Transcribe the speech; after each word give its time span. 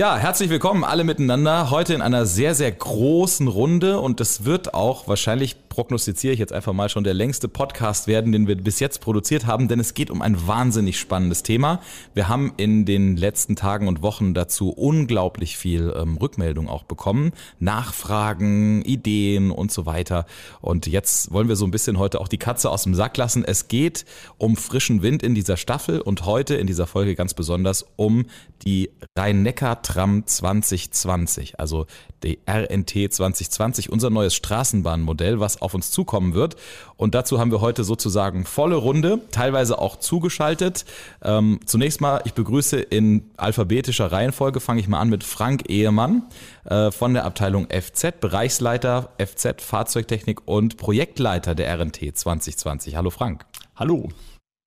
Ja, 0.00 0.16
herzlich 0.16 0.48
willkommen 0.48 0.82
alle 0.82 1.04
miteinander. 1.04 1.68
Heute 1.68 1.92
in 1.92 2.00
einer 2.00 2.24
sehr, 2.24 2.54
sehr 2.54 2.72
großen 2.72 3.48
Runde 3.48 4.00
und 4.00 4.18
es 4.22 4.46
wird 4.46 4.72
auch 4.72 5.06
wahrscheinlich, 5.08 5.68
prognostiziere 5.70 6.34
ich 6.34 6.38
jetzt 6.38 6.52
einfach 6.52 6.74
mal 6.74 6.90
schon, 6.90 7.04
der 7.04 7.14
längste 7.14 7.48
Podcast 7.48 8.08
werden, 8.08 8.32
den 8.32 8.46
wir 8.46 8.56
bis 8.56 8.80
jetzt 8.80 9.00
produziert 9.00 9.46
haben, 9.46 9.68
denn 9.68 9.80
es 9.80 9.94
geht 9.94 10.10
um 10.10 10.20
ein 10.20 10.46
wahnsinnig 10.46 10.98
spannendes 10.98 11.42
Thema. 11.42 11.80
Wir 12.12 12.28
haben 12.28 12.52
in 12.58 12.84
den 12.84 13.16
letzten 13.16 13.56
Tagen 13.56 13.88
und 13.88 14.02
Wochen 14.02 14.34
dazu 14.34 14.70
unglaublich 14.70 15.56
viel 15.56 15.94
ähm, 15.96 16.18
Rückmeldung 16.18 16.68
auch 16.68 16.82
bekommen, 16.82 17.32
Nachfragen, 17.60 18.82
Ideen 18.82 19.50
und 19.52 19.70
so 19.72 19.86
weiter. 19.86 20.26
Und 20.60 20.88
jetzt 20.88 21.32
wollen 21.32 21.48
wir 21.48 21.56
so 21.56 21.64
ein 21.64 21.70
bisschen 21.70 21.98
heute 21.98 22.20
auch 22.20 22.28
die 22.28 22.38
Katze 22.38 22.68
aus 22.68 22.82
dem 22.82 22.94
Sack 22.94 23.16
lassen. 23.16 23.44
Es 23.44 23.68
geht 23.68 24.04
um 24.38 24.56
frischen 24.56 25.02
Wind 25.02 25.22
in 25.22 25.36
dieser 25.36 25.56
Staffel 25.56 26.00
und 26.00 26.26
heute 26.26 26.56
in 26.56 26.66
dieser 26.66 26.88
Folge 26.88 27.14
ganz 27.14 27.32
besonders 27.32 27.86
um 27.94 28.26
die 28.64 28.90
Rhein-Neckar 29.16 29.82
Tram 29.82 30.26
2020, 30.26 31.60
also 31.60 31.86
die 32.22 32.40
RNT 32.48 33.12
2020, 33.12 33.90
unser 33.90 34.10
neues 34.10 34.34
Straßenbahnmodell, 34.34 35.40
was 35.40 35.59
auf 35.60 35.74
uns 35.74 35.90
zukommen 35.90 36.34
wird. 36.34 36.56
Und 36.96 37.14
dazu 37.14 37.38
haben 37.38 37.50
wir 37.50 37.60
heute 37.60 37.84
sozusagen 37.84 38.44
volle 38.44 38.76
Runde, 38.76 39.20
teilweise 39.30 39.78
auch 39.78 39.96
zugeschaltet. 39.96 40.84
Ähm, 41.22 41.60
zunächst 41.64 42.00
mal, 42.00 42.20
ich 42.24 42.34
begrüße 42.34 42.80
in 42.80 43.30
alphabetischer 43.36 44.10
Reihenfolge, 44.12 44.60
fange 44.60 44.80
ich 44.80 44.88
mal 44.88 45.00
an 45.00 45.08
mit 45.08 45.24
Frank 45.24 45.68
Ehemann 45.68 46.24
äh, 46.64 46.90
von 46.90 47.14
der 47.14 47.24
Abteilung 47.24 47.68
FZ, 47.70 48.20
Bereichsleiter 48.20 49.10
FZ 49.18 49.62
Fahrzeugtechnik 49.62 50.46
und 50.46 50.76
Projektleiter 50.76 51.54
der 51.54 51.78
RNT 51.78 52.16
2020. 52.16 52.96
Hallo 52.96 53.10
Frank. 53.10 53.44
Hallo. 53.76 54.08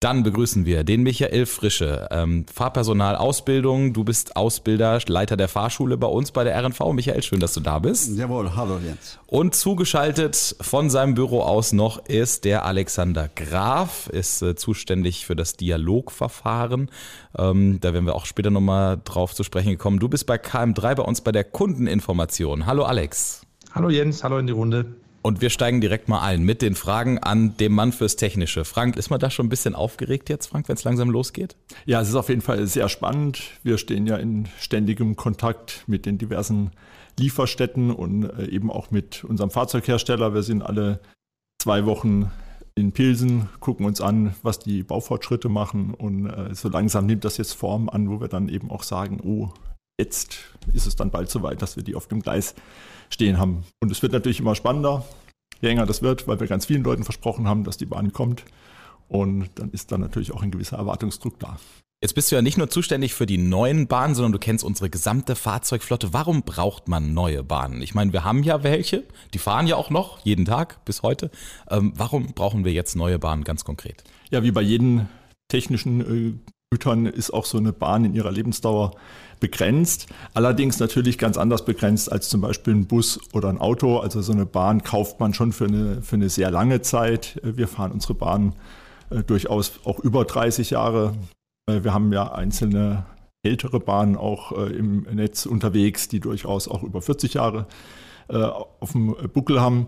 Dann 0.03 0.23
begrüßen 0.23 0.65
wir 0.65 0.83
den 0.83 1.03
Michael 1.03 1.45
Frische, 1.45 2.09
ähm, 2.11 2.45
Fahrpersonal 2.53 3.15
Ausbildung. 3.15 3.93
Du 3.93 4.03
bist 4.03 4.35
Ausbilder, 4.35 4.99
Leiter 5.07 5.37
der 5.37 5.47
Fahrschule 5.47 5.95
bei 5.95 6.07
uns 6.07 6.33
bei 6.33 6.43
der 6.43 6.61
RNV. 6.61 6.91
Michael, 6.91 7.23
schön, 7.23 7.39
dass 7.39 7.53
du 7.53 7.61
da 7.61 7.79
bist. 7.79 8.17
Jawohl, 8.17 8.53
hallo 8.53 8.79
Jens. 8.85 9.17
Und 9.27 9.55
zugeschaltet 9.55 10.57
von 10.59 10.89
seinem 10.89 11.13
Büro 11.13 11.39
aus 11.39 11.71
noch 11.71 12.05
ist 12.05 12.43
der 12.43 12.65
Alexander 12.65 13.29
Graf, 13.33 14.09
ist 14.09 14.41
äh, 14.41 14.55
zuständig 14.55 15.25
für 15.25 15.37
das 15.37 15.55
Dialogverfahren. 15.55 16.91
Ähm, 17.37 17.79
da 17.79 17.93
werden 17.93 18.05
wir 18.05 18.15
auch 18.15 18.25
später 18.25 18.49
nochmal 18.49 18.99
drauf 19.05 19.33
zu 19.33 19.43
sprechen 19.43 19.77
kommen. 19.77 19.99
Du 19.99 20.09
bist 20.09 20.25
bei 20.25 20.35
KM3 20.35 20.95
bei 20.95 21.03
uns 21.03 21.21
bei 21.21 21.31
der 21.31 21.45
Kundeninformation. 21.45 22.65
Hallo 22.65 22.83
Alex. 22.83 23.43
Hallo 23.73 23.89
Jens, 23.89 24.21
hallo 24.21 24.37
in 24.37 24.47
die 24.47 24.53
Runde. 24.53 24.97
Und 25.23 25.39
wir 25.39 25.49
steigen 25.49 25.79
direkt 25.79 26.09
mal 26.09 26.21
ein 26.21 26.43
mit 26.43 26.61
den 26.61 26.75
Fragen 26.75 27.17
an 27.17 27.55
dem 27.55 27.73
Mann 27.73 27.93
fürs 27.93 28.17
Technische. 28.17 28.65
Frank, 28.65 28.97
ist 28.97 29.09
man 29.09 29.21
da 29.21 29.29
schon 29.29 29.45
ein 29.45 29.49
bisschen 29.49 29.73
aufgeregt 29.73 30.29
jetzt, 30.29 30.47
Frank, 30.47 30.67
wenn 30.67 30.75
es 30.75 30.83
langsam 30.83 31.09
losgeht? 31.09 31.55
Ja, 31.85 32.01
es 32.01 32.09
ist 32.09 32.15
auf 32.15 32.27
jeden 32.27 32.41
Fall 32.41 32.67
sehr 32.67 32.89
spannend. 32.89 33.41
Wir 33.63 33.77
stehen 33.77 34.05
ja 34.05 34.17
in 34.17 34.49
ständigem 34.59 35.15
Kontakt 35.15 35.85
mit 35.87 36.05
den 36.05 36.17
diversen 36.17 36.71
Lieferstätten 37.17 37.91
und 37.91 38.25
äh, 38.25 38.47
eben 38.47 38.69
auch 38.69 38.91
mit 38.91 39.23
unserem 39.23 39.49
Fahrzeughersteller. 39.49 40.33
Wir 40.33 40.43
sind 40.43 40.61
alle 40.61 40.99
zwei 41.57 41.85
Wochen 41.85 42.29
in 42.75 42.91
Pilsen, 42.91 43.47
gucken 43.61 43.85
uns 43.85 44.01
an, 44.01 44.35
was 44.41 44.59
die 44.59 44.83
Baufortschritte 44.83 45.47
machen 45.47 45.93
und 45.93 46.25
äh, 46.25 46.53
so 46.53 46.67
langsam 46.67 47.05
nimmt 47.05 47.23
das 47.23 47.37
jetzt 47.37 47.53
Form 47.53 47.87
an, 47.87 48.09
wo 48.09 48.19
wir 48.19 48.27
dann 48.27 48.49
eben 48.49 48.69
auch 48.69 48.83
sagen, 48.83 49.21
oh, 49.23 49.53
jetzt 49.99 50.39
ist 50.73 50.87
es 50.87 50.95
dann 50.95 51.11
bald 51.11 51.29
soweit, 51.29 51.61
dass 51.61 51.75
wir 51.75 51.83
die 51.83 51.95
auf 51.95 52.07
dem 52.07 52.21
Gleis 52.21 52.55
stehen 53.09 53.37
haben. 53.37 53.63
Und 53.81 53.91
es 53.91 54.01
wird 54.01 54.13
natürlich 54.13 54.39
immer 54.39 54.55
spannender, 54.55 55.05
je 55.61 55.69
länger 55.69 55.85
das 55.85 56.01
wird, 56.01 56.27
weil 56.27 56.39
wir 56.39 56.47
ganz 56.47 56.65
vielen 56.65 56.83
Leuten 56.83 57.03
versprochen 57.03 57.47
haben, 57.47 57.63
dass 57.63 57.77
die 57.77 57.85
Bahn 57.85 58.11
kommt. 58.11 58.43
Und 59.07 59.49
dann 59.55 59.69
ist 59.71 59.91
dann 59.91 60.01
natürlich 60.01 60.33
auch 60.33 60.41
ein 60.41 60.51
gewisser 60.51 60.77
Erwartungsdruck 60.77 61.39
da. 61.39 61.57
Jetzt 62.01 62.15
bist 62.15 62.31
du 62.31 62.35
ja 62.35 62.41
nicht 62.41 62.57
nur 62.57 62.69
zuständig 62.69 63.13
für 63.13 63.25
die 63.25 63.37
neuen 63.37 63.87
Bahnen, 63.87 64.13
sondern 64.13 64.33
du 64.33 64.39
kennst 64.39 64.65
unsere 64.65 64.89
gesamte 64.89 65.35
Fahrzeugflotte. 65.35 66.11
Warum 66.11 66.43
braucht 66.43 66.89
man 66.89 67.13
neue 67.13 67.43
Bahnen? 67.43 67.81
Ich 67.81 67.95
meine, 67.95 68.11
wir 68.11 68.25
haben 68.25 68.43
ja 68.43 68.61
welche, 68.61 69.05
die 69.33 69.37
fahren 69.37 69.67
ja 69.67 69.77
auch 69.77 69.89
noch 69.89 70.19
jeden 70.25 70.43
Tag 70.43 70.83
bis 70.83 71.01
heute. 71.01 71.31
Ähm, 71.69 71.93
warum 71.95 72.33
brauchen 72.33 72.65
wir 72.65 72.73
jetzt 72.73 72.97
neue 72.97 73.19
Bahnen 73.19 73.45
ganz 73.45 73.63
konkret? 73.63 74.03
Ja, 74.31 74.43
wie 74.43 74.51
bei 74.51 74.61
jedem 74.61 75.07
technischen 75.47 76.01
äh, 76.01 76.33
Gütern 76.71 77.05
ist 77.05 77.31
auch 77.31 77.45
so 77.45 77.57
eine 77.57 77.71
Bahn 77.71 78.03
in 78.03 78.15
ihrer 78.15 78.31
Lebensdauer 78.31 78.95
begrenzt. 79.43 80.07
Allerdings 80.33 80.79
natürlich 80.79 81.17
ganz 81.17 81.37
anders 81.37 81.65
begrenzt 81.65 82.09
als 82.09 82.29
zum 82.29 82.39
Beispiel 82.39 82.73
ein 82.73 82.87
Bus 82.87 83.19
oder 83.33 83.49
ein 83.49 83.57
Auto. 83.57 83.97
Also 83.97 84.21
so 84.21 84.31
eine 84.31 84.45
Bahn 84.45 84.83
kauft 84.83 85.19
man 85.19 85.33
schon 85.33 85.51
für 85.51 85.65
eine, 85.65 86.01
für 86.01 86.15
eine 86.15 86.29
sehr 86.29 86.49
lange 86.49 86.81
Zeit. 86.81 87.41
Wir 87.43 87.67
fahren 87.67 87.91
unsere 87.91 88.13
Bahn 88.13 88.55
äh, 89.09 89.21
durchaus 89.21 89.81
auch 89.83 89.99
über 89.99 90.23
30 90.23 90.69
Jahre. 90.69 91.13
Äh, 91.69 91.83
wir 91.83 91.93
haben 91.93 92.13
ja 92.13 92.31
einzelne 92.31 93.05
ältere 93.45 93.81
Bahnen 93.81 94.15
auch 94.15 94.53
äh, 94.53 94.71
im 94.71 95.01
Netz 95.11 95.45
unterwegs, 95.45 96.07
die 96.07 96.21
durchaus 96.21 96.69
auch 96.69 96.81
über 96.81 97.01
40 97.01 97.33
Jahre 97.33 97.67
auf 98.29 98.93
dem 98.93 99.13
Buckel 99.33 99.59
haben. 99.59 99.87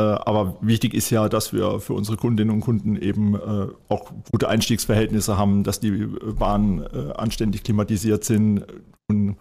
Äh, 0.00 0.18
aber 0.24 0.56
wichtig 0.62 0.94
ist 0.94 1.10
ja, 1.10 1.28
dass 1.28 1.52
wir 1.52 1.78
für 1.80 1.92
unsere 1.92 2.16
Kundinnen 2.16 2.54
und 2.54 2.60
Kunden 2.60 2.96
eben 2.96 3.34
äh, 3.34 3.66
auch 3.88 4.10
gute 4.32 4.48
Einstiegsverhältnisse 4.48 5.36
haben, 5.36 5.62
dass 5.62 5.78
die 5.78 5.90
Bahnen 5.90 6.82
äh, 6.82 7.12
anständig 7.12 7.64
klimatisiert 7.64 8.24
sind 8.24 8.64
und 9.08 9.36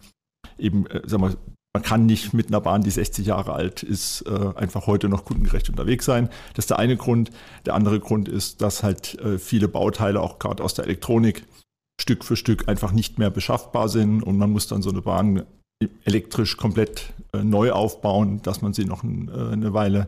eben, 0.58 0.86
sag 1.06 1.22
mal, 1.22 1.36
man 1.74 1.84
kann 1.84 2.06
nicht 2.06 2.34
mit 2.34 2.48
einer 2.48 2.60
Bahn, 2.60 2.82
die 2.82 2.90
60 2.90 3.28
Jahre 3.28 3.54
alt 3.54 3.84
ist, 3.84 4.28
einfach 4.28 4.88
heute 4.88 5.08
noch 5.08 5.24
kundengerecht 5.24 5.70
unterwegs 5.70 6.04
sein. 6.04 6.28
Das 6.56 6.64
ist 6.64 6.72
der 6.72 6.80
eine 6.80 6.98
Grund. 6.98 7.30
Der 7.68 7.76
andere 7.76 8.00
Grund 8.00 8.28
ist, 8.28 8.64
dass 8.64 8.82
halt 8.82 9.18
viele 9.38 9.68
Bauteile 9.68 10.20
auch 10.20 10.40
gerade 10.40 10.64
aus 10.64 10.74
der 10.74 10.86
Elektronik 10.86 11.46
Stück 12.02 12.26
für 12.26 12.36
Stück 12.36 12.68
einfach 12.68 12.92
nicht 12.92 13.20
mehr 13.20 13.30
beschaffbar 13.30 13.88
sind 13.88 14.24
und 14.24 14.40
man 14.40 14.50
muss 14.50 14.68
dann 14.68 14.82
so 14.82 14.90
eine 14.90 15.04
Bahn 15.04 15.44
elektrisch 16.06 16.58
komplett 16.58 17.14
neu 17.40 17.72
aufbauen, 17.72 18.42
dass 18.42 18.64
man 18.64 18.74
sie 18.74 18.86
noch 18.86 19.04
eine 19.04 19.72
Weile 19.72 20.08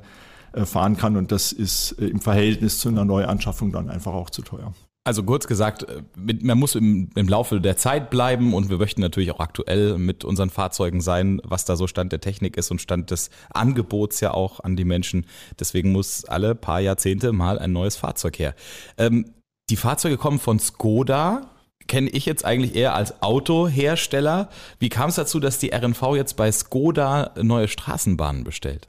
fahren 0.65 0.97
kann. 0.97 1.17
Und 1.17 1.31
das 1.31 1.51
ist 1.51 1.93
äh, 1.93 2.07
im 2.07 2.19
Verhältnis 2.19 2.79
zu 2.79 2.89
einer 2.89 3.05
Neuanschaffung 3.05 3.71
dann 3.71 3.89
einfach 3.89 4.13
auch 4.13 4.29
zu 4.29 4.41
teuer. 4.41 4.73
Also 5.03 5.23
kurz 5.23 5.47
gesagt, 5.47 5.83
äh, 5.83 6.03
man 6.15 6.59
muss 6.59 6.75
im, 6.75 7.09
im, 7.15 7.27
Laufe 7.27 7.59
der 7.59 7.75
Zeit 7.75 8.11
bleiben 8.11 8.53
und 8.53 8.69
wir 8.69 8.77
möchten 8.77 9.01
natürlich 9.01 9.31
auch 9.31 9.39
aktuell 9.39 9.97
mit 9.97 10.23
unseren 10.23 10.51
Fahrzeugen 10.51 11.01
sein, 11.01 11.41
was 11.43 11.65
da 11.65 11.75
so 11.75 11.87
Stand 11.87 12.11
der 12.11 12.21
Technik 12.21 12.55
ist 12.55 12.69
und 12.69 12.81
Stand 12.81 13.09
des 13.09 13.31
Angebots 13.51 14.19
ja 14.19 14.31
auch 14.31 14.59
an 14.59 14.75
die 14.75 14.85
Menschen. 14.85 15.25
Deswegen 15.59 15.91
muss 15.91 16.25
alle 16.25 16.53
paar 16.53 16.81
Jahrzehnte 16.81 17.31
mal 17.31 17.57
ein 17.57 17.71
neues 17.73 17.95
Fahrzeug 17.95 18.37
her. 18.37 18.53
Ähm, 18.97 19.33
die 19.71 19.77
Fahrzeuge 19.77 20.17
kommen 20.17 20.37
von 20.37 20.59
Skoda, 20.59 21.49
kenne 21.87 22.09
ich 22.09 22.27
jetzt 22.27 22.45
eigentlich 22.45 22.75
eher 22.75 22.93
als 22.93 23.23
Autohersteller. 23.23 24.49
Wie 24.77 24.89
kam 24.89 25.09
es 25.09 25.15
dazu, 25.15 25.39
dass 25.39 25.57
die 25.57 25.73
RNV 25.73 26.15
jetzt 26.15 26.37
bei 26.37 26.51
Skoda 26.51 27.31
neue 27.41 27.67
Straßenbahnen 27.67 28.43
bestellt? 28.43 28.87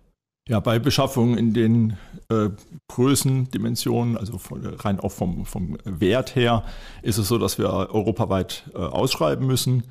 Ja, 0.49 0.59
bei 0.59 0.81
Beschaffung 0.81 1.39
in 1.39 1.53
den 1.53 1.97
äh, 2.29 2.49
Größen, 2.89 3.51
Dimensionen, 3.51 4.17
also 4.17 4.39
von, 4.39 4.65
rein 4.67 4.99
auch 4.99 5.13
vom, 5.13 5.47
vom 5.47 5.79
Wert 5.85 6.35
her, 6.35 6.65
ist 7.03 7.19
es 7.19 7.29
so, 7.29 7.39
dass 7.39 7.59
wir 7.59 7.69
europaweit 7.69 8.65
äh, 8.75 8.79
ausschreiben 8.79 9.47
müssen. 9.47 9.85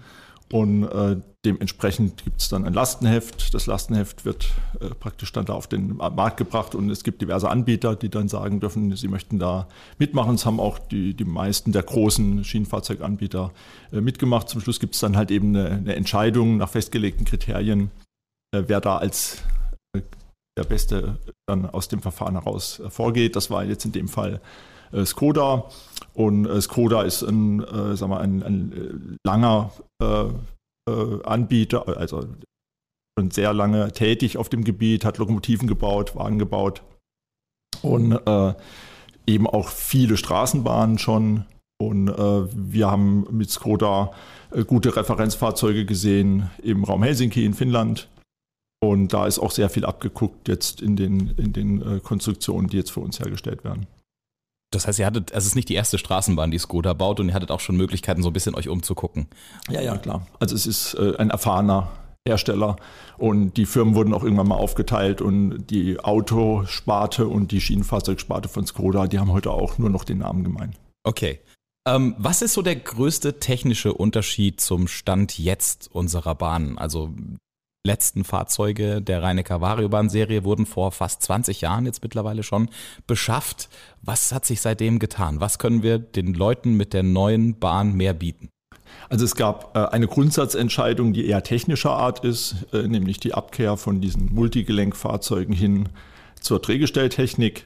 Und 0.52 0.84
äh, 0.84 1.16
dementsprechend 1.46 2.26
gibt 2.26 2.42
es 2.42 2.50
dann 2.50 2.66
ein 2.66 2.74
Lastenheft. 2.74 3.54
Das 3.54 3.68
Lastenheft 3.68 4.26
wird 4.26 4.50
äh, 4.82 4.90
praktisch 4.90 5.32
dann 5.32 5.46
da 5.46 5.54
auf 5.54 5.68
den 5.68 5.96
Markt 5.96 6.36
gebracht 6.36 6.76
und 6.76 6.90
es 6.90 7.06
gibt 7.06 7.22
diverse 7.22 7.50
Anbieter, 7.50 7.96
die 7.96 8.10
dann 8.10 8.28
sagen 8.28 8.60
dürfen, 8.60 8.94
sie 8.98 9.08
möchten 9.08 9.40
da 9.40 9.70
mitmachen. 9.98 10.36
Es 10.36 10.46
haben 10.46 10.60
auch 10.60 10.78
die, 10.78 11.14
die 11.14 11.24
meisten 11.24 11.72
der 11.72 11.84
großen 11.84 12.44
Schienenfahrzeuganbieter 12.44 13.54
äh, 13.94 14.02
mitgemacht. 14.02 14.50
Zum 14.50 14.60
Schluss 14.60 14.82
gibt 14.82 14.96
es 14.96 15.00
dann 15.00 15.16
halt 15.16 15.32
eben 15.32 15.56
eine, 15.56 15.70
eine 15.72 15.96
Entscheidung 15.96 16.58
nach 16.58 16.70
festgelegten 16.70 17.26
Kriterien, 17.26 17.90
äh, 18.54 18.64
wer 18.68 18.82
da 18.82 18.98
als 18.98 19.38
der 20.58 20.64
Beste 20.64 21.18
dann 21.48 21.66
aus 21.66 21.88
dem 21.88 22.02
Verfahren 22.02 22.34
heraus 22.34 22.80
äh, 22.80 22.90
vorgeht. 22.90 23.36
Das 23.36 23.50
war 23.50 23.64
jetzt 23.64 23.86
in 23.86 23.92
dem 23.92 24.08
Fall 24.08 24.42
äh, 24.92 25.06
Skoda. 25.06 25.70
Und 26.14 26.46
äh, 26.46 26.62
Skoda 26.62 27.04
ist 27.04 27.24
ein, 27.24 27.64
äh, 27.64 27.96
sagen 27.96 28.12
wir, 28.12 28.20
ein, 28.20 28.44
ein 28.44 28.72
äh, 28.72 29.18
langer 29.26 29.72
äh, 30.02 30.26
Anbieter, 31.24 31.88
also 31.98 32.26
schon 33.18 33.32
sehr 33.32 33.54
lange 33.54 33.92
tätig 33.92 34.38
auf 34.38 34.50
dem 34.50 34.64
Gebiet, 34.64 35.06
hat 35.06 35.20
Lokomotiven 35.20 35.68
gebaut, 35.68 36.16
Wagen 36.16 36.40
gebaut 36.40 36.82
und 37.84 38.20
eben 39.28 39.48
auch 39.48 39.70
viele 39.70 40.18
Straßenbahnen 40.18 40.98
schon. 40.98 41.46
Und 41.80 42.08
wir 42.08 42.90
haben 42.90 43.28
mit 43.30 43.52
Skoda 43.52 44.12
gute 44.66 44.96
Referenzfahrzeuge 44.96 45.86
gesehen 45.86 46.50
im 46.64 46.84
Raum 46.84 47.04
Helsinki 47.04 47.46
in 47.46 47.54
Finnland 47.54 48.10
und 48.84 49.14
da 49.14 49.28
ist 49.28 49.40
auch 49.40 49.52
sehr 49.52 49.70
viel 49.70 49.86
abgeguckt 49.86 50.48
jetzt 50.48 50.82
in 50.82 50.96
den, 50.96 51.36
in 51.38 51.54
den 51.54 51.82
äh, 51.82 52.00
Konstruktionen, 52.00 52.68
die 52.68 52.78
jetzt 52.78 52.92
für 52.92 53.00
uns 53.00 53.20
hergestellt 53.20 53.64
werden. 53.64 53.88
Das 54.72 54.88
heißt, 54.88 55.00
ihr 55.00 55.06
hattet, 55.06 55.32
es 55.32 55.46
ist 55.46 55.56
nicht 55.56 55.70
die 55.70 55.76
erste 55.76 55.98
Straßenbahn, 55.98 56.50
die 56.50 56.58
Skoda 56.58 56.94
baut 56.94 57.20
und 57.20 57.28
ihr 57.28 57.34
hattet 57.34 57.52
auch 57.52 57.60
schon 57.60 57.76
Möglichkeiten, 57.76 58.24
so 58.24 58.30
ein 58.30 58.34
bisschen 58.34 58.56
euch 58.56 58.70
umzugucken. 58.70 59.28
Ja, 59.70 59.82
ja, 59.82 59.98
klar. 59.98 60.26
Also 60.40 60.56
es 60.56 60.66
ist 60.66 60.94
äh, 60.96 61.16
ein 61.18 61.30
erfahrener 61.30 61.90
Hersteller 62.28 62.78
und 63.18 63.58
die 63.58 63.66
Firmen 63.66 63.96
wurden 63.96 64.14
auch 64.14 64.24
irgendwann 64.24 64.48
mal 64.48 64.56
aufgeteilt 64.56 65.22
und 65.22 65.68
die 65.68 66.00
Autosparte 66.00 67.28
und 67.28 67.52
die 67.52 67.62
Schienenfahrzeugsparte 67.62 68.48
von 68.48 68.66
Skoda, 68.66 69.08
die 69.08 69.20
haben 69.20 69.32
heute 69.32 69.52
auch 69.52 69.78
nur 69.78 69.90
noch 69.90 70.06
den 70.06 70.20
Namen 70.20 70.44
gemein. 70.44 70.76
Okay. 71.04 71.40
Ähm, 71.88 72.16
was 72.18 72.42
ist 72.42 72.54
so 72.54 72.62
der 72.62 72.76
größte 72.76 73.40
technische 73.40 73.94
Unterschied 73.94 74.62
zum 74.62 74.88
Stand 74.88 75.40
jetzt 75.40 75.90
unserer 75.92 76.36
Bahn? 76.36 76.78
Also 76.78 77.12
letzten 77.84 78.24
Fahrzeuge 78.24 79.02
der 79.02 79.24
Rheinecker 79.24 79.62
Variobahn-Serie 79.62 80.44
wurden 80.44 80.66
vor 80.66 80.92
fast 80.92 81.24
20 81.24 81.62
Jahren 81.62 81.86
jetzt 81.86 82.04
mittlerweile 82.04 82.44
schon 82.44 82.70
beschafft. 83.08 83.70
Was 84.02 84.32
hat 84.32 84.46
sich 84.46 84.62
seitdem 84.62 85.00
getan? 85.00 85.40
Was 85.40 85.60
können 85.60 85.84
wir 85.84 86.00
den 86.00 86.34
Leuten 86.34 86.76
mit 86.76 86.94
der 86.94 87.04
neuen 87.04 87.60
Bahn 87.60 87.94
mehr 87.94 88.14
bieten? 88.14 88.50
Also 89.10 89.26
es 89.26 89.36
gab 89.36 89.76
äh, 89.76 89.80
eine 89.88 90.08
Grundsatzentscheidung, 90.08 91.14
die 91.14 91.26
eher 91.26 91.44
technischer 91.44 91.92
Art 91.92 92.24
ist, 92.24 92.68
äh, 92.74 92.88
nämlich 92.88 93.20
die 93.20 93.34
Abkehr 93.34 93.78
von 93.78 94.02
diesen 94.02 94.34
Multigelenkfahrzeugen 94.34 95.54
hin 95.56 95.90
zur 96.40 96.60
Drehgestelltechnik. 96.60 97.66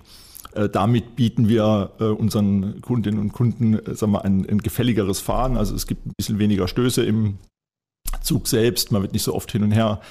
Äh, 0.54 0.70
damit 0.70 1.16
bieten 1.16 1.50
wir 1.50 1.92
unseren 2.00 2.82
Kundinnen 2.82 3.20
und 3.20 3.34
Kunden 3.34 3.80
sagen 3.96 4.14
wir, 4.14 4.24
ein, 4.24 4.48
ein 4.50 4.60
gefälligeres 4.60 5.20
Fahren. 5.20 5.58
Also 5.58 5.76
es 5.76 5.88
gibt 5.88 6.06
ein 6.06 6.14
bisschen 6.18 6.40
weniger 6.40 6.68
Stöße 6.68 7.04
im 7.04 7.38
Zug 8.22 8.48
selbst. 8.48 8.92
Man 8.92 9.02
wird 9.02 9.14
nicht 9.14 9.24
so 9.24 9.34
oft 9.34 9.52
hin 9.52 9.64
und 9.64 9.72
her 9.72 10.02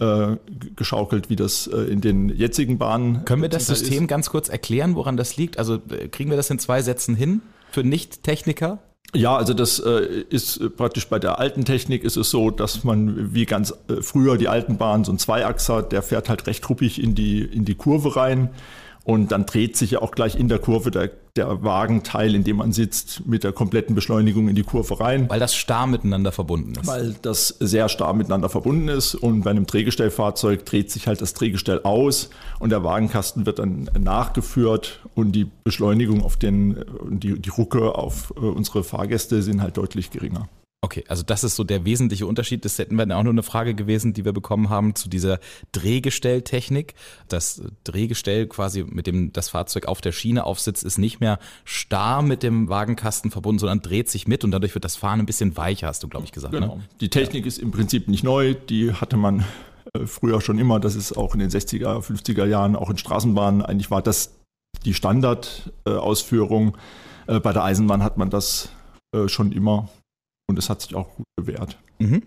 äh, 0.00 0.36
geschaukelt, 0.76 1.30
wie 1.30 1.36
das 1.36 1.66
äh, 1.66 1.76
in 1.76 2.00
den 2.00 2.28
jetzigen 2.30 2.78
Bahnen. 2.78 3.24
Können 3.24 3.42
wir 3.42 3.48
das 3.48 3.66
System 3.66 4.04
ist. 4.04 4.08
ganz 4.08 4.30
kurz 4.30 4.48
erklären, 4.48 4.94
woran 4.94 5.16
das 5.16 5.36
liegt? 5.36 5.58
Also 5.58 5.74
äh, 5.74 6.08
kriegen 6.08 6.30
wir 6.30 6.36
das 6.36 6.50
in 6.50 6.58
zwei 6.58 6.82
Sätzen 6.82 7.14
hin 7.14 7.42
für 7.70 7.84
Nicht-Techniker? 7.84 8.78
Ja, 9.14 9.36
also 9.36 9.54
das 9.54 9.80
äh, 9.80 10.24
ist 10.30 10.76
praktisch 10.76 11.08
bei 11.08 11.18
der 11.18 11.40
alten 11.40 11.64
Technik 11.64 12.04
ist 12.04 12.16
es 12.16 12.30
so, 12.30 12.50
dass 12.50 12.84
man 12.84 13.34
wie 13.34 13.44
ganz 13.44 13.74
äh, 13.88 14.02
früher 14.02 14.38
die 14.38 14.48
alten 14.48 14.78
Bahnen 14.78 15.04
so 15.04 15.12
ein 15.12 15.18
Zweiachser, 15.18 15.82
der 15.82 16.02
fährt 16.02 16.28
halt 16.28 16.46
recht 16.46 16.68
ruppig 16.70 17.02
in 17.02 17.14
die 17.14 17.40
in 17.42 17.64
die 17.64 17.74
Kurve 17.74 18.14
rein. 18.14 18.50
Und 19.10 19.32
dann 19.32 19.44
dreht 19.44 19.76
sich 19.76 19.90
ja 19.90 20.02
auch 20.02 20.12
gleich 20.12 20.36
in 20.36 20.46
der 20.46 20.60
Kurve 20.60 20.92
der, 20.92 21.10
der 21.34 21.64
Wagenteil, 21.64 22.32
in 22.32 22.44
dem 22.44 22.58
man 22.58 22.72
sitzt, 22.72 23.26
mit 23.26 23.42
der 23.42 23.50
kompletten 23.50 23.96
Beschleunigung 23.96 24.48
in 24.48 24.54
die 24.54 24.62
Kurve 24.62 25.00
rein. 25.00 25.28
Weil 25.28 25.40
das 25.40 25.56
starr 25.56 25.88
miteinander 25.88 26.30
verbunden 26.30 26.76
ist. 26.80 26.86
Weil 26.86 27.16
das 27.20 27.48
sehr 27.58 27.88
starr 27.88 28.14
miteinander 28.14 28.48
verbunden 28.48 28.86
ist. 28.86 29.16
Und 29.16 29.42
bei 29.42 29.50
einem 29.50 29.66
Drehgestellfahrzeug 29.66 30.64
dreht 30.64 30.92
sich 30.92 31.08
halt 31.08 31.20
das 31.22 31.34
Drehgestell 31.34 31.80
aus 31.82 32.30
und 32.60 32.70
der 32.70 32.84
Wagenkasten 32.84 33.46
wird 33.46 33.58
dann 33.58 33.90
nachgeführt 33.98 35.00
und 35.16 35.32
die 35.32 35.48
Beschleunigung 35.64 36.22
auf 36.22 36.36
den, 36.36 36.84
die, 37.08 37.36
die 37.36 37.50
Rucke 37.50 37.96
auf 37.96 38.32
äh, 38.36 38.38
unsere 38.38 38.84
Fahrgäste 38.84 39.42
sind 39.42 39.60
halt 39.60 39.76
deutlich 39.76 40.12
geringer. 40.12 40.48
Okay, 40.82 41.04
also 41.08 41.22
das 41.22 41.44
ist 41.44 41.56
so 41.56 41.64
der 41.64 41.84
wesentliche 41.84 42.26
Unterschied. 42.26 42.64
Das 42.64 42.78
hätten 42.78 42.96
wir 42.96 43.04
dann 43.04 43.18
auch 43.18 43.22
nur 43.22 43.34
eine 43.34 43.42
Frage 43.42 43.74
gewesen, 43.74 44.14
die 44.14 44.24
wir 44.24 44.32
bekommen 44.32 44.70
haben 44.70 44.94
zu 44.94 45.10
dieser 45.10 45.38
Drehgestelltechnik. 45.72 46.94
Das 47.28 47.62
Drehgestell 47.84 48.46
quasi 48.46 48.84
mit 48.84 49.06
dem 49.06 49.30
das 49.30 49.50
Fahrzeug 49.50 49.86
auf 49.86 50.00
der 50.00 50.12
Schiene 50.12 50.44
aufsitzt, 50.44 50.82
ist 50.82 50.96
nicht 50.96 51.20
mehr 51.20 51.38
starr 51.64 52.22
mit 52.22 52.42
dem 52.42 52.70
Wagenkasten 52.70 53.30
verbunden, 53.30 53.58
sondern 53.58 53.82
dreht 53.82 54.08
sich 54.08 54.26
mit 54.26 54.42
und 54.42 54.52
dadurch 54.52 54.74
wird 54.74 54.86
das 54.86 54.96
Fahren 54.96 55.20
ein 55.20 55.26
bisschen 55.26 55.54
weicher, 55.58 55.86
hast 55.86 56.02
du, 56.02 56.08
glaube 56.08 56.24
ich, 56.24 56.32
gesagt. 56.32 56.54
Ne? 56.54 56.60
Genau. 56.60 56.76
Ne? 56.76 56.84
Die 57.02 57.10
Technik 57.10 57.44
ja. 57.44 57.48
ist 57.48 57.58
im 57.58 57.72
Prinzip 57.72 58.08
nicht 58.08 58.24
neu. 58.24 58.54
Die 58.54 58.94
hatte 58.94 59.18
man 59.18 59.44
äh, 59.92 60.06
früher 60.06 60.40
schon 60.40 60.58
immer. 60.58 60.80
Das 60.80 60.94
ist 60.94 61.12
auch 61.12 61.34
in 61.34 61.40
den 61.40 61.50
60er, 61.50 62.00
50er 62.00 62.46
Jahren, 62.46 62.74
auch 62.74 62.88
in 62.88 62.96
Straßenbahnen. 62.96 63.60
Eigentlich 63.60 63.90
war 63.90 64.00
das 64.00 64.34
die 64.86 64.94
Standardausführung. 64.94 66.78
Äh, 67.26 67.38
bei 67.40 67.52
der 67.52 67.64
Eisenbahn 67.64 68.02
hat 68.02 68.16
man 68.16 68.30
das 68.30 68.70
äh, 69.14 69.28
schon 69.28 69.52
immer 69.52 69.90
und 70.50 70.58
es 70.58 70.68
hat 70.68 70.82
sich 70.82 70.94
auch 70.94 71.08
gut 71.16 71.26
bewährt. 71.36 71.78
Mhm. 71.98 72.22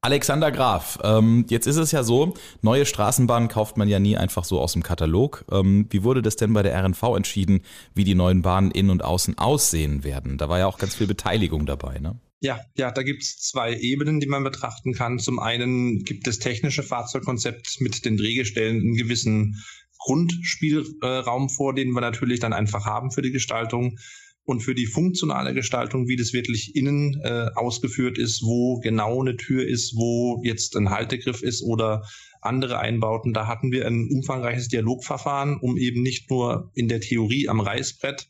Alexander 0.00 0.52
Graf, 0.52 0.98
ähm, 1.02 1.46
jetzt 1.48 1.66
ist 1.66 1.78
es 1.78 1.90
ja 1.90 2.04
so, 2.04 2.34
neue 2.62 2.86
Straßenbahnen 2.86 3.48
kauft 3.48 3.76
man 3.76 3.88
ja 3.88 3.98
nie 3.98 4.16
einfach 4.16 4.44
so 4.44 4.60
aus 4.60 4.74
dem 4.74 4.82
Katalog. 4.82 5.44
Ähm, 5.50 5.86
wie 5.90 6.04
wurde 6.04 6.22
das 6.22 6.36
denn 6.36 6.52
bei 6.52 6.62
der 6.62 6.80
RNV 6.80 7.02
entschieden, 7.16 7.62
wie 7.94 8.04
die 8.04 8.14
neuen 8.14 8.42
Bahnen 8.42 8.70
innen 8.70 8.90
und 8.90 9.02
außen 9.02 9.38
aussehen 9.38 10.04
werden? 10.04 10.38
Da 10.38 10.48
war 10.48 10.60
ja 10.60 10.66
auch 10.66 10.78
ganz 10.78 10.94
viel 10.94 11.06
Beteiligung 11.06 11.66
dabei, 11.66 11.98
ne? 11.98 12.20
Ja, 12.40 12.60
ja, 12.76 12.92
da 12.92 13.02
gibt 13.02 13.22
es 13.22 13.38
zwei 13.38 13.74
Ebenen, 13.74 14.20
die 14.20 14.26
man 14.26 14.44
betrachten 14.44 14.92
kann. 14.92 15.18
Zum 15.18 15.38
einen 15.38 16.04
gibt 16.04 16.26
das 16.26 16.38
technische 16.38 16.82
Fahrzeugkonzept 16.82 17.80
mit 17.80 18.04
den 18.04 18.16
Drehgestellen 18.16 18.76
einen 18.76 18.94
gewissen 18.94 19.56
Grundspielraum 19.98 21.48
vor, 21.48 21.74
den 21.74 21.90
wir 21.90 22.02
natürlich 22.02 22.38
dann 22.38 22.52
einfach 22.52 22.84
haben 22.84 23.10
für 23.10 23.22
die 23.22 23.32
Gestaltung 23.32 23.98
und 24.46 24.60
für 24.60 24.74
die 24.74 24.86
funktionale 24.86 25.52
Gestaltung, 25.52 26.08
wie 26.08 26.16
das 26.16 26.32
wirklich 26.32 26.74
innen 26.76 27.20
äh, 27.22 27.48
ausgeführt 27.54 28.16
ist, 28.16 28.42
wo 28.42 28.78
genau 28.78 29.20
eine 29.20 29.36
Tür 29.36 29.66
ist, 29.66 29.94
wo 29.96 30.40
jetzt 30.44 30.76
ein 30.76 30.90
Haltegriff 30.90 31.42
ist 31.42 31.62
oder 31.62 32.04
andere 32.40 32.78
Einbauten. 32.78 33.34
Da 33.34 33.48
hatten 33.48 33.72
wir 33.72 33.86
ein 33.86 34.08
umfangreiches 34.10 34.68
Dialogverfahren, 34.68 35.58
um 35.58 35.76
eben 35.76 36.00
nicht 36.00 36.30
nur 36.30 36.70
in 36.74 36.86
der 36.86 37.00
Theorie 37.00 37.48
am 37.48 37.60
Reißbrett 37.60 38.28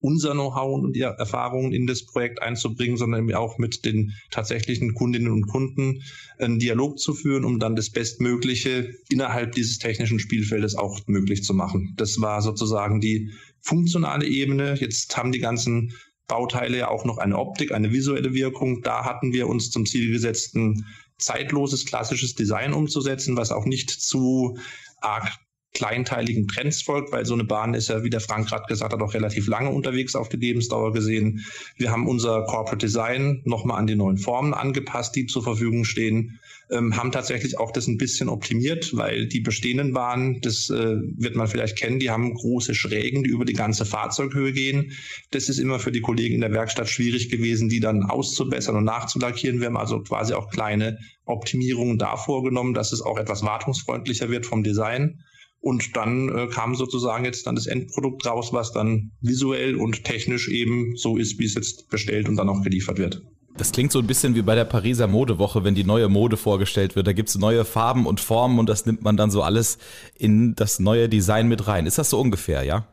unser 0.00 0.32
Know-how 0.32 0.80
und 0.80 0.94
die 0.94 1.00
Erfahrungen 1.00 1.72
in 1.72 1.86
das 1.86 2.06
Projekt 2.06 2.40
einzubringen, 2.40 2.96
sondern 2.96 3.32
auch 3.34 3.58
mit 3.58 3.84
den 3.84 4.12
tatsächlichen 4.30 4.94
Kundinnen 4.94 5.32
und 5.32 5.48
Kunden 5.48 6.02
einen 6.38 6.58
Dialog 6.58 6.98
zu 6.98 7.14
führen, 7.14 7.44
um 7.44 7.58
dann 7.58 7.74
das 7.74 7.90
Bestmögliche 7.90 8.94
innerhalb 9.08 9.52
dieses 9.52 9.78
technischen 9.78 10.20
Spielfeldes 10.20 10.76
auch 10.76 11.00
möglich 11.06 11.42
zu 11.42 11.52
machen. 11.52 11.94
Das 11.96 12.20
war 12.20 12.42
sozusagen 12.42 13.00
die 13.00 13.32
funktionale 13.62 14.26
Ebene. 14.26 14.74
Jetzt 14.74 15.16
haben 15.16 15.32
die 15.32 15.38
ganzen 15.38 15.92
Bauteile 16.26 16.78
ja 16.78 16.88
auch 16.88 17.04
noch 17.04 17.18
eine 17.18 17.38
Optik, 17.38 17.72
eine 17.72 17.92
visuelle 17.92 18.34
Wirkung. 18.34 18.82
Da 18.82 19.04
hatten 19.04 19.32
wir 19.32 19.48
uns 19.48 19.70
zum 19.70 19.86
Ziel 19.86 20.12
gesetzt, 20.12 20.54
ein 20.54 20.84
zeitloses, 21.18 21.86
klassisches 21.86 22.34
Design 22.34 22.72
umzusetzen, 22.72 23.36
was 23.36 23.50
auch 23.50 23.64
nicht 23.64 23.90
zu 23.90 24.58
arg 25.00 25.28
kleinteiligen 25.74 26.48
Trends 26.48 26.82
folgt, 26.82 27.12
weil 27.12 27.24
so 27.24 27.34
eine 27.34 27.44
Bahn 27.44 27.74
ist 27.74 27.88
ja, 27.88 28.02
wie 28.02 28.10
der 28.10 28.20
Frank 28.20 28.48
gerade 28.48 28.64
gesagt 28.66 28.92
hat, 28.92 29.00
auch 29.00 29.14
relativ 29.14 29.46
lange 29.46 29.70
unterwegs 29.70 30.16
auf 30.16 30.28
die 30.28 30.36
Lebensdauer 30.36 30.92
gesehen. 30.92 31.44
Wir 31.76 31.92
haben 31.92 32.08
unser 32.08 32.42
Corporate 32.44 32.84
Design 32.84 33.42
nochmal 33.44 33.78
an 33.78 33.86
die 33.86 33.94
neuen 33.94 34.16
Formen 34.16 34.54
angepasst, 34.54 35.14
die 35.14 35.26
zur 35.26 35.44
Verfügung 35.44 35.84
stehen, 35.84 36.40
ähm, 36.70 36.96
haben 36.96 37.12
tatsächlich 37.12 37.58
auch 37.58 37.72
das 37.72 37.86
ein 37.86 37.96
bisschen 37.96 38.28
optimiert, 38.28 38.94
weil 38.96 39.26
die 39.26 39.40
bestehenden 39.40 39.92
Bahnen, 39.92 40.40
das 40.40 40.70
äh, 40.70 40.96
wird 41.16 41.36
man 41.36 41.48
vielleicht 41.48 41.76
kennen, 41.76 41.98
die 41.98 42.10
haben 42.10 42.34
große 42.34 42.74
Schrägen, 42.74 43.24
die 43.24 43.30
über 43.30 43.44
die 43.44 43.54
ganze 43.54 43.84
Fahrzeughöhe 43.84 44.52
gehen. 44.52 44.92
Das 45.30 45.48
ist 45.48 45.58
immer 45.58 45.78
für 45.78 45.92
die 45.92 46.00
Kollegen 46.00 46.34
in 46.34 46.40
der 46.40 46.52
Werkstatt 46.52 46.88
schwierig 46.88 47.30
gewesen, 47.30 47.68
die 47.68 47.80
dann 47.80 48.04
auszubessern 48.04 48.76
und 48.76 48.84
nachzulackieren. 48.84 49.60
Wir 49.60 49.66
haben 49.68 49.76
also 49.76 50.00
quasi 50.00 50.34
auch 50.34 50.50
kleine 50.50 50.98
Optimierungen 51.24 51.98
da 51.98 52.16
vorgenommen, 52.16 52.74
dass 52.74 52.92
es 52.92 53.02
auch 53.02 53.18
etwas 53.18 53.42
wartungsfreundlicher 53.42 54.30
wird 54.30 54.46
vom 54.46 54.62
Design. 54.62 55.22
Und 55.60 55.96
dann 55.96 56.28
äh, 56.28 56.46
kam 56.46 56.76
sozusagen 56.76 57.24
jetzt 57.24 57.46
dann 57.46 57.56
das 57.56 57.66
Endprodukt 57.66 58.24
raus, 58.26 58.52
was 58.52 58.72
dann 58.72 59.10
visuell 59.20 59.74
und 59.74 60.04
technisch 60.04 60.48
eben 60.48 60.96
so 60.96 61.16
ist, 61.16 61.38
wie 61.38 61.46
es 61.46 61.54
jetzt 61.54 61.88
bestellt 61.90 62.28
und 62.28 62.36
dann 62.36 62.48
auch 62.48 62.62
geliefert 62.62 62.98
wird. 62.98 63.22
Das 63.58 63.72
klingt 63.72 63.90
so 63.90 63.98
ein 63.98 64.06
bisschen 64.06 64.36
wie 64.36 64.42
bei 64.42 64.54
der 64.54 64.64
Pariser 64.64 65.08
Modewoche, 65.08 65.64
wenn 65.64 65.74
die 65.74 65.82
neue 65.82 66.08
Mode 66.08 66.36
vorgestellt 66.36 66.94
wird. 66.94 67.08
Da 67.08 67.12
gibt 67.12 67.28
es 67.28 67.36
neue 67.36 67.64
Farben 67.64 68.06
und 68.06 68.20
Formen 68.20 68.60
und 68.60 68.68
das 68.68 68.86
nimmt 68.86 69.02
man 69.02 69.16
dann 69.16 69.32
so 69.32 69.42
alles 69.42 69.78
in 70.16 70.54
das 70.54 70.78
neue 70.78 71.08
Design 71.08 71.48
mit 71.48 71.66
rein. 71.66 71.84
Ist 71.84 71.98
das 71.98 72.10
so 72.10 72.20
ungefähr, 72.20 72.62
ja? 72.62 72.86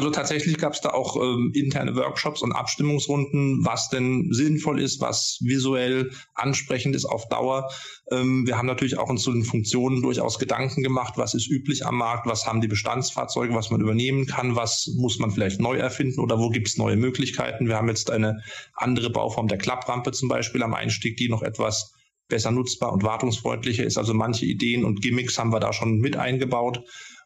Also 0.00 0.08
tatsächlich 0.08 0.56
gab 0.56 0.72
es 0.72 0.80
da 0.80 0.94
auch 0.94 1.14
ähm, 1.16 1.52
interne 1.54 1.94
Workshops 1.94 2.40
und 2.40 2.52
Abstimmungsrunden, 2.52 3.66
was 3.66 3.90
denn 3.90 4.28
sinnvoll 4.30 4.80
ist, 4.80 5.02
was 5.02 5.36
visuell 5.42 6.10
ansprechend 6.32 6.96
ist 6.96 7.04
auf 7.04 7.28
Dauer. 7.28 7.68
Ähm, 8.10 8.46
wir 8.46 8.56
haben 8.56 8.64
natürlich 8.64 8.96
auch 8.96 9.10
uns 9.10 9.20
zu 9.20 9.30
den 9.30 9.44
Funktionen 9.44 10.00
durchaus 10.00 10.38
Gedanken 10.38 10.82
gemacht, 10.82 11.18
was 11.18 11.34
ist 11.34 11.50
üblich 11.50 11.84
am 11.84 11.98
Markt, 11.98 12.26
was 12.26 12.46
haben 12.46 12.62
die 12.62 12.68
Bestandsfahrzeuge, 12.68 13.54
was 13.54 13.70
man 13.70 13.82
übernehmen 13.82 14.24
kann, 14.24 14.56
was 14.56 14.90
muss 14.96 15.18
man 15.18 15.32
vielleicht 15.32 15.60
neu 15.60 15.76
erfinden 15.76 16.20
oder 16.20 16.38
wo 16.38 16.48
gibt 16.48 16.68
es 16.68 16.78
neue 16.78 16.96
Möglichkeiten. 16.96 17.68
Wir 17.68 17.76
haben 17.76 17.88
jetzt 17.88 18.10
eine 18.10 18.42
andere 18.72 19.10
Bauform 19.10 19.48
der 19.48 19.58
Klapprampe 19.58 20.12
zum 20.12 20.30
Beispiel 20.30 20.62
am 20.62 20.72
Einstieg, 20.72 21.18
die 21.18 21.28
noch 21.28 21.42
etwas 21.42 21.92
besser 22.26 22.52
nutzbar 22.52 22.94
und 22.94 23.02
wartungsfreundlicher 23.02 23.84
ist. 23.84 23.98
Also 23.98 24.14
manche 24.14 24.46
Ideen 24.46 24.82
und 24.82 25.02
Gimmicks 25.02 25.38
haben 25.38 25.52
wir 25.52 25.60
da 25.60 25.74
schon 25.74 25.98
mit 25.98 26.16
eingebaut. 26.16 26.82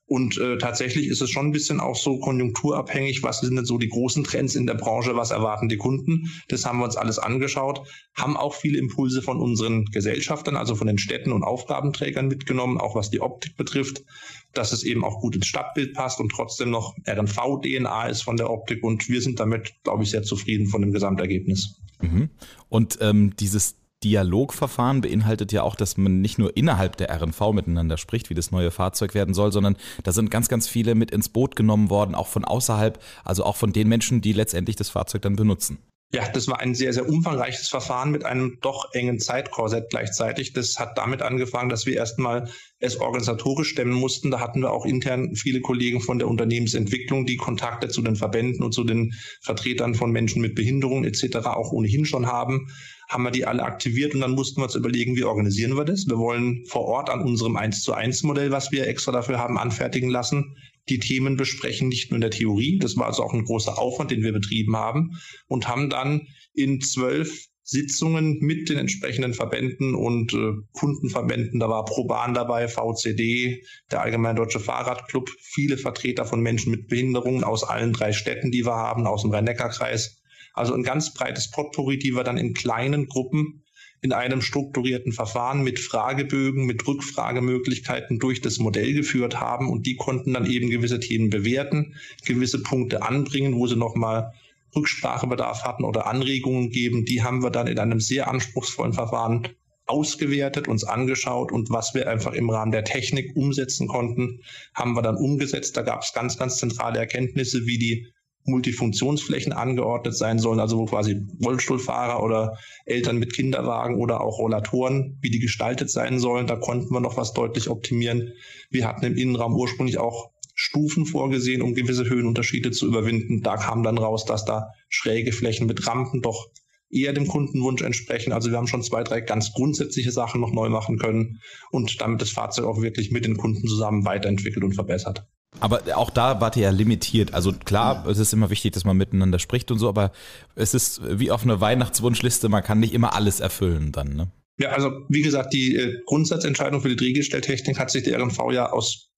Und 0.07 0.37
äh, 0.37 0.59
tatsächlich 0.59 1.07
ist 1.07 1.23
es 1.23 1.31
schon 1.31 1.47
ein 1.47 1.53
bisschen 1.53 1.81
auch 1.81 1.97
so 1.97 2.19
konjunkturabhängig, 2.19 3.23
was 3.23 3.41
sind 3.41 3.57
denn 3.57 3.65
so 3.65 3.79
die 3.79 3.89
großen 3.89 4.23
Trends 4.23 4.55
in 4.55 4.67
der 4.67 4.75
Branche, 4.75 5.17
was 5.17 5.31
erwarten 5.31 5.71
die 5.71 5.79
Kunden. 5.79 6.31
Das 6.49 6.67
haben 6.67 6.79
wir 6.79 6.85
uns 6.85 6.97
alles 6.97 7.19
angeschaut, 7.19 7.87
haben 8.15 8.37
auch 8.37 8.55
viele 8.55 8.79
Impulse 8.79 9.23
von 9.23 9.41
unseren 9.41 9.87
Gesellschaftern, 9.87 10.57
also 10.57 10.75
von 10.75 10.89
den 10.89 10.99
Städten 10.99 11.33
und 11.33 11.43
Aufgabenträgern 11.43 12.29
mitgenommen, 12.29 12.79
auch 12.79 12.95
was 12.95 13.11
die 13.11 13.21
Optik 13.23 13.57
betrifft, 13.57 14.05
dass 14.53 14.73
es 14.73 14.83
eben 14.83 15.05
auch 15.05 15.21
gut 15.21 15.37
ins 15.37 15.47
Stadtbild 15.47 15.95
passt 15.95 16.21
und 16.21 16.29
trotzdem 16.29 16.69
noch 16.69 16.95
RNV-DNA 17.09 18.09
ist 18.09 18.23
von 18.23 18.37
der 18.37 18.51
Optik. 18.51 18.85
Und 18.85 19.09
wir 19.09 19.23
sind 19.23 19.41
damit, 19.41 19.73
glaube 19.85 20.03
ich, 20.03 20.11
sehr 20.11 20.23
zufrieden 20.23 20.67
von 20.67 20.83
dem 20.83 20.93
Gesamtergebnis. 20.93 21.81
Mhm. 22.03 22.29
Und 22.69 22.99
ähm, 23.01 23.35
dieses 23.37 23.77
Dialogverfahren 24.05 25.01
beinhaltet 25.01 25.51
ja 25.51 25.63
auch, 25.63 25.77
dass 25.77 25.97
man 25.97 26.21
nicht 26.21 26.39
nur 26.39 26.57
innerhalb 26.57 26.97
der 26.99 27.11
RNV 27.11 27.53
miteinander 27.53 27.97
spricht, 27.97 28.29
wie 28.29 28.35
das 28.35 28.51
neue 28.51 28.71
Fahrzeug 28.71 29.15
werden 29.15 29.35
soll, 29.35 29.51
sondern 29.51 29.77
da 30.03 30.13
sind 30.13 30.31
ganz, 30.31 30.49
ganz 30.49 30.69
viele 30.69 30.95
mit 30.95 31.11
ins 31.11 31.31
Boot 31.31 31.57
genommen 31.57 31.89
worden, 31.91 32.15
auch 32.15 32.29
von 32.29 32.45
außerhalb, 32.45 33.03
also 33.25 33.45
auch 33.45 33.57
von 33.57 33.73
den 33.73 33.89
Menschen, 33.89 34.21
die 34.21 34.35
letztendlich 34.35 34.77
das 34.77 34.91
Fahrzeug 34.91 35.23
dann 35.23 35.37
benutzen. 35.37 35.79
Ja, 36.13 36.29
das 36.29 36.47
war 36.47 36.61
ein 36.61 36.77
sehr, 36.77 36.93
sehr 36.93 37.09
umfangreiches 37.09 37.69
Verfahren 37.69 38.13
mit 38.13 38.25
einem 38.25 38.59
doch 38.61 38.93
engen 38.93 39.19
Zeitkorsett 39.19 39.91
gleichzeitig. 39.91 40.53
Das 40.53 40.79
hat 40.79 40.97
damit 40.97 41.23
angefangen, 41.23 41.71
dass 41.71 41.87
wir 41.87 41.97
erstmal 41.97 42.49
es 42.79 43.01
organisatorisch 43.01 43.71
stemmen 43.71 43.95
mussten. 43.95 44.31
Da 44.31 44.39
hatten 44.39 44.61
wir 44.61 44.71
auch 44.71 44.87
intern 44.87 45.35
viele 45.35 45.61
Kollegen 45.61 46.01
von 46.01 46.21
der 46.21 46.29
Unternehmensentwicklung, 46.29 47.27
die 47.27 47.37
Kontakte 47.37 47.89
zu 47.89 48.01
den 48.01 48.15
Verbänden 48.15 48.63
und 48.63 48.73
zu 48.73 48.85
den 48.85 49.15
Vertretern 49.41 49.97
von 49.97 50.13
Menschen 50.13 50.41
mit 50.41 50.55
Behinderungen 50.55 51.05
etc. 51.05 51.39
auch 51.47 51.73
ohnehin 51.73 52.05
schon 52.05 52.27
haben 52.27 52.69
haben 53.09 53.25
wir 53.25 53.31
die 53.31 53.47
alle 53.47 53.63
aktiviert 53.63 54.15
und 54.15 54.21
dann 54.21 54.33
mussten 54.33 54.61
wir 54.61 54.65
uns 54.65 54.75
überlegen, 54.75 55.17
wie 55.17 55.25
organisieren 55.25 55.77
wir 55.77 55.85
das. 55.85 56.07
Wir 56.07 56.19
wollen 56.19 56.65
vor 56.67 56.83
Ort 56.83 57.11
an 57.11 57.23
unserem 57.23 57.57
1 57.57 57.83
zu 57.83 57.93
1 57.93 58.23
Modell, 58.23 58.51
was 58.51 58.73
wir 58.73 58.87
extra 58.87 59.13
dafür 59.13 59.39
haben, 59.39 59.59
anfertigen 59.59 60.11
lassen, 60.11 60.57
die 60.89 60.99
Themen 60.99 61.37
besprechen, 61.37 61.89
nicht 61.89 62.11
nur 62.11 62.17
in 62.17 62.23
der 62.23 62.31
Theorie. 62.31 62.79
Das 62.79 62.97
war 62.97 63.07
also 63.07 63.23
auch 63.23 63.33
ein 63.33 63.45
großer 63.45 63.79
Aufwand, 63.79 64.11
den 64.11 64.23
wir 64.23 64.33
betrieben 64.33 64.77
haben 64.77 65.13
und 65.47 65.69
haben 65.69 65.91
dann 65.91 66.29
in 66.53 66.81
zwölf 66.81 67.49
Sitzungen 67.67 68.39
mit 68.41 68.69
den 68.69 68.77
entsprechenden 68.77 69.33
Verbänden 69.33 69.95
und 69.95 70.35
äh, 70.35 70.53
Kundenverbänden. 70.73 71.61
Da 71.61 71.69
war 71.69 71.87
ProBahn 71.87 72.35
dabei, 72.35 72.69
VCD, 72.69 73.65
der 73.91 74.03
Allgemeine 74.03 74.37
Deutsche 74.37 74.61
Fahrradclub, 74.61 75.31
viele 75.41 75.79
Vertreter 75.79 76.27
von 76.27 76.43
Menschen 76.43 76.71
mit 76.71 76.89
Behinderungen 76.89 77.43
aus 77.43 77.65
allen 77.65 77.95
drei 77.95 78.13
Städten, 78.13 78.51
die 78.51 78.67
wir 78.67 78.77
haben, 78.77 79.07
aus 79.07 79.23
dem 79.23 79.31
Rhein-Neckar-Kreis. 79.31 80.23
Also 80.55 80.73
ein 80.75 80.83
ganz 80.83 81.13
breites 81.13 81.51
Potpourri, 81.51 81.99
die 81.99 82.15
wir 82.15 82.25
dann 82.25 82.39
in 82.39 82.55
kleinen 82.55 83.07
Gruppen 83.09 83.65
in 84.01 84.13
einem 84.13 84.43
strukturierten 84.43 85.13
Verfahren 85.13 85.63
mit 85.63 85.81
Fragebögen, 85.81 86.67
mit 86.67 86.87
Rückfragemöglichkeiten 86.87 88.19
durch 88.19 88.43
das 88.43 88.59
Modell 88.59 88.93
geführt 88.93 89.41
haben 89.41 89.71
und 89.71 89.87
die 89.87 89.97
konnten 89.97 90.35
dann 90.35 90.45
eben 90.45 90.69
gewisse 90.69 91.01
Themen 91.01 91.31
bewerten, 91.31 91.95
gewisse 92.27 92.63
Punkte 92.63 93.03
anbringen, 93.03 93.55
wo 93.55 93.67
sie 93.67 93.77
nochmal 93.77 94.33
Rücksprachebedarf 94.77 95.65
hatten 95.65 95.85
oder 95.85 96.07
Anregungen 96.07 96.69
geben. 96.69 97.07
Die 97.07 97.23
haben 97.23 97.43
wir 97.43 97.51
dann 97.51 97.67
in 97.67 97.79
einem 97.79 98.01
sehr 98.01 98.29
anspruchsvollen 98.29 98.93
Verfahren 98.93 99.49
ausgewertet, 99.87 100.69
uns 100.69 100.85
angeschaut 100.85 101.51
und 101.51 101.71
was 101.71 101.95
wir 101.95 102.09
einfach 102.09 102.35
im 102.35 102.51
Rahmen 102.51 102.73
der 102.73 102.85
Technik 102.85 103.35
umsetzen 103.37 103.89
konnten, 103.89 104.41
haben 104.75 104.95
wir 104.95 105.03
dann 105.03 105.17
umgesetzt. 105.17 105.77
Da 105.79 105.83
gab 105.83 106.03
es 106.03 106.13
ganz, 106.13 106.39
ganz 106.39 106.59
zentrale 106.59 106.99
Erkenntnisse, 106.99 107.67
wie 107.67 107.79
die 107.79 108.07
Multifunktionsflächen 108.45 109.53
angeordnet 109.53 110.17
sein 110.17 110.39
sollen, 110.39 110.61
also 110.61 110.79
wo 110.79 110.85
quasi 110.85 111.27
Rollstuhlfahrer 111.45 112.23
oder 112.23 112.59
Eltern 112.85 113.19
mit 113.19 113.33
Kinderwagen 113.33 113.97
oder 113.97 114.21
auch 114.21 114.39
Rollatoren, 114.39 115.19
wie 115.21 115.31
die 115.31 115.39
gestaltet 115.39 115.91
sein 115.91 116.19
sollen. 116.19 116.47
Da 116.47 116.57
konnten 116.57 116.93
wir 116.93 117.01
noch 117.01 117.17
was 117.17 117.33
deutlich 117.33 117.69
optimieren. 117.69 118.33
Wir 118.71 118.87
hatten 118.87 119.05
im 119.05 119.17
Innenraum 119.17 119.55
ursprünglich 119.55 119.99
auch 119.99 120.31
Stufen 120.55 121.05
vorgesehen, 121.07 121.63
um 121.63 121.75
gewisse 121.75 122.09
Höhenunterschiede 122.09 122.71
zu 122.71 122.87
überwinden. 122.87 123.43
Da 123.43 123.57
kam 123.57 123.83
dann 123.83 123.99
raus, 123.99 124.25
dass 124.25 124.45
da 124.45 124.71
schräge 124.89 125.33
Flächen 125.33 125.67
mit 125.67 125.87
Rampen 125.87 126.23
doch 126.23 126.49
eher 126.91 127.13
dem 127.13 127.27
Kundenwunsch 127.27 127.83
entsprechen. 127.83 128.33
Also 128.33 128.51
wir 128.51 128.59
haben 128.59 128.69
schon 128.69 128.83
zwei, 128.83 129.03
drei 129.03 129.21
ganz 129.21 129.53
grundsätzliche 129.53 130.13
Sachen 130.13 130.41
noch 130.41 130.53
neu 130.53 130.69
machen 130.69 130.99
können 130.99 131.41
und 131.71 132.01
damit 132.01 132.23
das 132.23 132.31
Fahrzeug 132.31 132.67
auch 132.67 132.83
wirklich 132.83 133.11
mit 133.11 133.25
den 133.25 133.37
Kunden 133.37 133.67
zusammen 133.67 134.05
weiterentwickelt 134.05 134.65
und 134.65 134.75
verbessert. 134.75 135.27
Aber 135.61 135.83
auch 135.97 136.11
da 136.11 136.41
wart 136.41 136.57
ihr 136.57 136.65
ja 136.65 136.71
limitiert. 136.71 137.33
Also 137.33 137.53
klar, 137.53 138.07
es 138.07 138.19
ist 138.19 138.33
immer 138.33 138.51
wichtig, 138.51 138.73
dass 138.73 138.85
man 138.85 138.97
miteinander 138.97 139.39
spricht 139.39 139.71
und 139.71 139.79
so, 139.79 139.89
aber 139.89 140.13
es 140.57 140.75
ist 140.75 141.01
wie 141.05 141.31
auf 141.31 141.45
einer 141.45 141.61
Weihnachtswunschliste, 141.61 142.49
man 142.49 142.63
kann 142.63 142.81
nicht 142.81 142.93
immer 142.93 143.15
alles 143.15 143.41
erfüllen 143.41 143.93
dann, 143.93 144.15
ne? 144.15 144.31
Ja, 144.59 144.71
also 144.71 144.93
wie 145.09 145.23
gesagt, 145.23 145.53
die 145.53 145.75
äh, 145.75 146.01
Grundsatzentscheidung 146.07 146.81
für 146.81 146.89
die 146.89 146.97
Drehgestelltechnik 146.97 147.79
hat 147.79 147.91
sich 147.91 148.05
der 148.05 148.21
RNV 148.21 148.39
ja 148.53 148.71
aus 148.71 149.11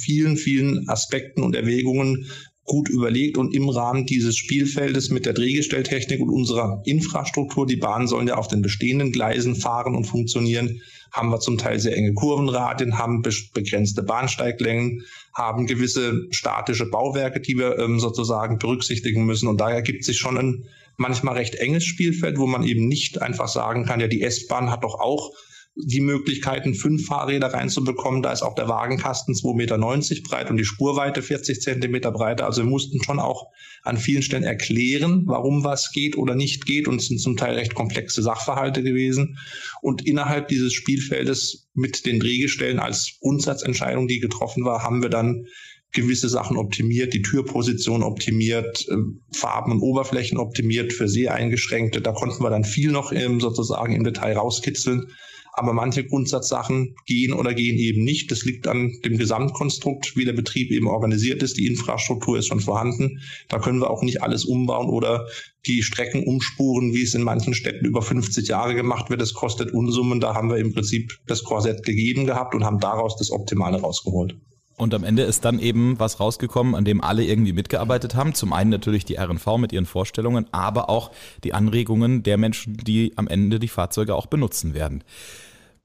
vielen, 0.00 0.36
vielen 0.36 0.88
Aspekten 0.88 1.42
und 1.42 1.56
Erwägungen 1.56 2.26
gut 2.66 2.88
überlegt 2.88 3.38
und 3.38 3.54
im 3.54 3.68
Rahmen 3.68 4.06
dieses 4.06 4.36
Spielfeldes 4.36 5.10
mit 5.10 5.24
der 5.24 5.32
Drehgestelltechnik 5.32 6.20
und 6.20 6.30
unserer 6.30 6.82
Infrastruktur, 6.84 7.66
die 7.66 7.76
Bahnen 7.76 8.08
sollen 8.08 8.26
ja 8.26 8.34
auf 8.34 8.48
den 8.48 8.60
bestehenden 8.60 9.12
Gleisen 9.12 9.54
fahren 9.54 9.94
und 9.94 10.04
funktionieren, 10.04 10.80
haben 11.12 11.30
wir 11.30 11.40
zum 11.40 11.56
Teil 11.56 11.78
sehr 11.78 11.96
enge 11.96 12.12
Kurvenradien, 12.14 12.98
haben 12.98 13.22
begrenzte 13.22 14.02
Bahnsteiglängen, 14.02 15.04
haben 15.32 15.66
gewisse 15.66 16.26
statische 16.30 16.90
Bauwerke, 16.90 17.40
die 17.40 17.56
wir 17.56 17.78
ähm, 17.78 18.00
sozusagen 18.00 18.58
berücksichtigen 18.58 19.24
müssen. 19.24 19.48
Und 19.48 19.60
daher 19.60 19.82
gibt 19.82 20.04
sich 20.04 20.18
schon 20.18 20.36
ein 20.36 20.64
manchmal 20.96 21.36
recht 21.36 21.54
enges 21.54 21.84
Spielfeld, 21.84 22.38
wo 22.38 22.46
man 22.46 22.64
eben 22.64 22.88
nicht 22.88 23.22
einfach 23.22 23.48
sagen 23.48 23.84
kann, 23.84 24.00
ja, 24.00 24.08
die 24.08 24.22
S-Bahn 24.22 24.70
hat 24.70 24.82
doch 24.82 24.98
auch 24.98 25.32
die 25.76 26.00
Möglichkeiten, 26.00 26.74
fünf 26.74 27.06
Fahrräder 27.06 27.48
reinzubekommen. 27.48 28.22
Da 28.22 28.32
ist 28.32 28.42
auch 28.42 28.54
der 28.54 28.68
Wagenkasten 28.68 29.34
2,90 29.34 29.54
Meter 29.54 30.28
breit 30.28 30.50
und 30.50 30.56
die 30.56 30.64
Spurweite 30.64 31.20
40 31.20 31.60
Zentimeter 31.60 32.10
breit. 32.10 32.40
Also 32.40 32.62
wir 32.62 32.70
mussten 32.70 33.02
schon 33.02 33.20
auch 33.20 33.50
an 33.82 33.98
vielen 33.98 34.22
Stellen 34.22 34.42
erklären, 34.42 35.24
warum 35.26 35.64
was 35.64 35.92
geht 35.92 36.16
oder 36.16 36.34
nicht 36.34 36.64
geht. 36.64 36.88
Und 36.88 37.00
es 37.00 37.08
sind 37.08 37.20
zum 37.20 37.36
Teil 37.36 37.56
recht 37.56 37.74
komplexe 37.74 38.22
Sachverhalte 38.22 38.82
gewesen. 38.82 39.38
Und 39.82 40.06
innerhalb 40.06 40.48
dieses 40.48 40.72
Spielfeldes 40.72 41.68
mit 41.74 42.06
den 42.06 42.20
Drehgestellen 42.20 42.78
als 42.78 43.18
Grundsatzentscheidung, 43.20 44.08
die 44.08 44.20
getroffen 44.20 44.64
war, 44.64 44.82
haben 44.82 45.02
wir 45.02 45.10
dann 45.10 45.46
gewisse 45.92 46.28
Sachen 46.28 46.56
optimiert, 46.56 47.12
die 47.12 47.22
Türposition 47.22 48.02
optimiert, 48.02 48.86
äh, 48.88 48.96
Farben 49.32 49.72
und 49.72 49.80
Oberflächen 49.80 50.38
optimiert 50.38 50.92
für 50.92 51.08
sehr 51.08 51.34
eingeschränkte. 51.34 52.00
Da 52.00 52.12
konnten 52.12 52.42
wir 52.42 52.50
dann 52.50 52.64
viel 52.64 52.90
noch 52.90 53.12
sozusagen 53.12 53.94
im 53.94 54.04
Detail 54.04 54.36
rauskitzeln. 54.36 55.10
Aber 55.58 55.72
manche 55.72 56.04
Grundsatzsachen 56.04 56.94
gehen 57.06 57.32
oder 57.32 57.54
gehen 57.54 57.78
eben 57.78 58.04
nicht. 58.04 58.30
Das 58.30 58.44
liegt 58.44 58.68
an 58.68 58.92
dem 59.06 59.16
Gesamtkonstrukt, 59.16 60.14
wie 60.14 60.26
der 60.26 60.34
Betrieb 60.34 60.70
eben 60.70 60.86
organisiert 60.86 61.42
ist. 61.42 61.56
Die 61.56 61.66
Infrastruktur 61.66 62.38
ist 62.38 62.48
schon 62.48 62.60
vorhanden. 62.60 63.22
Da 63.48 63.58
können 63.58 63.80
wir 63.80 63.88
auch 63.88 64.02
nicht 64.02 64.22
alles 64.22 64.44
umbauen 64.44 64.90
oder 64.90 65.26
die 65.64 65.82
Strecken 65.82 66.24
umspuren, 66.24 66.92
wie 66.92 67.02
es 67.02 67.14
in 67.14 67.22
manchen 67.22 67.54
Städten 67.54 67.86
über 67.86 68.02
50 68.02 68.46
Jahre 68.48 68.74
gemacht 68.74 69.08
wird. 69.08 69.22
Das 69.22 69.32
kostet 69.32 69.72
Unsummen. 69.72 70.20
Da 70.20 70.34
haben 70.34 70.50
wir 70.50 70.58
im 70.58 70.74
Prinzip 70.74 71.18
das 71.26 71.42
Korsett 71.42 71.84
gegeben 71.84 72.26
gehabt 72.26 72.54
und 72.54 72.62
haben 72.62 72.78
daraus 72.78 73.16
das 73.16 73.30
Optimale 73.30 73.80
rausgeholt. 73.80 74.36
Und 74.76 74.92
am 74.92 75.04
Ende 75.04 75.22
ist 75.22 75.44
dann 75.44 75.58
eben 75.58 75.98
was 75.98 76.20
rausgekommen, 76.20 76.74
an 76.74 76.84
dem 76.84 77.00
alle 77.00 77.24
irgendwie 77.24 77.54
mitgearbeitet 77.54 78.14
haben. 78.14 78.34
Zum 78.34 78.52
einen 78.52 78.68
natürlich 78.68 79.06
die 79.06 79.16
RNV 79.16 79.56
mit 79.56 79.72
ihren 79.72 79.86
Vorstellungen, 79.86 80.46
aber 80.52 80.90
auch 80.90 81.12
die 81.44 81.54
Anregungen 81.54 82.22
der 82.22 82.36
Menschen, 82.36 82.76
die 82.76 83.12
am 83.16 83.26
Ende 83.26 83.58
die 83.58 83.68
Fahrzeuge 83.68 84.14
auch 84.14 84.26
benutzen 84.26 84.74
werden. 84.74 85.02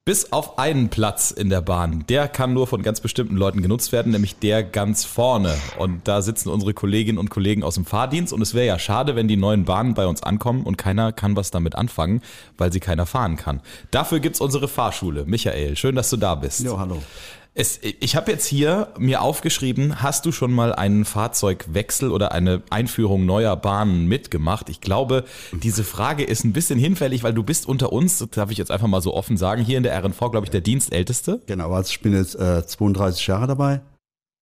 Bis 0.04 0.32
auf 0.32 0.58
einen 0.58 0.90
Platz 0.90 1.30
in 1.30 1.52
der 1.52 1.62
Bahn. 1.62 2.06
Der 2.10 2.28
kann 2.28 2.54
nur 2.54 2.66
von 2.66 2.82
ganz 2.82 3.02
bestimmten 3.02 3.38
Leuten 3.38 3.62
genutzt 3.62 3.92
werden, 3.92 4.14
nämlich 4.14 4.40
der 4.40 4.64
ganz 4.64 5.06
vorne. 5.06 5.56
Und 5.78 6.08
da 6.08 6.24
sitzen 6.24 6.50
unsere 6.50 6.74
Kolleginnen 6.74 7.20
und 7.20 7.30
Kollegen 7.30 7.62
aus 7.62 7.76
dem 7.76 7.86
Fahrdienst. 7.86 8.34
Und 8.34 8.42
es 8.42 8.56
wäre 8.56 8.66
ja 8.66 8.80
schade, 8.80 9.16
wenn 9.16 9.28
die 9.28 9.38
neuen 9.38 9.64
Bahnen 9.64 9.94
bei 9.94 10.08
uns 10.08 10.24
ankommen 10.24 10.64
und 10.64 10.76
keiner 10.76 11.12
kann 11.12 11.36
was 11.36 11.52
damit 11.52 11.76
anfangen, 11.76 12.24
weil 12.58 12.74
sie 12.74 12.80
keiner 12.80 13.06
fahren 13.06 13.36
kann. 13.36 13.62
Dafür 13.92 14.20
gibt's 14.20 14.42
unsere 14.42 14.68
Fahrschule. 14.68 15.26
Michael, 15.28 15.78
schön, 15.78 15.94
dass 15.94 16.10
du 16.10 16.18
da 16.18 16.34
bist. 16.34 16.62
Jo, 16.62 16.80
hallo. 16.80 17.00
Es, 17.54 17.80
ich 17.82 18.16
habe 18.16 18.32
jetzt 18.32 18.46
hier 18.46 18.94
mir 18.98 19.22
aufgeschrieben, 19.22 20.02
hast 20.02 20.26
du 20.26 20.32
schon 20.32 20.54
mal 20.54 20.74
einen 20.74 21.04
Fahrzeugwechsel 21.04 22.10
oder 22.10 22.32
eine 22.32 22.62
Einführung 22.70 23.26
neuer 23.26 23.58
Bahnen 23.58 24.08
mitgemacht? 24.08 24.70
Ich 24.70 24.80
glaube, 24.80 25.26
diese 25.52 25.84
Frage 25.84 26.24
ist 26.24 26.46
ein 26.46 26.54
bisschen 26.54 26.80
hinfällig, 26.80 27.24
weil 27.24 27.34
du 27.34 27.44
bist 27.44 27.68
unter 27.68 27.92
uns, 27.92 28.20
das 28.20 28.30
darf 28.30 28.52
ich 28.52 28.58
jetzt 28.58 28.72
einfach 28.72 28.88
mal 28.88 29.02
so 29.02 29.14
offen 29.14 29.36
sagen, 29.36 29.64
hier 29.64 29.76
in 29.76 29.84
der 29.84 30.02
RNV, 30.02 30.18
glaube 30.32 30.46
ich, 30.46 30.50
der 30.50 30.62
Dienstälteste. 30.62 31.42
Genau, 31.46 31.74
also 31.74 31.90
ich 31.90 32.00
bin 32.00 32.14
jetzt 32.14 32.36
äh, 32.36 32.66
32 32.66 33.28
Jahre 33.28 33.48
dabei. 33.48 33.82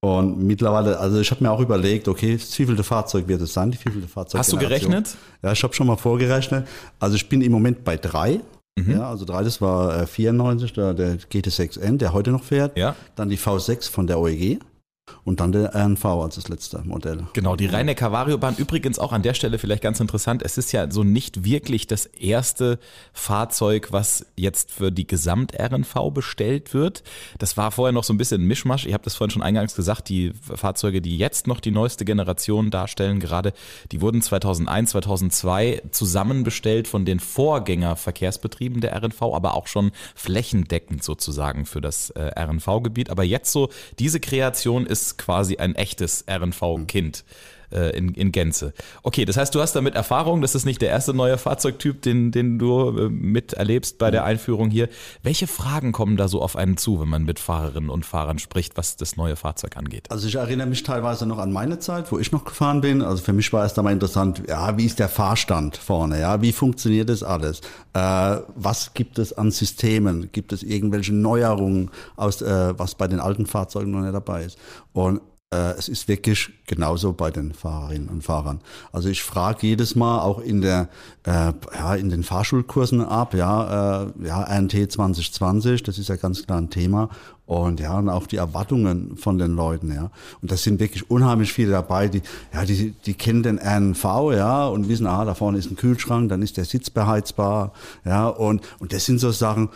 Und 0.01 0.37
mittlerweile, 0.43 0.99
also 0.99 1.19
ich 1.19 1.31
habe 1.31 1.43
mir 1.43 1.51
auch 1.51 1.59
überlegt, 1.59 2.07
okay, 2.07 2.35
wie 2.35 2.65
vielte 2.65 2.83
Fahrzeug 2.83 3.27
wird 3.27 3.41
es 3.41 3.53
sein? 3.53 3.73
Wie 3.73 3.77
vielte 3.77 4.07
Fahrzeug 4.07 4.39
Hast 4.39 4.53
du 4.53 4.57
gerechnet? 4.57 5.17
Ja, 5.41 5.51
ich 5.51 5.63
habe 5.63 5.73
schon 5.73 5.87
mal 5.87 5.97
vorgerechnet. 5.97 6.67
Also 6.99 7.15
ich 7.15 7.27
bin 7.27 7.41
im 7.41 7.51
Moment 7.51 7.83
bei 7.83 7.97
drei. 7.97 8.39
Mhm. 8.85 8.91
Ja, 8.91 9.09
also 9.09 9.25
drei, 9.25 9.43
das 9.43 9.61
war 9.61 10.01
äh, 10.01 10.07
94, 10.07 10.73
der, 10.73 10.93
der 10.93 11.17
GT6N, 11.17 11.97
der 11.97 12.13
heute 12.13 12.31
noch 12.31 12.43
fährt. 12.43 12.77
Ja. 12.77 12.95
Dann 13.15 13.29
die 13.29 13.37
V6 13.37 13.89
von 13.89 14.07
der 14.07 14.19
OEG. 14.19 14.59
Und 15.23 15.39
dann 15.39 15.51
der 15.51 15.75
RNV 15.75 16.05
als 16.05 16.35
das 16.35 16.47
letzte 16.47 16.81
Modell. 16.83 17.27
Genau, 17.33 17.55
die 17.55 17.65
rhein 17.65 17.89
Variobahn. 17.89 18.55
Übrigens 18.57 18.99
auch 18.99 19.11
an 19.11 19.21
der 19.21 19.33
Stelle 19.33 19.57
vielleicht 19.57 19.81
ganz 19.81 19.99
interessant. 19.99 20.43
Es 20.43 20.57
ist 20.57 20.71
ja 20.71 20.89
so 20.89 21.03
nicht 21.03 21.43
wirklich 21.43 21.87
das 21.87 22.05
erste 22.05 22.79
Fahrzeug, 23.13 23.91
was 23.91 24.25
jetzt 24.35 24.71
für 24.71 24.91
die 24.91 25.07
Gesamt-RNV 25.07 26.11
bestellt 26.13 26.73
wird. 26.73 27.03
Das 27.37 27.57
war 27.57 27.71
vorher 27.71 27.91
noch 27.91 28.03
so 28.03 28.13
ein 28.13 28.17
bisschen 28.17 28.41
ein 28.41 28.47
Mischmasch. 28.47 28.85
Ich 28.85 28.93
habe 28.93 29.03
das 29.03 29.15
vorhin 29.15 29.31
schon 29.31 29.41
eingangs 29.41 29.75
gesagt. 29.75 30.09
Die 30.09 30.33
Fahrzeuge, 30.41 31.01
die 31.01 31.17
jetzt 31.17 31.47
noch 31.47 31.59
die 31.59 31.71
neueste 31.71 32.05
Generation 32.05 32.69
darstellen, 32.71 33.19
gerade, 33.19 33.53
die 33.91 34.01
wurden 34.01 34.21
2001, 34.21 34.91
2002 34.91 35.83
zusammen 35.91 36.43
bestellt 36.43 36.87
von 36.87 37.05
den 37.05 37.19
Vorgängerverkehrsbetrieben 37.19 38.81
der 38.81 38.95
RNV, 38.95 39.21
aber 39.21 39.55
auch 39.55 39.67
schon 39.67 39.91
flächendeckend 40.15 41.03
sozusagen 41.03 41.65
für 41.65 41.81
das 41.81 42.09
äh, 42.11 42.31
RNV-Gebiet. 42.39 43.09
Aber 43.09 43.23
jetzt 43.23 43.51
so, 43.51 43.69
diese 43.97 44.19
Kreation 44.19 44.85
ist 44.85 44.98
ist 45.01 45.17
quasi 45.17 45.57
ein 45.57 45.75
echtes 45.75 46.25
RNV-Kind. 46.29 47.23
Äh, 47.71 47.95
in, 47.97 48.13
in 48.13 48.31
Gänze. 48.31 48.73
Okay, 49.03 49.25
das 49.25 49.37
heißt, 49.37 49.53
du 49.53 49.61
hast 49.61 49.75
damit 49.75 49.95
Erfahrung, 49.95 50.41
das 50.41 50.55
ist 50.55 50.65
nicht 50.65 50.81
der 50.81 50.89
erste 50.89 51.13
neue 51.13 51.37
Fahrzeugtyp, 51.37 52.01
den, 52.01 52.31
den 52.31 52.59
du 52.59 52.89
äh, 52.89 53.09
miterlebst 53.09 53.97
bei 53.97 54.11
der 54.11 54.23
Einführung 54.23 54.69
hier. 54.69 54.89
Welche 55.23 55.47
Fragen 55.47 55.91
kommen 55.91 56.17
da 56.17 56.27
so 56.27 56.41
auf 56.41 56.55
einen 56.55 56.77
zu, 56.77 56.99
wenn 56.99 57.09
man 57.09 57.23
mit 57.23 57.39
Fahrerinnen 57.39 57.89
und 57.89 58.05
Fahrern 58.05 58.39
spricht, 58.39 58.77
was 58.77 58.95
das 58.95 59.17
neue 59.17 59.35
Fahrzeug 59.35 59.77
angeht? 59.77 60.09
Also 60.09 60.27
ich 60.27 60.35
erinnere 60.35 60.67
mich 60.67 60.83
teilweise 60.83 61.25
noch 61.25 61.37
an 61.37 61.51
meine 61.51 61.79
Zeit, 61.79 62.11
wo 62.11 62.19
ich 62.19 62.31
noch 62.31 62.45
gefahren 62.45 62.81
bin. 62.81 63.01
Also 63.01 63.23
für 63.23 63.33
mich 63.33 63.51
war 63.53 63.65
es 63.65 63.73
da 63.73 63.81
mal 63.81 63.93
interessant, 63.93 64.43
ja, 64.47 64.77
wie 64.77 64.85
ist 64.85 64.99
der 64.99 65.09
Fahrstand 65.09 65.77
vorne, 65.77 66.19
ja, 66.19 66.41
wie 66.41 66.51
funktioniert 66.51 67.09
das 67.09 67.23
alles? 67.23 67.61
Äh, 67.93 68.37
was 68.55 68.93
gibt 68.93 69.19
es 69.19 69.33
an 69.33 69.51
Systemen? 69.51 70.29
Gibt 70.31 70.53
es 70.53 70.63
irgendwelche 70.63 71.13
Neuerungen 71.13 71.91
aus, 72.15 72.41
äh, 72.41 72.77
was 72.77 72.95
bei 72.95 73.07
den 73.07 73.19
alten 73.19 73.45
Fahrzeugen 73.45 73.91
noch 73.91 74.01
nicht 74.01 74.13
dabei 74.13 74.43
ist? 74.45 74.57
Und 74.93 75.21
es 75.51 75.89
ist 75.89 76.07
wirklich 76.07 76.51
genauso 76.67 77.13
bei 77.13 77.31
den 77.31 77.53
Fahrerinnen 77.53 78.09
und 78.09 78.23
Fahrern. 78.23 78.61
Also 78.91 79.09
ich 79.09 79.23
frage 79.23 79.65
jedes 79.65 79.95
Mal 79.95 80.21
auch 80.21 80.39
in 80.39 80.61
der 80.61 80.89
äh, 81.25 81.53
ja 81.73 81.95
in 81.95 82.09
den 82.09 82.23
Fahrschulkursen 82.23 83.01
ab, 83.01 83.33
ja, 83.33 84.03
äh, 84.03 84.27
ja 84.27 84.43
RNT 84.43 84.91
2020, 84.91 85.81
das 85.81 85.97
ist 85.97 86.09
ja 86.09 86.17
ganz 86.17 86.45
klar 86.45 86.59
ein 86.59 86.69
Thema 86.69 87.09
und 87.47 87.79
ja 87.79 87.97
und 87.97 88.09
auch 88.09 88.27
die 88.27 88.35
Erwartungen 88.35 89.17
von 89.17 89.39
den 89.39 89.55
Leuten, 89.55 89.91
ja. 89.91 90.11
Und 90.39 90.51
das 90.51 90.61
sind 90.61 90.79
wirklich 90.79 91.09
unheimlich 91.09 91.51
viele 91.51 91.71
dabei, 91.71 92.07
die 92.09 92.21
ja 92.53 92.63
die 92.63 92.91
die 92.91 93.15
kennen 93.15 93.41
den 93.41 93.57
RNV, 93.57 94.03
ja 94.33 94.67
und 94.67 94.87
wissen, 94.87 95.07
ah 95.07 95.25
da 95.25 95.33
vorne 95.33 95.57
ist 95.57 95.71
ein 95.71 95.75
Kühlschrank, 95.75 96.29
dann 96.29 96.43
ist 96.43 96.57
der 96.57 96.65
Sitz 96.65 96.91
beheizbar, 96.91 97.73
ja 98.05 98.27
und 98.27 98.61
und 98.77 98.93
das 98.93 99.05
sind 99.05 99.17
so 99.17 99.31
Sachen, 99.31 99.69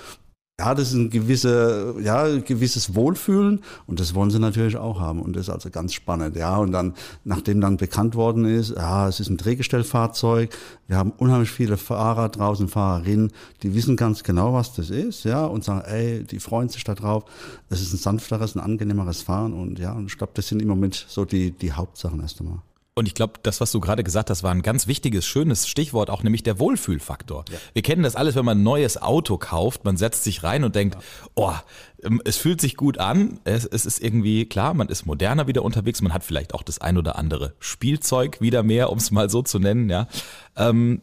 ja, 0.64 0.74
das 0.74 0.90
ist 0.90 0.94
ein 0.94 1.10
gewisse, 1.10 1.96
ja, 2.02 2.40
gewisses 2.40 2.96
Wohlfühlen 2.96 3.60
und 3.86 4.00
das 4.00 4.16
wollen 4.16 4.32
sie 4.32 4.40
natürlich 4.40 4.78
auch 4.78 5.00
haben 5.02 5.22
und 5.22 5.36
das 5.36 5.48
ist 5.48 5.50
also 5.50 5.70
ganz 5.70 5.94
spannend, 5.94 6.38
ja. 6.38 6.56
Und 6.56 6.72
dann, 6.72 6.94
nachdem 7.26 7.60
dann 7.60 7.76
bekannt 7.76 8.16
worden 8.16 8.46
ist, 8.46 8.70
ja, 8.70 9.10
es 9.10 9.20
ist 9.20 9.30
ein 9.30 9.36
Drehgestellfahrzeug, 9.36 10.56
wir 10.88 10.96
haben 10.96 11.12
unheimlich 11.18 11.52
viele 11.52 11.76
Fahrer 11.76 12.30
draußen, 12.30 12.70
Fahrerinnen, 12.70 13.32
die 13.62 13.76
wissen 13.76 13.98
ganz 13.98 14.24
genau, 14.24 14.54
was 14.54 14.74
das 14.74 14.90
ist, 14.90 15.26
ja, 15.26 15.46
und 15.46 15.66
sagen, 15.66 15.82
ey, 15.86 16.24
die 16.24 16.40
freuen 16.40 16.70
sich 16.70 16.86
da 16.86 16.96
drauf. 16.96 17.26
Es 17.70 17.82
ist 17.82 17.94
ein 17.94 17.98
sanfteres, 17.98 18.56
ein 18.56 18.62
angenehmeres 18.62 19.22
Fahren 19.22 19.52
und 19.52 19.80
ja, 19.80 19.92
und 19.92 20.06
ich 20.06 20.18
glaube, 20.18 20.32
das 20.34 20.48
sind 20.48 20.62
im 20.62 20.70
Moment 20.70 21.06
so 21.10 21.26
die, 21.26 21.52
die 21.52 21.74
Hauptsachen 21.74 22.22
erst 22.22 22.40
einmal. 22.40 22.60
Und 22.96 23.08
ich 23.08 23.16
glaube, 23.16 23.34
das, 23.42 23.60
was 23.60 23.72
du 23.72 23.80
gerade 23.80 24.04
gesagt 24.04 24.30
hast, 24.30 24.44
war 24.44 24.52
ein 24.52 24.62
ganz 24.62 24.86
wichtiges, 24.86 25.26
schönes 25.26 25.68
Stichwort, 25.68 26.12
auch 26.12 26.22
nämlich 26.22 26.44
der 26.44 26.60
Wohlfühlfaktor. 26.60 27.46
Ja. 27.52 27.58
Wir 27.74 27.82
kennen 27.82 28.04
das 28.04 28.16
alles, 28.16 28.36
wenn 28.36 28.46
man 28.46 28.60
ein 28.60 28.64
neues 28.64 29.02
Auto 29.02 29.38
kauft, 29.38 29.84
man 29.84 29.98
setzt 29.98 30.24
sich 30.24 30.44
rein 30.44 30.64
und 30.64 30.76
denkt, 30.76 30.98
oh, 31.34 31.54
ähm, 32.04 32.22
es 32.24 32.38
fühlt 32.38 32.62
sich 32.62 32.78
gut 32.78 33.00
an, 33.00 33.40
es, 33.46 33.66
es 33.66 33.88
ist 33.88 34.00
irgendwie 34.00 34.46
klar, 34.46 34.76
man 34.76 34.90
ist 34.90 35.08
moderner 35.08 35.48
wieder 35.48 35.64
unterwegs, 35.64 36.02
man 36.02 36.14
hat 36.14 36.24
vielleicht 36.24 36.54
auch 36.54 36.62
das 36.62 36.80
ein 36.80 36.98
oder 36.98 37.18
andere 37.18 37.56
Spielzeug 37.60 38.42
wieder 38.42 38.62
mehr, 38.62 38.92
um 38.92 39.00
es 39.00 39.10
mal 39.10 39.30
so 39.30 39.42
zu 39.42 39.58
nennen, 39.58 39.90
ja. 39.90 40.08
Ähm, 40.56 41.02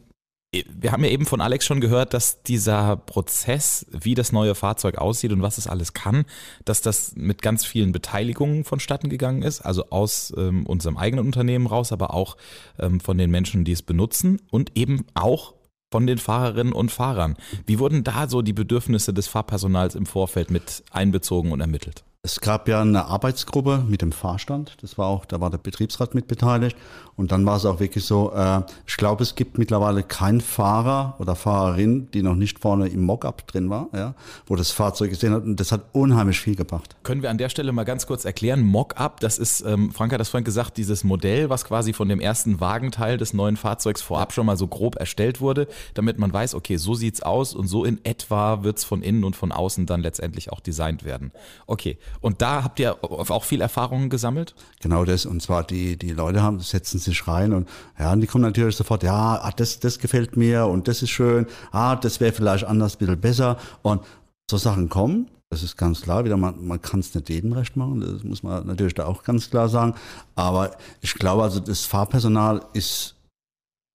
wir 0.53 0.91
haben 0.91 1.03
ja 1.03 1.09
eben 1.09 1.25
von 1.25 1.39
Alex 1.39 1.65
schon 1.65 1.79
gehört, 1.79 2.13
dass 2.13 2.43
dieser 2.43 2.97
Prozess, 2.97 3.85
wie 3.89 4.15
das 4.15 4.33
neue 4.33 4.53
Fahrzeug 4.53 4.97
aussieht 4.97 5.31
und 5.31 5.41
was 5.41 5.57
es 5.57 5.67
alles 5.67 5.93
kann, 5.93 6.25
dass 6.65 6.81
das 6.81 7.13
mit 7.15 7.41
ganz 7.41 7.63
vielen 7.63 7.93
Beteiligungen 7.93 8.65
vonstatten 8.65 9.09
gegangen 9.09 9.43
ist, 9.43 9.61
also 9.61 9.89
aus 9.91 10.33
ähm, 10.37 10.65
unserem 10.65 10.97
eigenen 10.97 11.25
Unternehmen 11.25 11.67
raus, 11.67 11.93
aber 11.93 12.13
auch 12.13 12.35
ähm, 12.79 12.99
von 12.99 13.17
den 13.17 13.31
Menschen, 13.31 13.63
die 13.63 13.71
es 13.71 13.81
benutzen 13.81 14.41
und 14.51 14.77
eben 14.77 15.05
auch 15.13 15.53
von 15.89 16.05
den 16.05 16.17
Fahrerinnen 16.17 16.73
und 16.73 16.91
Fahrern. 16.91 17.37
Wie 17.65 17.79
wurden 17.79 18.03
da 18.03 18.27
so 18.27 18.41
die 18.41 18.53
Bedürfnisse 18.53 19.13
des 19.13 19.27
Fahrpersonals 19.27 19.95
im 19.95 20.05
Vorfeld 20.05 20.51
mit 20.51 20.83
einbezogen 20.91 21.53
und 21.53 21.61
ermittelt? 21.61 22.03
Es 22.23 22.39
gab 22.39 22.67
ja 22.67 22.81
eine 22.81 23.05
Arbeitsgruppe 23.05 23.83
mit 23.87 24.03
dem 24.03 24.11
Vorstand. 24.11 24.77
Das 24.83 24.99
war 24.99 25.07
auch, 25.07 25.25
da 25.25 25.41
war 25.41 25.49
der 25.49 25.57
Betriebsrat 25.57 26.13
mit 26.13 26.27
beteiligt. 26.27 26.77
Und 27.15 27.31
dann 27.31 27.47
war 27.47 27.57
es 27.57 27.65
auch 27.65 27.79
wirklich 27.79 28.05
so, 28.05 28.31
äh, 28.31 28.61
ich 28.85 28.95
glaube, 28.97 29.23
es 29.23 29.33
gibt 29.33 29.57
mittlerweile 29.57 30.03
keinen 30.03 30.39
Fahrer 30.39 31.15
oder 31.17 31.35
Fahrerin, 31.35 32.09
die 32.11 32.21
noch 32.21 32.35
nicht 32.35 32.59
vorne 32.59 32.89
im 32.89 33.01
Mockup 33.01 33.47
drin 33.47 33.71
war, 33.71 33.89
ja, 33.95 34.13
wo 34.45 34.55
das 34.55 34.69
Fahrzeug 34.69 35.09
gesehen 35.09 35.33
hat. 35.33 35.45
Und 35.45 35.59
das 35.59 35.71
hat 35.71 35.85
unheimlich 35.93 36.39
viel 36.39 36.55
gebracht. 36.55 36.95
Können 37.01 37.23
wir 37.23 37.31
an 37.31 37.39
der 37.39 37.49
Stelle 37.49 37.71
mal 37.71 37.85
ganz 37.85 38.05
kurz 38.05 38.23
erklären? 38.23 38.61
Mockup, 38.61 39.19
das 39.19 39.39
ist, 39.39 39.61
ähm, 39.61 39.89
Frank 39.89 40.13
hat 40.13 40.19
das 40.19 40.29
vorhin 40.29 40.45
gesagt, 40.45 40.77
dieses 40.77 41.03
Modell, 41.03 41.49
was 41.49 41.65
quasi 41.65 41.91
von 41.91 42.07
dem 42.07 42.19
ersten 42.19 42.59
Wagenteil 42.59 43.17
des 43.17 43.33
neuen 43.33 43.57
Fahrzeugs 43.57 44.03
vorab 44.03 44.31
schon 44.31 44.45
mal 44.45 44.57
so 44.57 44.67
grob 44.67 44.95
erstellt 44.95 45.41
wurde, 45.41 45.67
damit 45.95 46.19
man 46.19 46.31
weiß, 46.31 46.53
okay, 46.53 46.77
so 46.77 46.93
sieht's 46.93 47.23
aus 47.23 47.55
und 47.55 47.65
so 47.65 47.83
in 47.83 47.99
etwa 48.05 48.61
wird's 48.63 48.83
von 48.83 49.01
innen 49.01 49.23
und 49.23 49.35
von 49.35 49.51
außen 49.51 49.87
dann 49.87 50.01
letztendlich 50.01 50.51
auch 50.51 50.59
designt 50.59 51.03
werden. 51.03 51.31
Okay. 51.65 51.97
Und 52.19 52.41
da 52.41 52.63
habt 52.63 52.79
ihr 52.79 52.97
auch 53.03 53.43
viel 53.43 53.61
Erfahrungen 53.61 54.09
gesammelt? 54.09 54.53
Genau 54.81 55.05
das. 55.05 55.25
Und 55.25 55.41
zwar 55.41 55.63
die, 55.63 55.97
die 55.97 56.11
Leute 56.11 56.41
haben, 56.41 56.59
setzen 56.59 56.99
sich 56.99 57.27
rein 57.27 57.53
und 57.53 57.69
ja, 57.97 58.11
und 58.11 58.21
die 58.21 58.27
kommen 58.27 58.43
natürlich 58.43 58.75
sofort, 58.75 59.03
ja, 59.03 59.39
ah, 59.41 59.51
das, 59.55 59.79
das 59.79 59.99
gefällt 59.99 60.37
mir 60.37 60.67
und 60.67 60.87
das 60.87 61.01
ist 61.01 61.09
schön, 61.09 61.47
ah, 61.71 61.95
das 61.95 62.19
wäre 62.19 62.33
vielleicht 62.33 62.65
anders 62.65 62.95
ein 62.95 62.99
bisschen 62.99 63.19
besser. 63.21 63.57
Und 63.81 64.01
so 64.49 64.57
Sachen 64.57 64.89
kommen. 64.89 65.29
Das 65.49 65.63
ist 65.63 65.77
ganz 65.77 66.01
klar. 66.01 66.23
Wieder, 66.23 66.37
man, 66.37 66.65
man 66.65 66.81
kann 66.81 67.01
es 67.01 67.13
nicht 67.13 67.29
jedem 67.29 67.53
recht 67.53 67.75
machen. 67.75 67.99
Das 67.99 68.23
muss 68.23 68.43
man 68.43 68.65
natürlich 68.67 68.93
da 68.93 69.05
auch 69.05 69.23
ganz 69.23 69.49
klar 69.49 69.67
sagen. 69.67 69.95
Aber 70.35 70.77
ich 71.01 71.13
glaube, 71.15 71.43
also 71.43 71.59
das 71.59 71.85
Fahrpersonal 71.85 72.61
ist 72.73 73.15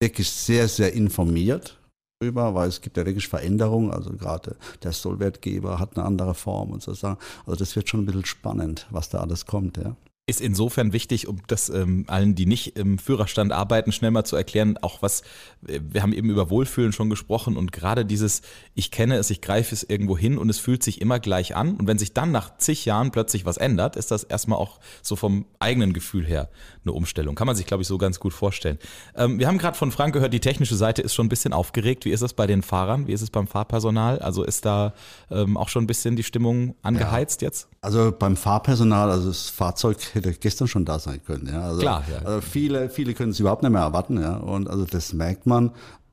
wirklich 0.00 0.30
sehr, 0.30 0.68
sehr 0.68 0.92
informiert 0.92 1.75
drüber, 2.20 2.54
weil 2.54 2.68
es 2.68 2.80
gibt 2.80 2.96
ja 2.96 3.04
wirklich 3.04 3.28
Veränderungen. 3.28 3.90
Also 3.90 4.10
gerade 4.12 4.56
der 4.82 4.92
Sollwertgeber 4.92 5.78
hat 5.78 5.96
eine 5.96 6.06
andere 6.06 6.34
Form 6.34 6.70
und 6.70 6.82
so 6.82 6.94
Sachen. 6.94 7.18
Also 7.46 7.56
das 7.56 7.76
wird 7.76 7.88
schon 7.88 8.00
ein 8.00 8.06
bisschen 8.06 8.24
spannend, 8.24 8.86
was 8.90 9.08
da 9.08 9.18
alles 9.18 9.46
kommt, 9.46 9.76
ja 9.76 9.96
ist 10.28 10.40
insofern 10.40 10.92
wichtig, 10.92 11.28
um 11.28 11.38
das 11.46 11.68
ähm, 11.68 12.04
allen, 12.08 12.34
die 12.34 12.46
nicht 12.46 12.76
im 12.76 12.98
Führerstand 12.98 13.52
arbeiten, 13.52 13.92
schnell 13.92 14.10
mal 14.10 14.24
zu 14.24 14.34
erklären, 14.34 14.76
auch 14.82 15.00
was, 15.00 15.22
äh, 15.68 15.78
wir 15.88 16.02
haben 16.02 16.12
eben 16.12 16.30
über 16.30 16.50
Wohlfühlen 16.50 16.92
schon 16.92 17.08
gesprochen 17.08 17.56
und 17.56 17.70
gerade 17.70 18.04
dieses, 18.04 18.42
ich 18.74 18.90
kenne 18.90 19.18
es, 19.18 19.30
ich 19.30 19.40
greife 19.40 19.72
es 19.72 19.84
irgendwo 19.84 20.18
hin 20.18 20.36
und 20.36 20.50
es 20.50 20.58
fühlt 20.58 20.82
sich 20.82 21.00
immer 21.00 21.20
gleich 21.20 21.54
an 21.54 21.76
und 21.76 21.86
wenn 21.86 21.98
sich 21.98 22.12
dann 22.12 22.32
nach 22.32 22.58
zig 22.58 22.84
Jahren 22.84 23.12
plötzlich 23.12 23.46
was 23.46 23.56
ändert, 23.56 23.94
ist 23.94 24.10
das 24.10 24.24
erstmal 24.24 24.58
auch 24.58 24.80
so 25.00 25.14
vom 25.14 25.46
eigenen 25.60 25.92
Gefühl 25.92 26.26
her 26.26 26.50
eine 26.82 26.92
Umstellung. 26.92 27.36
Kann 27.36 27.46
man 27.46 27.54
sich, 27.54 27.66
glaube 27.66 27.82
ich, 27.82 27.88
so 27.88 27.96
ganz 27.96 28.18
gut 28.18 28.32
vorstellen. 28.32 28.80
Ähm, 29.14 29.38
wir 29.38 29.46
haben 29.46 29.58
gerade 29.58 29.78
von 29.78 29.92
Frank 29.92 30.12
gehört, 30.12 30.32
die 30.32 30.40
technische 30.40 30.74
Seite 30.74 31.02
ist 31.02 31.14
schon 31.14 31.26
ein 31.26 31.28
bisschen 31.28 31.52
aufgeregt. 31.52 32.04
Wie 32.04 32.10
ist 32.10 32.22
es 32.22 32.32
bei 32.32 32.48
den 32.48 32.62
Fahrern? 32.62 33.06
Wie 33.06 33.12
ist 33.12 33.22
es 33.22 33.30
beim 33.30 33.46
Fahrpersonal? 33.46 34.18
Also 34.18 34.42
ist 34.42 34.64
da 34.64 34.92
ähm, 35.30 35.56
auch 35.56 35.68
schon 35.68 35.84
ein 35.84 35.86
bisschen 35.86 36.16
die 36.16 36.24
Stimmung 36.24 36.74
angeheizt 36.82 37.42
ja. 37.42 37.46
jetzt? 37.46 37.68
Also 37.80 38.10
beim 38.10 38.36
Fahrpersonal, 38.36 39.10
also 39.10 39.28
das 39.28 39.48
Fahrzeug 39.48 40.15
hätte 40.16 40.32
gestern 40.32 40.66
schon 40.66 40.84
da 40.84 40.98
sein 40.98 41.20
können. 41.24 41.48
Ja. 41.52 41.62
Also, 41.62 41.80
Klar, 41.80 42.04
ja. 42.10 42.26
Also 42.26 42.40
viele, 42.40 42.90
viele 42.90 43.14
können 43.14 43.30
es 43.30 43.40
überhaupt 43.40 43.62
nicht 43.62 43.72
mehr 43.72 43.82
erwarten. 43.82 44.20
Ja. 44.20 44.36
Und 44.36 44.68
also 44.68 44.84
das 44.84 45.12
merkt 45.12 45.46
man 45.46 45.70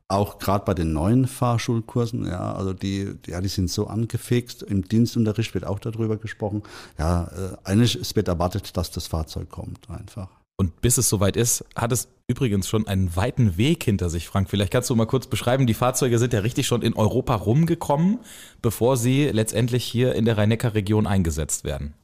auch 0.07 0.37
gerade 0.37 0.65
bei 0.65 0.73
den 0.73 0.93
neuen 0.93 1.27
Fahrschulkursen. 1.27 2.25
Ja, 2.25 2.53
also 2.53 2.73
die, 2.73 3.15
ja, 3.25 3.41
die 3.41 3.47
sind 3.47 3.69
so 3.69 3.87
angefixt. 3.87 4.61
Im 4.61 4.87
Dienstunterricht 4.87 5.53
wird 5.53 5.65
auch 5.65 5.79
darüber 5.79 6.17
gesprochen. 6.17 6.63
Ja, 6.99 7.23
äh, 7.23 7.57
eigentlich 7.63 7.95
es 7.95 8.15
wird 8.15 8.27
erwartet, 8.27 8.77
dass 8.77 8.91
das 8.91 9.07
Fahrzeug 9.07 9.49
kommt 9.49 9.89
einfach. 9.89 10.29
Und 10.55 10.81
bis 10.81 10.97
es 10.99 11.09
soweit 11.09 11.35
ist, 11.35 11.65
hat 11.75 11.91
es 11.91 12.09
übrigens 12.27 12.67
schon 12.67 12.87
einen 12.87 13.15
weiten 13.15 13.57
Weg 13.57 13.83
hinter 13.83 14.09
sich, 14.09 14.27
Frank. 14.27 14.49
Vielleicht 14.49 14.71
kannst 14.71 14.89
du 14.89 14.95
mal 14.95 15.07
kurz 15.07 15.25
beschreiben, 15.25 15.65
die 15.65 15.73
Fahrzeuge 15.73 16.19
sind 16.19 16.31
ja 16.31 16.41
richtig 16.41 16.67
schon 16.67 16.83
in 16.83 16.93
Europa 16.93 17.35
rumgekommen, 17.35 18.19
bevor 18.61 18.97
sie 18.97 19.29
letztendlich 19.29 19.83
hier 19.83 20.13
in 20.13 20.25
der 20.25 20.37
Rhein-Neckar-Region 20.37 21.07
eingesetzt 21.07 21.63
werden. 21.63 21.95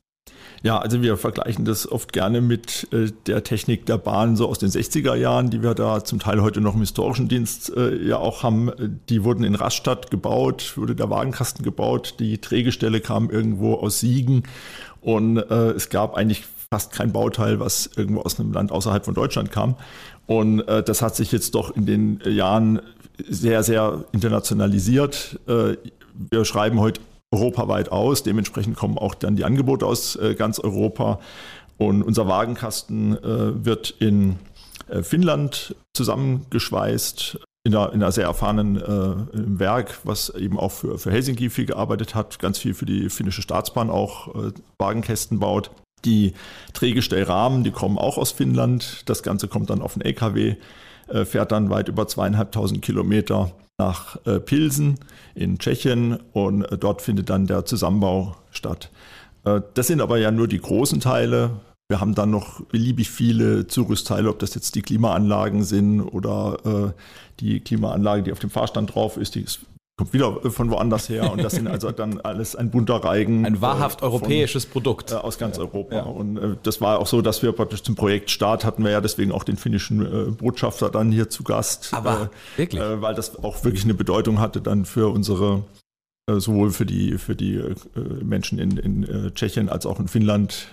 Ja, 0.62 0.78
also 0.78 1.02
wir 1.02 1.16
vergleichen 1.16 1.64
das 1.64 1.90
oft 1.90 2.12
gerne 2.12 2.42
mit 2.42 2.88
äh, 2.92 3.12
der 3.28 3.44
Technik 3.44 3.86
der 3.86 3.98
Bahn 3.98 4.36
so 4.36 4.48
aus 4.48 4.60
den 4.60 4.70
60er 4.70 5.16
Jahren, 5.16 5.50
die 5.50 5.64
wir 5.64 5.74
da 5.74 6.04
zum 6.04 6.20
Teil 6.20 6.42
heute 6.42 6.60
noch 6.60 6.76
im 6.76 6.82
historischen 6.82 7.30
Dienst 7.30 7.76
äh, 7.76 7.96
ja 7.96 8.18
auch 8.18 8.44
haben. 8.44 8.72
Die 9.10 9.24
wurden 9.24 9.44
in 9.44 9.56
Rastatt 9.56 10.12
gebaut, 10.12 10.74
wurde 10.76 10.96
der 10.96 11.10
Wagenkasten 11.10 11.64
gebaut, 11.64 12.16
die 12.20 12.40
Trägestelle 12.40 13.00
kam 13.00 13.30
irgendwo 13.30 13.76
aus 13.76 14.00
Siegen 14.00 14.44
und 15.02 15.38
äh, 15.38 15.72
es 15.72 15.90
gab 15.90 16.16
eigentlich 16.16 16.46
fast 16.70 16.92
kein 16.92 17.12
Bauteil, 17.12 17.60
was 17.60 17.90
irgendwo 17.96 18.22
aus 18.22 18.40
einem 18.40 18.52
Land 18.52 18.72
außerhalb 18.72 19.04
von 19.06 19.14
Deutschland 19.14 19.52
kam. 19.52 19.76
Und 20.28 20.62
äh, 20.68 20.84
das 20.84 21.02
hat 21.02 21.16
sich 21.16 21.32
jetzt 21.32 21.56
doch 21.56 21.76
in 21.76 21.86
den 21.86 22.20
Jahren 22.26 22.82
sehr, 23.28 23.64
sehr 23.64 24.06
internationalisiert. 24.12 25.40
Äh, 25.48 25.78
wir 26.14 26.46
schreiben 26.46 26.80
heute 26.80 27.02
europaweit 27.32 27.92
aus. 27.92 28.24
Dementsprechend 28.24 28.76
kommen 28.76 28.98
auch 28.98 29.16
dann 29.16 29.36
die 29.36 29.46
Angebote 29.46 29.86
aus 29.86 30.16
äh, 30.16 30.36
ganz 30.36 30.60
Europa. 30.60 31.20
Und 31.78 32.04
unser 32.04 32.28
Wagenkasten 32.28 33.18
äh, 33.18 33.66
wird 33.66 33.92
in 34.00 34.38
äh, 34.90 35.04
Finnland 35.04 35.76
zusammengeschweißt. 35.94 37.40
In 37.66 37.76
einer, 37.76 37.94
in 37.94 38.02
einer 38.02 38.14
sehr 38.14 38.24
erfahrenen 38.24 38.82
Werk, 39.60 40.00
was 40.06 40.30
eben 40.30 40.58
auch 40.58 40.72
für, 40.72 40.98
für 40.98 41.12
Helsinki 41.12 41.50
viel 41.50 41.66
gearbeitet 41.66 42.16
hat, 42.16 42.40
ganz 42.40 42.58
viel 42.58 42.74
für 42.74 42.86
die 42.86 43.10
finnische 43.10 43.42
Staatsbahn 43.42 43.90
auch 43.90 44.34
Wagenkästen 44.78 45.40
baut. 45.40 45.70
Die 46.06 46.34
Drehgestellrahmen, 46.72 47.66
die 47.66 47.72
kommen 47.72 47.98
auch 47.98 48.18
aus 48.18 48.32
Finnland. 48.32 49.04
Das 49.10 49.24
Ganze 49.24 49.50
kommt 49.50 49.70
dann 49.70 49.82
auf 49.82 49.94
den 49.94 50.04
LKW, 50.04 50.56
fährt 51.26 51.52
dann 51.52 51.70
weit 51.70 51.88
über 51.88 52.08
zweieinhalbtausend 52.08 52.82
Kilometer 52.82 53.52
nach 53.80 54.18
äh, 54.26 54.40
Pilsen 54.40 55.00
in 55.34 55.58
Tschechien 55.58 56.20
und 56.34 56.64
äh, 56.64 56.78
dort 56.78 57.02
findet 57.02 57.32
dann 57.32 57.48
der 57.48 57.66
Zusammenbau 57.66 58.36
statt. 58.52 58.92
Äh, 59.46 59.62
das 59.74 59.88
sind 59.88 60.02
aber 60.02 60.20
ja 60.20 60.30
nur 60.30 60.48
die 60.48 60.60
großen 60.60 61.00
Teile. 61.00 61.62
Wir 61.88 62.00
haben 62.00 62.14
dann 62.14 62.30
noch 62.30 62.62
beliebig 62.66 63.10
viele 63.10 63.66
Zurüstteile, 63.66 64.30
ob 64.30 64.38
das 64.38 64.54
jetzt 64.54 64.76
die 64.76 64.84
Klimaanlagen 64.84 65.64
sind 65.64 66.02
oder 66.02 66.94
äh, 66.94 67.02
die 67.40 67.62
Klimaanlage, 67.62 68.22
die 68.22 68.32
auf 68.32 68.40
dem 68.40 68.52
Fahrstand 68.52 68.94
drauf 68.94 69.18
ist, 69.18 69.34
die 69.34 69.42
ist, 69.42 69.62
kommt 70.00 70.14
wieder 70.14 70.50
von 70.50 70.72
woanders 70.72 71.10
her 71.10 71.30
und 71.30 71.44
das 71.44 71.54
sind 71.54 71.68
also 71.68 71.92
dann 72.00 72.22
alles 72.22 72.56
ein 72.56 72.72
bunter 72.72 72.96
Reigen. 72.96 73.46
Ein 73.46 73.62
wahrhaft 73.62 74.02
äh, 74.02 74.06
europäisches 74.06 74.64
von, 74.64 74.72
Produkt. 74.72 75.12
Äh, 75.12 75.16
aus 75.16 75.38
ganz 75.38 75.60
Europa. 75.60 75.94
Ja. 75.94 76.04
Und 76.04 76.38
äh, 76.38 76.56
das 76.64 76.80
war 76.80 77.00
auch 77.00 77.08
so, 77.08 77.22
dass 77.22 77.44
wir 77.44 77.52
praktisch 77.52 77.84
zum 77.84 77.96
Projektstart 77.96 78.64
hatten 78.64 78.86
wir 78.86 78.92
ja 78.92 79.02
deswegen 79.02 79.34
auch 79.34 79.44
den 79.44 79.58
finnischen 79.58 80.02
äh, 80.02 80.32
Botschafter 80.32 80.90
dann 80.90 81.12
hier 81.12 81.30
zu 81.30 81.44
Gast. 81.44 81.94
Aber 81.94 82.30
wirklich? 82.56 82.82
weil 82.82 83.14
das 83.14 83.44
auch 83.44 83.66
wirklich 83.66 83.84
eine 83.84 83.94
Bedeutung 83.94 84.40
hatte 84.40 84.62
dann 84.62 84.86
für 84.86 85.12
unsere 85.12 85.64
äh, 86.30 86.40
sowohl 86.40 86.72
für 86.72 86.86
die, 86.86 87.18
für 87.18 87.36
die 87.36 87.56
äh, 87.56 87.76
Menschen 88.24 88.58
in, 88.58 88.78
in 88.78 89.04
äh, 89.04 89.32
Tschechien 89.32 89.68
als 89.68 89.86
auch 89.86 90.00
in 90.00 90.08
Finnland, 90.08 90.70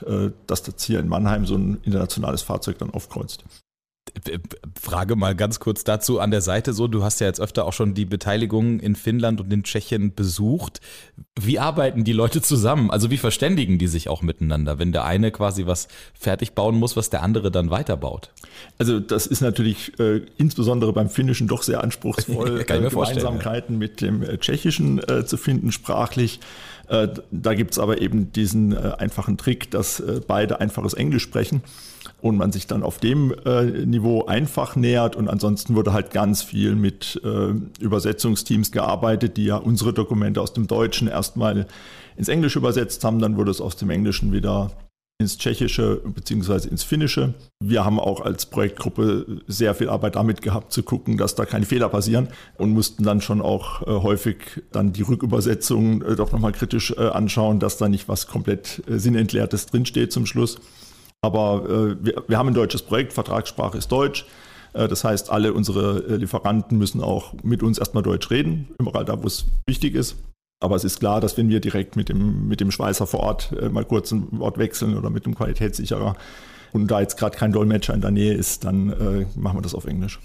dass 0.47 0.63
das 0.63 0.85
hier 0.85 1.01
in 1.01 1.09
Mannheim 1.09 1.47
so 1.47 1.57
ein 1.57 1.79
internationales 1.83 2.43
Fahrzeug 2.43 2.79
dann 2.79 2.91
aufkreuzt. 2.91 3.45
Frage 4.81 5.17
mal 5.17 5.35
ganz 5.35 5.61
kurz 5.61 5.85
dazu 5.85 6.21
an 6.21 6.31
der 6.31 6.41
Seite 6.41 6.73
so, 6.73 6.89
du 6.89 7.03
hast 7.03 7.21
ja 7.21 7.27
jetzt 7.27 7.41
öfter 7.41 7.65
auch 7.65 7.73
schon 7.73 7.95
die 7.95 8.05
Beteiligung 8.05 8.81
in 8.81 8.97
Finnland 8.97 9.41
und 9.41 9.53
in 9.53 9.63
Tschechien 9.63 10.15
besucht. 10.15 10.81
Wie 11.39 11.59
arbeiten 11.59 12.05
die 12.05 12.13
Leute 12.13 12.41
zusammen? 12.41 12.91
Also 12.91 13.11
wie 13.11 13.19
verständigen 13.19 13.79
die 13.79 13.89
sich 13.89 14.09
auch 14.09 14.23
miteinander, 14.23 14.79
wenn 14.79 14.93
der 14.93 15.05
eine 15.05 15.31
quasi 15.31 15.67
was 15.67 15.89
fertig 16.19 16.53
bauen 16.53 16.77
muss, 16.77 16.97
was 16.97 17.11
der 17.11 17.23
andere 17.23 17.51
dann 17.51 17.71
weiterbaut? 17.71 18.31
Also 18.79 19.01
das 19.01 19.27
ist 19.27 19.43
natürlich 19.43 19.99
äh, 20.01 20.23
insbesondere 20.39 20.93
beim 20.93 21.11
Finnischen 21.11 21.47
doch 21.47 21.63
sehr 21.63 21.83
anspruchsvoll, 21.83 22.61
äh, 22.61 22.65
Gemeinsamkeiten 22.65 23.77
mit 23.77 24.01
dem 24.01 24.23
äh, 24.23 24.39
Tschechischen 24.39 24.99
äh, 25.09 25.27
zu 25.27 25.37
finden, 25.37 25.73
sprachlich. 25.73 26.41
Äh, 26.89 27.09
da 27.31 27.55
gibt 27.55 27.73
es 27.73 27.79
aber 27.79 28.01
eben 28.01 28.33
diesen 28.33 28.73
äh, 28.73 28.93
einfachen 28.99 29.37
Trick, 29.37 29.71
dass 29.71 30.03
beide 30.27 30.61
einfaches 30.61 30.95
Englisch 30.95 31.23
sprechen 31.23 31.63
und 32.29 32.37
man 32.37 32.53
sich 32.53 32.67
dann 32.67 32.83
auf 32.83 32.99
dem 32.99 33.35
äh, 33.45 33.65
Niveau 33.87 34.27
einfach 34.27 34.77
nähert. 34.77 35.17
Und 35.17 35.29
ansonsten 35.29 35.75
wurde 35.75 35.93
halt 35.93 36.11
ganz 36.11 36.43
viel 36.43 36.75
mit 36.75 37.21
äh, 37.25 37.53
Übersetzungsteams 37.81 38.73
gearbeitet, 38.73 39.37
die 39.37 39.47
ja 39.47 39.57
unsere 39.57 39.93
Dokumente 39.93 40.41
aus 40.41 40.53
dem 40.53 40.67
Deutschen 40.67 41.09
erstmal 41.09 41.67
ins 42.17 42.29
Englische 42.29 42.59
übersetzt 42.59 43.05
haben. 43.05 43.19
Dann 43.19 43.37
wurde 43.37 43.51
es 43.51 43.61
aus 43.61 43.77
dem 43.77 43.91
Englischen 43.91 44.33
wieder 44.33 44.71
ins 45.19 45.39
Tschechische 45.39 46.03
bzw. 46.05 46.69
ins 46.69 46.83
Finnische. 46.83 47.35
Wir 47.63 47.85
haben 47.85 47.99
auch 47.99 48.21
als 48.21 48.47
Projektgruppe 48.47 49.41
sehr 49.47 49.75
viel 49.75 49.89
Arbeit 49.89 50.17
damit 50.17 50.43
gehabt, 50.43 50.73
zu 50.73 50.83
gucken, 50.83 51.17
dass 51.17 51.35
da 51.35 51.47
keine 51.47 51.65
Fehler 51.65 51.89
passieren 51.89 52.29
und 52.59 52.73
mussten 52.73 53.03
dann 53.03 53.23
schon 53.23 53.41
auch 53.41 53.83
äh, 53.83 53.87
häufig 53.87 54.63
dann 54.73 54.93
die 54.93 55.03
Rückübersetzung 55.03 56.03
äh, 56.03 56.17
doch 56.17 56.33
nochmal 56.33 56.53
kritisch 56.53 56.93
äh, 56.99 57.01
anschauen, 57.01 57.61
dass 57.61 57.79
da 57.79 57.89
nicht 57.89 58.09
was 58.09 58.27
komplett 58.27 58.83
äh, 58.89 58.99
Sinnentleertes 58.99 59.67
drinsteht 59.67 60.13
zum 60.13 60.27
Schluss. 60.27 60.59
Aber 61.23 61.65
äh, 61.69 62.05
wir, 62.05 62.23
wir, 62.29 62.39
haben 62.39 62.49
ein 62.49 62.55
deutsches 62.55 62.83
Projekt, 62.83 63.13
Vertragssprache 63.13 63.79
ist 63.79 63.91
Deutsch. 63.91 64.27
Äh, 64.73 64.89
das 64.89 65.05
heißt, 65.05 65.31
alle 65.31 65.53
unsere 65.53 66.05
äh, 66.09 66.17
Lieferanten 66.17 66.79
müssen 66.79 67.03
auch 67.03 67.35
mit 67.43 67.63
uns 67.63 67.79
erstmal 67.79 68.03
Deutsch 68.03 68.31
reden, 68.31 68.69
überall 68.79 69.05
da, 69.05 69.23
wo 69.23 69.27
es 69.27 69.47
wichtig 69.67 69.95
ist. 69.95 70.17
Aber 70.63 70.77
es 70.77 70.85
ist 70.85 71.01
klar, 71.01 71.21
dass 71.21 71.37
wenn 71.37 71.49
wir 71.49 71.61
direkt 71.61 71.97
mit 71.97 72.09
dem, 72.09 72.49
mit 72.49 72.61
dem 72.61 72.71
Schweißer 72.71 73.07
vor 73.07 73.21
Ort 73.21 73.53
äh, 73.61 73.69
mal 73.69 73.85
kurz 73.85 74.13
ein 74.13 74.27
Wort 74.39 74.59
wechseln 74.59 74.97
oder 74.97 75.11
mit 75.11 75.27
dem 75.27 75.35
Qualitätssicherer 75.35 76.17
und 76.73 76.91
da 76.91 77.01
jetzt 77.01 77.19
gerade 77.19 77.37
kein 77.37 77.53
Dolmetscher 77.53 77.95
in 77.95 78.01
der 78.01 78.11
Nähe 78.11 78.35
ist, 78.35 78.65
dann 78.65 78.91
äh, 78.91 79.27
machen 79.39 79.59
wir 79.59 79.63
das 79.63 79.75
auf 79.75 79.87
Englisch 79.87 80.19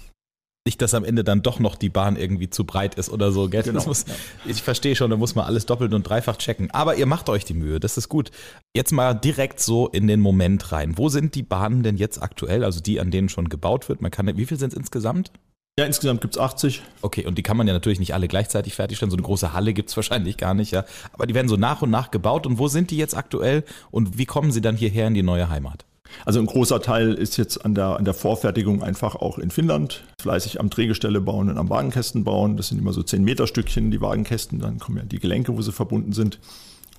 nicht, 0.64 0.80
dass 0.80 0.94
am 0.94 1.04
Ende 1.04 1.24
dann 1.24 1.42
doch 1.42 1.58
noch 1.58 1.74
die 1.74 1.88
Bahn 1.88 2.16
irgendwie 2.16 2.48
zu 2.48 2.64
breit 2.64 2.94
ist 2.94 3.10
oder 3.10 3.32
so. 3.32 3.48
Gell? 3.48 3.64
Genau, 3.64 3.84
muss. 3.84 4.04
Ich 4.44 4.62
verstehe 4.62 4.94
schon, 4.94 5.10
da 5.10 5.16
muss 5.16 5.34
man 5.34 5.44
alles 5.44 5.66
doppelt 5.66 5.92
und 5.92 6.08
dreifach 6.08 6.36
checken. 6.36 6.70
Aber 6.70 6.96
ihr 6.96 7.06
macht 7.06 7.28
euch 7.28 7.44
die 7.44 7.54
Mühe, 7.54 7.80
das 7.80 7.96
ist 7.96 8.08
gut. 8.08 8.30
Jetzt 8.74 8.92
mal 8.92 9.14
direkt 9.14 9.58
so 9.58 9.88
in 9.88 10.06
den 10.06 10.20
Moment 10.20 10.70
rein. 10.70 10.96
Wo 10.96 11.08
sind 11.08 11.34
die 11.34 11.42
Bahnen 11.42 11.82
denn 11.82 11.96
jetzt 11.96 12.22
aktuell? 12.22 12.62
Also 12.64 12.80
die, 12.80 13.00
an 13.00 13.10
denen 13.10 13.28
schon 13.28 13.48
gebaut 13.48 13.88
wird. 13.88 14.02
Man 14.02 14.12
kann, 14.12 14.36
wie 14.36 14.46
viel 14.46 14.58
sind 14.58 14.72
es 14.72 14.78
insgesamt? 14.78 15.32
Ja, 15.78 15.86
insgesamt 15.86 16.20
gibt 16.20 16.36
es 16.36 16.40
80. 16.40 16.82
Okay, 17.00 17.26
und 17.26 17.38
die 17.38 17.42
kann 17.42 17.56
man 17.56 17.66
ja 17.66 17.72
natürlich 17.72 17.98
nicht 17.98 18.14
alle 18.14 18.28
gleichzeitig 18.28 18.74
fertigstellen. 18.74 19.10
So 19.10 19.16
eine 19.16 19.24
große 19.24 19.52
Halle 19.54 19.72
gibt 19.72 19.88
es 19.88 19.96
wahrscheinlich 19.96 20.36
gar 20.36 20.54
nicht, 20.54 20.70
ja. 20.70 20.84
Aber 21.12 21.26
die 21.26 21.34
werden 21.34 21.48
so 21.48 21.56
nach 21.56 21.82
und 21.82 21.90
nach 21.90 22.10
gebaut. 22.10 22.46
Und 22.46 22.58
wo 22.58 22.68
sind 22.68 22.90
die 22.90 22.98
jetzt 22.98 23.16
aktuell? 23.16 23.64
Und 23.90 24.18
wie 24.18 24.26
kommen 24.26 24.52
sie 24.52 24.60
dann 24.60 24.76
hierher 24.76 25.08
in 25.08 25.14
die 25.14 25.22
neue 25.22 25.48
Heimat? 25.48 25.86
Also 26.24 26.40
ein 26.40 26.46
großer 26.46 26.80
Teil 26.80 27.14
ist 27.14 27.36
jetzt 27.36 27.64
an 27.64 27.74
der, 27.74 27.96
an 27.96 28.04
der 28.04 28.14
Vorfertigung 28.14 28.82
einfach 28.82 29.16
auch 29.16 29.38
in 29.38 29.50
Finnland. 29.50 30.04
Fleißig 30.20 30.60
am 30.60 30.70
Drehgestelle 30.70 31.20
bauen 31.20 31.50
und 31.50 31.58
am 31.58 31.70
Wagenkästen 31.70 32.24
bauen. 32.24 32.56
Das 32.56 32.68
sind 32.68 32.78
immer 32.78 32.92
so 32.92 33.02
10 33.02 33.24
Meter 33.24 33.46
Stückchen, 33.46 33.90
die 33.90 34.00
Wagenkästen. 34.00 34.60
Dann 34.60 34.78
kommen 34.78 34.98
ja 34.98 35.04
die 35.04 35.18
Gelenke, 35.18 35.56
wo 35.56 35.62
sie 35.62 35.72
verbunden 35.72 36.12
sind. 36.12 36.38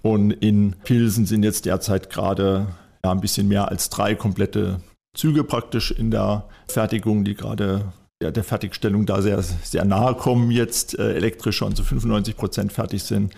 Und 0.02 0.32
in 0.32 0.76
Pilsen 0.84 1.26
sind 1.26 1.44
jetzt 1.44 1.66
derzeit 1.66 2.10
gerade 2.10 2.68
ja, 3.04 3.12
ein 3.12 3.22
bisschen 3.22 3.48
mehr 3.48 3.70
als 3.70 3.90
drei 3.90 4.16
komplette 4.16 4.82
Züge 5.16 5.44
praktisch 5.44 5.92
in 5.92 6.12
der 6.12 6.46
Fertigung, 6.68 7.24
die 7.24 7.36
gerade 7.36 7.94
ja, 8.22 8.32
der 8.32 8.44
Fertigstellung 8.44 9.06
da 9.06 9.22
sehr, 9.22 9.42
sehr 9.42 9.86
nahe 9.86 10.16
kommen, 10.16 10.52
jetzt 10.52 10.98
äh, 10.98 11.14
elektrisch 11.14 11.58
schon 11.58 11.76
zu 11.76 11.84
95 11.84 12.36
Prozent 12.36 12.74
fertig 12.74 13.04
sind. 13.04 13.34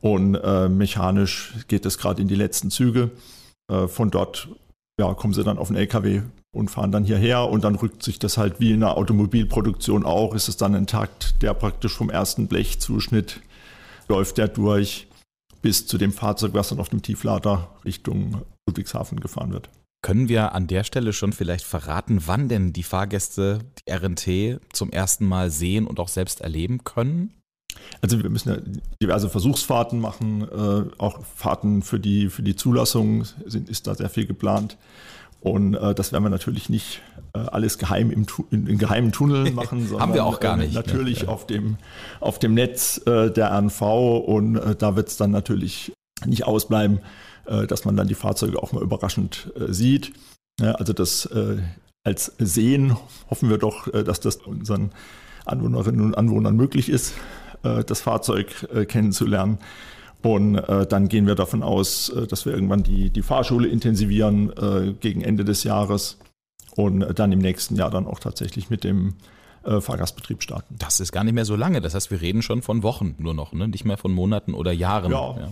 Und 0.00 0.34
äh, 0.36 0.68
mechanisch 0.68 1.54
geht 1.68 1.84
es 1.84 1.98
gerade 1.98 2.22
in 2.22 2.28
die 2.28 2.36
letzten 2.36 2.70
Züge. 2.70 3.10
Äh, 3.70 3.86
von 3.86 4.10
dort 4.10 4.48
ja, 5.00 5.14
kommen 5.14 5.32
sie 5.32 5.42
dann 5.42 5.58
auf 5.58 5.68
den 5.68 5.76
LKW 5.76 6.20
und 6.52 6.70
fahren 6.70 6.92
dann 6.92 7.04
hierher 7.04 7.48
und 7.48 7.64
dann 7.64 7.74
rückt 7.74 8.02
sich 8.02 8.18
das 8.18 8.36
halt 8.36 8.60
wie 8.60 8.72
in 8.72 8.80
der 8.80 8.98
Automobilproduktion 8.98 10.04
auch, 10.04 10.34
ist 10.34 10.48
es 10.48 10.58
dann 10.58 10.74
ein 10.74 10.86
Takt, 10.86 11.42
der 11.42 11.54
praktisch 11.54 11.94
vom 11.94 12.10
ersten 12.10 12.48
Blechzuschnitt 12.48 13.40
läuft 14.08 14.38
der 14.38 14.48
durch 14.48 15.06
bis 15.62 15.86
zu 15.86 15.96
dem 15.96 16.12
Fahrzeug, 16.12 16.52
was 16.52 16.68
dann 16.68 16.80
auf 16.80 16.90
dem 16.90 17.00
Tieflader 17.00 17.70
Richtung 17.84 18.42
Ludwigshafen 18.66 19.20
gefahren 19.20 19.52
wird. 19.52 19.70
Können 20.02 20.28
wir 20.28 20.54
an 20.54 20.66
der 20.66 20.84
Stelle 20.84 21.12
schon 21.12 21.32
vielleicht 21.32 21.64
verraten, 21.64 22.22
wann 22.26 22.48
denn 22.48 22.72
die 22.72 22.82
Fahrgäste 22.82 23.60
die 23.78 23.90
RNT 23.90 24.60
zum 24.72 24.90
ersten 24.90 25.26
Mal 25.26 25.50
sehen 25.50 25.86
und 25.86 26.00
auch 26.00 26.08
selbst 26.08 26.40
erleben 26.40 26.84
können? 26.84 27.39
Also 28.00 28.22
wir 28.22 28.30
müssen 28.30 28.48
ja 28.50 28.56
diverse 29.02 29.28
Versuchsfahrten 29.28 30.00
machen, 30.00 30.42
äh, 30.42 30.84
auch 30.98 31.24
Fahrten 31.36 31.82
für 31.82 32.00
die, 32.00 32.30
für 32.30 32.42
die 32.42 32.56
Zulassung 32.56 33.24
sind, 33.46 33.68
ist 33.68 33.86
da 33.86 33.94
sehr 33.94 34.08
viel 34.08 34.26
geplant. 34.26 34.76
Und 35.40 35.74
äh, 35.74 35.94
das 35.94 36.12
werden 36.12 36.24
wir 36.24 36.30
natürlich 36.30 36.68
nicht 36.68 37.00
äh, 37.32 37.38
alles 37.38 37.78
geheim 37.78 38.10
im, 38.10 38.26
in, 38.50 38.66
in 38.66 38.78
geheimen 38.78 39.12
Tunneln 39.12 39.54
machen, 39.54 39.86
sondern 39.86 40.00
Haben 40.00 40.14
wir 40.14 40.24
auch 40.24 40.40
gar 40.40 40.56
nicht, 40.56 40.74
ne? 40.74 40.80
natürlich 40.80 41.22
ne? 41.22 41.28
auf, 41.28 41.46
dem, 41.46 41.76
auf 42.20 42.38
dem 42.38 42.54
Netz 42.54 43.00
äh, 43.06 43.30
der 43.30 43.50
RNV 43.50 43.80
und 44.26 44.56
äh, 44.56 44.74
da 44.76 44.96
wird 44.96 45.08
es 45.08 45.16
dann 45.16 45.30
natürlich 45.30 45.92
nicht 46.26 46.44
ausbleiben, 46.44 47.00
äh, 47.46 47.66
dass 47.66 47.84
man 47.84 47.96
dann 47.96 48.08
die 48.08 48.14
Fahrzeuge 48.14 48.62
auch 48.62 48.72
mal 48.72 48.82
überraschend 48.82 49.50
sieht. 49.68 50.12
Ja, 50.60 50.72
also 50.72 50.92
das 50.92 51.26
als 52.04 52.32
Sehen 52.38 52.96
hoffen 53.30 53.48
wir 53.48 53.56
doch, 53.56 53.88
dass 53.88 54.20
das 54.20 54.36
unseren 54.36 54.90
Anwohnerinnen 55.46 56.02
und 56.02 56.18
Anwohnern 56.18 56.54
möglich 56.54 56.90
ist. 56.90 57.14
Äh, 57.62 57.84
das 57.84 58.00
Fahrzeug 58.00 58.68
äh, 58.72 58.84
kennenzulernen. 58.84 59.58
Und 60.22 60.56
äh, 60.56 60.86
dann 60.86 61.08
gehen 61.08 61.26
wir 61.26 61.34
davon 61.34 61.62
aus, 61.62 62.12
dass 62.28 62.44
wir 62.44 62.52
irgendwann 62.52 62.82
die, 62.82 63.08
die 63.08 63.22
Fahrschule 63.22 63.68
intensivieren 63.68 64.52
äh, 64.52 64.92
gegen 64.92 65.22
Ende 65.22 65.44
des 65.44 65.64
Jahres 65.64 66.18
und 66.76 67.18
dann 67.18 67.32
im 67.32 67.38
nächsten 67.38 67.74
Jahr 67.76 67.90
dann 67.90 68.06
auch 68.06 68.18
tatsächlich 68.18 68.68
mit 68.68 68.84
dem 68.84 69.14
äh, 69.64 69.80
Fahrgastbetrieb 69.80 70.42
starten. 70.42 70.76
Das 70.78 71.00
ist 71.00 71.12
gar 71.12 71.24
nicht 71.24 71.34
mehr 71.34 71.46
so 71.46 71.56
lange. 71.56 71.80
Das 71.80 71.94
heißt, 71.94 72.10
wir 72.10 72.20
reden 72.20 72.42
schon 72.42 72.60
von 72.62 72.82
Wochen 72.82 73.14
nur 73.18 73.34
noch, 73.34 73.52
ne? 73.52 73.68
nicht 73.68 73.84
mehr 73.84 73.96
von 73.96 74.12
Monaten 74.12 74.52
oder 74.52 74.72
Jahren. 74.72 75.12
Ja. 75.12 75.36
ja. 75.38 75.48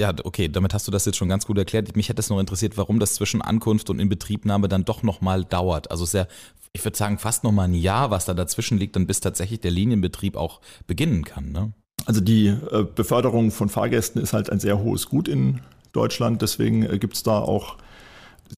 Ja, 0.00 0.14
okay, 0.24 0.48
damit 0.48 0.72
hast 0.72 0.88
du 0.88 0.90
das 0.90 1.04
jetzt 1.04 1.18
schon 1.18 1.28
ganz 1.28 1.44
gut 1.44 1.58
erklärt. 1.58 1.94
Mich 1.94 2.08
hätte 2.08 2.20
es 2.20 2.30
noch 2.30 2.40
interessiert, 2.40 2.78
warum 2.78 2.98
das 2.98 3.12
zwischen 3.16 3.42
Ankunft 3.42 3.90
und 3.90 3.98
Inbetriebnahme 3.98 4.66
dann 4.66 4.86
doch 4.86 5.02
nochmal 5.02 5.44
dauert. 5.44 5.90
Also 5.90 6.06
sehr, 6.06 6.26
ich 6.72 6.82
würde 6.82 6.96
sagen, 6.96 7.18
fast 7.18 7.44
nochmal 7.44 7.68
ein 7.68 7.74
Jahr, 7.74 8.10
was 8.10 8.24
da 8.24 8.32
dazwischen 8.32 8.78
liegt, 8.78 8.96
dann 8.96 9.06
bis 9.06 9.20
tatsächlich 9.20 9.60
der 9.60 9.72
Linienbetrieb 9.72 10.36
auch 10.36 10.62
beginnen 10.86 11.22
kann. 11.26 11.52
Ne? 11.52 11.72
Also 12.06 12.22
die 12.22 12.46
äh, 12.46 12.86
Beförderung 12.94 13.50
von 13.50 13.68
Fahrgästen 13.68 14.22
ist 14.22 14.32
halt 14.32 14.48
ein 14.48 14.58
sehr 14.58 14.78
hohes 14.78 15.04
Gut 15.04 15.28
in 15.28 15.60
Deutschland. 15.92 16.40
Deswegen 16.40 16.82
äh, 16.82 16.98
gibt 16.98 17.16
es 17.16 17.22
da 17.22 17.38
auch 17.38 17.76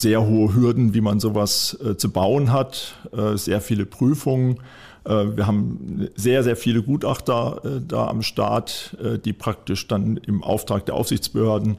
sehr 0.00 0.24
hohe 0.24 0.54
Hürden, 0.54 0.94
wie 0.94 1.00
man 1.00 1.18
sowas 1.18 1.76
äh, 1.84 1.96
zu 1.96 2.12
bauen 2.12 2.52
hat. 2.52 2.94
Sehr 3.34 3.60
viele 3.60 3.84
Prüfungen. 3.84 4.60
Äh, 5.04 5.36
wir 5.36 5.46
haben 5.46 6.08
sehr, 6.14 6.42
sehr 6.42 6.56
viele 6.56 6.82
Gutachter 6.82 7.60
äh, 7.64 7.80
da 7.86 8.08
am 8.08 8.22
Start, 8.22 8.96
äh, 9.02 9.18
die 9.18 9.32
praktisch 9.32 9.88
dann 9.88 10.16
im 10.16 10.42
Auftrag 10.42 10.86
der 10.86 10.94
Aufsichtsbehörden 10.94 11.76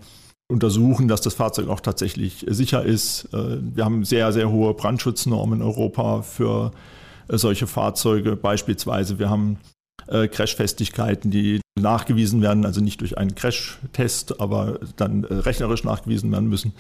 untersuchen, 0.52 1.08
dass 1.08 1.22
das 1.22 1.34
Fahrzeug 1.34 1.70
auch 1.70 1.80
tatsächlich 1.80 2.46
sicher 2.48 2.84
ist. 2.84 3.30
Wir 3.32 3.86
haben 3.86 4.04
sehr, 4.04 4.32
sehr 4.34 4.52
hohe 4.52 4.74
Brandschutznormen 4.76 5.62
in 5.62 5.66
Europa 5.66 6.22
für 6.22 6.72
solche 7.28 7.66
Fahrzeuge. 7.66 8.36
Beispielsweise, 8.36 9.18
wir 9.18 9.32
haben 9.32 9.58
Crashfestigkeiten, 10.06 11.32
die 11.32 11.62
nachgewiesen 11.80 12.42
werden, 12.44 12.66
also 12.66 12.82
nicht 12.82 13.02
durch 13.02 13.18
einen 13.18 13.34
Crash-Test, 13.34 14.42
aber 14.42 14.80
dann 14.98 15.24
rechnerisch 15.24 15.86
nachgewiesen 15.86 16.32
werden 16.32 16.50
müssen. 16.50 16.74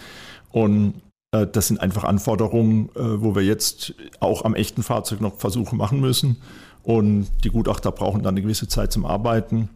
Und 0.51 0.95
das 1.33 1.67
sind 1.67 1.81
einfach 1.81 2.03
Anforderungen, 2.03 2.89
äh, 2.95 3.21
wo 3.21 3.35
wir 3.35 3.43
jetzt 3.43 3.95
auch 4.19 4.45
am 4.45 4.53
echten 4.53 4.83
Fahrzeug 4.83 5.19
noch 5.19 5.37
Versuche 5.37 5.75
machen 5.75 5.99
müssen. 5.99 6.37
Und 6.83 7.27
die 7.43 7.49
Gutachter 7.49 7.91
brauchen 7.91 8.23
dann 8.23 8.35
eine 8.35 8.41
gewisse 8.41 8.67
Zeit 8.67 8.91
zum 8.91 9.05
Arbeiten. 9.05 9.69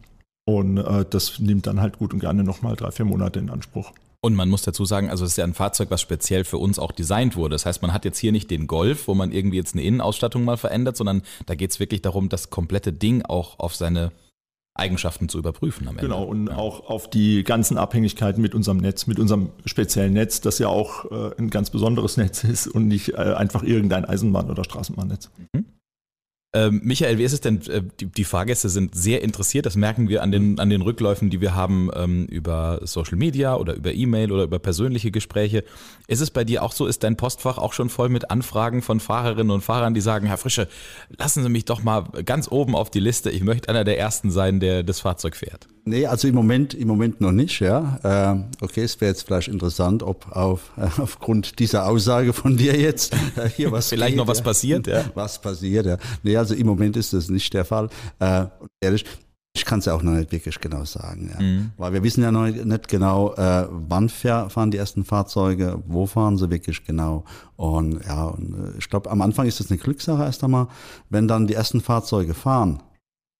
Und 0.44 0.78
äh, 0.78 1.04
das 1.08 1.38
nimmt 1.40 1.66
dann 1.66 1.80
halt 1.80 1.98
gut 1.98 2.12
und 2.12 2.20
gerne 2.20 2.44
nochmal 2.44 2.76
drei, 2.76 2.90
vier 2.90 3.04
Monate 3.04 3.38
in 3.38 3.50
Anspruch. 3.50 3.92
Und 4.20 4.34
man 4.34 4.48
muss 4.48 4.62
dazu 4.62 4.84
sagen, 4.84 5.10
also 5.10 5.24
es 5.24 5.32
ist 5.32 5.36
ja 5.36 5.44
ein 5.44 5.54
Fahrzeug, 5.54 5.90
was 5.90 6.00
speziell 6.00 6.44
für 6.44 6.58
uns 6.58 6.78
auch 6.78 6.92
designt 6.92 7.36
wurde. 7.36 7.54
Das 7.54 7.66
heißt, 7.66 7.82
man 7.82 7.92
hat 7.92 8.04
jetzt 8.04 8.18
hier 8.18 8.32
nicht 8.32 8.50
den 8.50 8.66
Golf, 8.66 9.06
wo 9.06 9.14
man 9.14 9.30
irgendwie 9.30 9.56
jetzt 9.56 9.74
eine 9.74 9.84
Innenausstattung 9.84 10.44
mal 10.44 10.56
verändert, 10.56 10.96
sondern 10.96 11.22
da 11.46 11.54
geht 11.54 11.70
es 11.70 11.80
wirklich 11.80 12.02
darum, 12.02 12.28
das 12.28 12.50
komplette 12.50 12.92
Ding 12.92 13.22
auch 13.22 13.58
auf 13.58 13.76
seine 13.76 14.10
Eigenschaften 14.78 15.28
zu 15.28 15.38
überprüfen 15.38 15.88
am 15.88 15.96
Ende. 15.96 16.08
Genau, 16.08 16.24
und 16.24 16.48
ja. 16.48 16.56
auch 16.56 16.88
auf 16.88 17.10
die 17.10 17.44
ganzen 17.44 17.78
Abhängigkeiten 17.78 18.40
mit 18.40 18.54
unserem 18.54 18.78
Netz, 18.78 19.06
mit 19.06 19.18
unserem 19.18 19.50
speziellen 19.64 20.12
Netz, 20.12 20.40
das 20.40 20.58
ja 20.58 20.68
auch 20.68 21.10
äh, 21.10 21.34
ein 21.38 21.50
ganz 21.50 21.70
besonderes 21.70 22.16
Netz 22.16 22.44
ist 22.44 22.66
und 22.66 22.88
nicht 22.88 23.14
äh, 23.14 23.16
einfach 23.16 23.62
irgendein 23.62 24.04
Eisenbahn- 24.04 24.50
oder 24.50 24.64
Straßenbahnnetz. 24.64 25.30
Mhm. 25.52 25.64
Ähm, 26.54 26.80
Michael, 26.82 27.18
wie 27.18 27.24
ist 27.24 27.34
es 27.34 27.42
denn? 27.42 27.60
Äh, 27.68 27.82
die, 28.00 28.06
die, 28.06 28.24
Fahrgäste 28.24 28.70
sind 28.70 28.94
sehr 28.94 29.22
interessiert. 29.22 29.66
Das 29.66 29.76
merken 29.76 30.08
wir 30.08 30.22
an 30.22 30.32
den, 30.32 30.58
an 30.58 30.70
den 30.70 30.80
Rückläufen, 30.80 31.28
die 31.28 31.42
wir 31.42 31.54
haben 31.54 31.90
ähm, 31.94 32.24
über 32.24 32.80
Social 32.84 33.18
Media 33.18 33.56
oder 33.56 33.74
über 33.74 33.92
E-Mail 33.92 34.32
oder 34.32 34.44
über 34.44 34.58
persönliche 34.58 35.10
Gespräche. 35.10 35.62
Ist 36.06 36.22
es 36.22 36.30
bei 36.30 36.44
dir 36.44 36.62
auch 36.62 36.72
so? 36.72 36.86
Ist 36.86 37.04
dein 37.04 37.18
Postfach 37.18 37.58
auch 37.58 37.74
schon 37.74 37.90
voll 37.90 38.08
mit 38.08 38.30
Anfragen 38.30 38.80
von 38.80 38.98
Fahrerinnen 38.98 39.50
und 39.50 39.60
Fahrern, 39.60 39.92
die 39.92 40.00
sagen, 40.00 40.26
Herr 40.26 40.38
Frische, 40.38 40.68
lassen 41.18 41.42
Sie 41.42 41.50
mich 41.50 41.66
doch 41.66 41.82
mal 41.82 42.04
ganz 42.24 42.50
oben 42.50 42.74
auf 42.74 42.90
die 42.90 43.00
Liste. 43.00 43.30
Ich 43.30 43.42
möchte 43.42 43.68
einer 43.68 43.84
der 43.84 43.98
Ersten 43.98 44.30
sein, 44.30 44.58
der 44.58 44.82
das 44.82 45.00
Fahrzeug 45.00 45.36
fährt. 45.36 45.68
Nee, 45.88 46.06
also 46.06 46.28
im 46.28 46.34
Moment, 46.34 46.74
im 46.74 46.86
Moment 46.86 47.20
noch 47.20 47.32
nicht, 47.32 47.60
ja. 47.60 47.98
Äh, 48.02 48.64
okay, 48.64 48.82
es 48.82 49.00
wäre 49.00 49.10
jetzt 49.10 49.22
vielleicht 49.22 49.48
interessant, 49.48 50.02
ob 50.02 50.30
auf, 50.36 50.70
äh, 50.76 50.88
aufgrund 51.00 51.58
dieser 51.58 51.86
Aussage 51.86 52.32
von 52.32 52.56
dir 52.56 52.78
jetzt 52.78 53.14
äh, 53.36 53.48
hier 53.48 53.72
was 53.72 53.88
Vielleicht 53.88 54.10
geht, 54.10 54.18
noch 54.18 54.26
was 54.26 54.38
ja. 54.38 54.44
passiert, 54.44 54.86
ja. 54.86 55.04
Was 55.14 55.40
passiert, 55.40 55.86
ja. 55.86 55.96
Nee, 56.22 56.36
also 56.36 56.54
im 56.54 56.66
Moment 56.66 56.96
ist 56.96 57.12
das 57.12 57.28
nicht 57.28 57.52
der 57.54 57.64
Fall. 57.64 57.88
Äh, 58.18 58.46
ehrlich, 58.80 59.04
ich 59.54 59.64
kann 59.64 59.78
es 59.78 59.86
ja 59.86 59.94
auch 59.94 60.02
noch 60.02 60.12
nicht 60.12 60.30
wirklich 60.30 60.60
genau 60.60 60.84
sagen, 60.84 61.30
ja. 61.32 61.42
Mhm. 61.42 61.70
Weil 61.78 61.94
wir 61.94 62.02
wissen 62.02 62.22
ja 62.22 62.30
noch 62.30 62.46
nicht 62.46 62.88
genau, 62.88 63.34
wann 63.36 64.08
fahren 64.08 64.70
die 64.70 64.76
ersten 64.76 65.04
Fahrzeuge, 65.04 65.82
wo 65.86 66.06
fahren 66.06 66.36
sie 66.36 66.50
wirklich 66.50 66.84
genau. 66.84 67.24
Und 67.56 68.04
ja, 68.06 68.26
und, 68.26 68.74
ich 68.78 68.88
glaube, 68.88 69.10
am 69.10 69.20
Anfang 69.22 69.46
ist 69.46 69.58
das 69.58 69.70
eine 69.70 69.78
Glückssache 69.78 70.22
erst 70.22 70.44
einmal, 70.44 70.68
wenn 71.08 71.26
dann 71.26 71.46
die 71.46 71.54
ersten 71.54 71.80
Fahrzeuge 71.80 72.34
fahren 72.34 72.82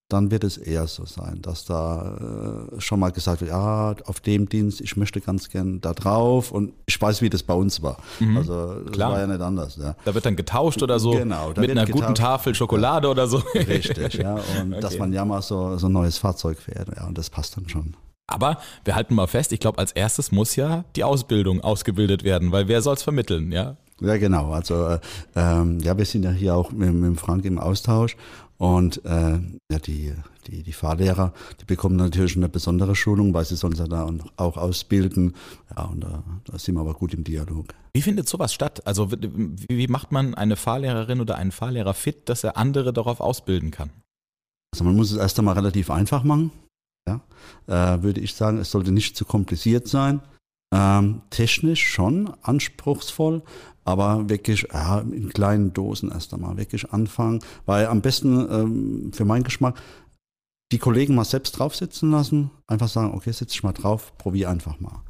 dann 0.09 0.31
wird 0.31 0.43
es 0.43 0.57
eher 0.57 0.87
so 0.87 1.05
sein, 1.05 1.43
dass 1.43 1.67
da 1.67 2.69
äh, 2.77 2.81
schon 2.81 2.99
mal 2.99 3.11
gesagt 3.11 3.43
wird, 3.43 3.51
ja, 3.51 3.95
auf 4.07 4.21
dem 4.21 4.49
Dienst, 4.49 4.81
ich 4.81 4.97
möchte 4.97 5.21
ganz 5.21 5.51
gern 5.51 5.83
da 5.83 5.93
drauf 5.93 6.51
und 6.51 6.73
ich 6.87 7.01
weiß, 7.01 7.21
wie 7.21 7.29
das 7.29 7.43
bei 7.43 7.53
uns 7.53 7.83
war. 7.83 7.99
Mhm. 8.19 8.39
Also 8.39 8.81
das 8.85 8.93
Klar. 8.93 9.13
war 9.13 9.21
ja 9.21 9.27
nicht 9.27 9.41
anders. 9.41 9.77
Ja. 9.77 9.97
Da 10.07 10.15
wird 10.15 10.25
dann 10.25 10.37
getauscht 10.37 10.83
oder 10.83 10.99
so 10.99 11.11
genau, 11.11 11.51
mit 11.51 11.71
einer 11.71 11.85
getauscht. 11.85 12.05
guten 12.05 12.15
Tafel 12.15 12.55
Schokolade 12.55 13.09
oder 13.09 13.27
so. 13.27 13.39
Richtig, 13.55 14.15
ja. 14.15 14.37
Und 14.61 14.73
okay. 14.73 14.81
dass 14.81 14.97
man 14.99 15.13
ja 15.13 15.27
mal 15.27 15.43
so, 15.43 15.77
so 15.77 15.89
ein 15.89 15.93
neues 15.93 16.17
Fahrzeug 16.17 16.59
fährt, 16.59 16.89
ja, 16.97 17.07
und 17.07 17.19
das 17.19 17.29
passt 17.29 17.59
dann 17.59 17.69
schon. 17.69 17.95
Aber 18.27 18.59
wir 18.85 18.95
halten 18.95 19.15
mal 19.15 19.27
fest, 19.27 19.53
ich 19.53 19.61
glaube, 19.61 19.79
als 19.79 19.93
erstes 19.93 20.33
muss 20.33 20.57
ja 20.57 20.85
die 20.97 21.05
Ausbildung 21.05 21.61
ausgebildet 21.63 22.25
werden, 22.25 22.51
weil 22.51 22.69
wer 22.69 22.81
soll 22.81 22.95
es 22.95 23.03
vermitteln, 23.03 23.53
ja? 23.53 23.77
Ja, 24.01 24.17
genau. 24.17 24.53
Also 24.53 24.87
äh, 24.87 25.01
ähm, 25.35 25.81
ja, 25.81 25.97
wir 25.97 26.05
sind 26.05 26.25
ja 26.25 26.31
hier 26.31 26.55
auch 26.55 26.71
mit, 26.71 26.93
mit 26.93 27.19
Frank 27.21 27.45
im 27.45 27.59
Austausch 27.59 28.17
und 28.59 29.05
äh, 29.05 29.39
ja, 29.71 29.79
die, 29.85 30.15
die, 30.47 30.63
die 30.63 30.73
Fahrlehrer, 30.73 31.33
die 31.61 31.65
bekommen 31.65 31.97
natürlich 31.97 32.37
eine 32.37 32.49
besondere 32.49 32.97
Schulung, 32.97 33.35
weil 33.35 33.45
sie 33.45 33.57
sonst 33.57 33.79
ja 33.79 33.87
da 33.87 34.09
auch 34.37 34.57
ausbilden. 34.57 35.35
Ja, 35.77 35.85
und 35.85 36.03
da, 36.03 36.23
da 36.45 36.59
sind 36.59 36.75
wir 36.75 36.81
aber 36.81 36.95
gut 36.95 37.15
im 37.15 37.25
Dialog. 37.25 37.67
Wie 37.93 38.03
findet 38.03 38.29
sowas 38.29 38.53
statt? 38.53 38.87
Also 38.87 39.11
wie, 39.13 39.67
wie 39.69 39.89
macht 39.89 40.13
man 40.13 40.35
eine 40.35 40.57
Fahrlehrerin 40.57 41.21
oder 41.21 41.37
einen 41.37 41.53
Fahrlehrer 41.53 41.95
fit, 41.95 42.29
dass 42.29 42.45
er 42.45 42.57
andere 42.57 42.93
darauf 42.93 43.21
ausbilden 43.21 43.71
kann? 43.71 43.91
Also 44.75 44.85
man 44.85 44.97
muss 44.97 45.11
es 45.11 45.19
erst 45.19 45.39
einmal 45.39 45.55
relativ 45.55 45.91
einfach 45.91 46.25
machen. 46.25 46.51
Ja, 47.09 47.21
äh, 47.67 48.03
würde 48.03 48.21
ich 48.21 48.35
sagen, 48.35 48.59
es 48.59 48.71
sollte 48.71 48.93
nicht 48.93 49.17
zu 49.17 49.25
kompliziert 49.25 49.89
sein. 49.89 50.21
Ähm, 50.71 51.23
technisch 51.31 51.87
schon 51.87 52.31
anspruchsvoll, 52.43 53.43
aber 53.85 54.29
wirklich 54.29 54.69
ja, 54.71 54.99
in 55.01 55.31
kleinen 55.31 55.73
Dosen 55.73 56.11
erst 56.11 56.35
einmal 56.35 56.59
wirklich 56.59 56.93
anfangen, 56.93 57.41
weil 57.65 57.87
am 57.87 58.03
besten 58.03 58.47
ähm, 58.51 59.13
für 59.15 59.25
meinen 59.25 59.45
Geschmack 59.45 59.81
die 60.71 60.79
Kollegen 60.79 61.15
mal 61.15 61.25
selbst 61.25 61.53
draufsitzen 61.53 62.11
lassen, 62.11 62.51
einfach 62.67 62.89
sagen, 62.89 63.15
okay, 63.15 63.33
setz 63.33 63.53
dich 63.53 63.63
mal 63.63 63.73
drauf, 63.73 64.13
probier 64.19 64.51
einfach 64.51 64.79
mal. 64.81 65.03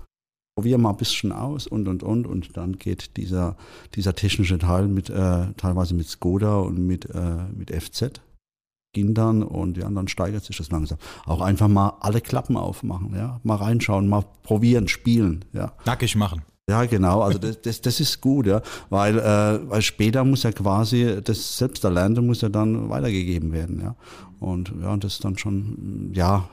Probier 0.56 0.78
mal 0.78 0.90
ein 0.90 0.96
bisschen 0.96 1.32
aus 1.32 1.66
und 1.66 1.88
und 1.88 2.04
und. 2.04 2.26
Und 2.26 2.56
dann 2.56 2.78
geht 2.78 3.16
dieser, 3.16 3.56
dieser 3.94 4.14
technische 4.14 4.58
Teil 4.58 4.86
mit 4.86 5.10
äh, 5.10 5.52
teilweise 5.56 5.94
mit 5.94 6.08
Skoda 6.08 6.58
und 6.58 6.78
mit, 6.78 7.06
äh, 7.06 7.44
mit 7.52 7.70
FZ 7.70 8.20
dann 9.14 9.42
und 9.42 9.76
ja, 9.76 9.88
dann 9.88 10.08
steigert 10.08 10.44
sich 10.44 10.56
das 10.56 10.70
langsam. 10.70 10.98
Auch 11.26 11.40
einfach 11.40 11.68
mal 11.68 11.94
alle 12.00 12.20
Klappen 12.20 12.56
aufmachen, 12.56 13.14
ja, 13.14 13.40
mal 13.42 13.56
reinschauen, 13.56 14.08
mal 14.08 14.24
probieren, 14.42 14.88
spielen, 14.88 15.44
ja. 15.52 15.72
Nackig 15.84 16.16
machen. 16.16 16.42
Ja, 16.68 16.84
genau. 16.84 17.22
Also 17.22 17.38
das, 17.38 17.62
das, 17.62 17.80
das 17.80 17.98
ist 17.98 18.20
gut, 18.20 18.46
ja, 18.46 18.60
weil, 18.90 19.18
äh, 19.18 19.70
weil 19.70 19.80
später 19.80 20.22
muss 20.24 20.42
ja 20.42 20.52
quasi 20.52 21.20
das 21.24 21.56
Selbsterlernte 21.56 22.20
muss 22.20 22.42
ja 22.42 22.50
dann 22.50 22.90
weitergegeben 22.90 23.52
werden, 23.52 23.80
ja. 23.80 23.96
Und 24.38 24.72
ja, 24.80 24.96
das 24.98 25.14
ist 25.14 25.24
dann 25.24 25.38
schon, 25.38 26.12
ja, 26.14 26.48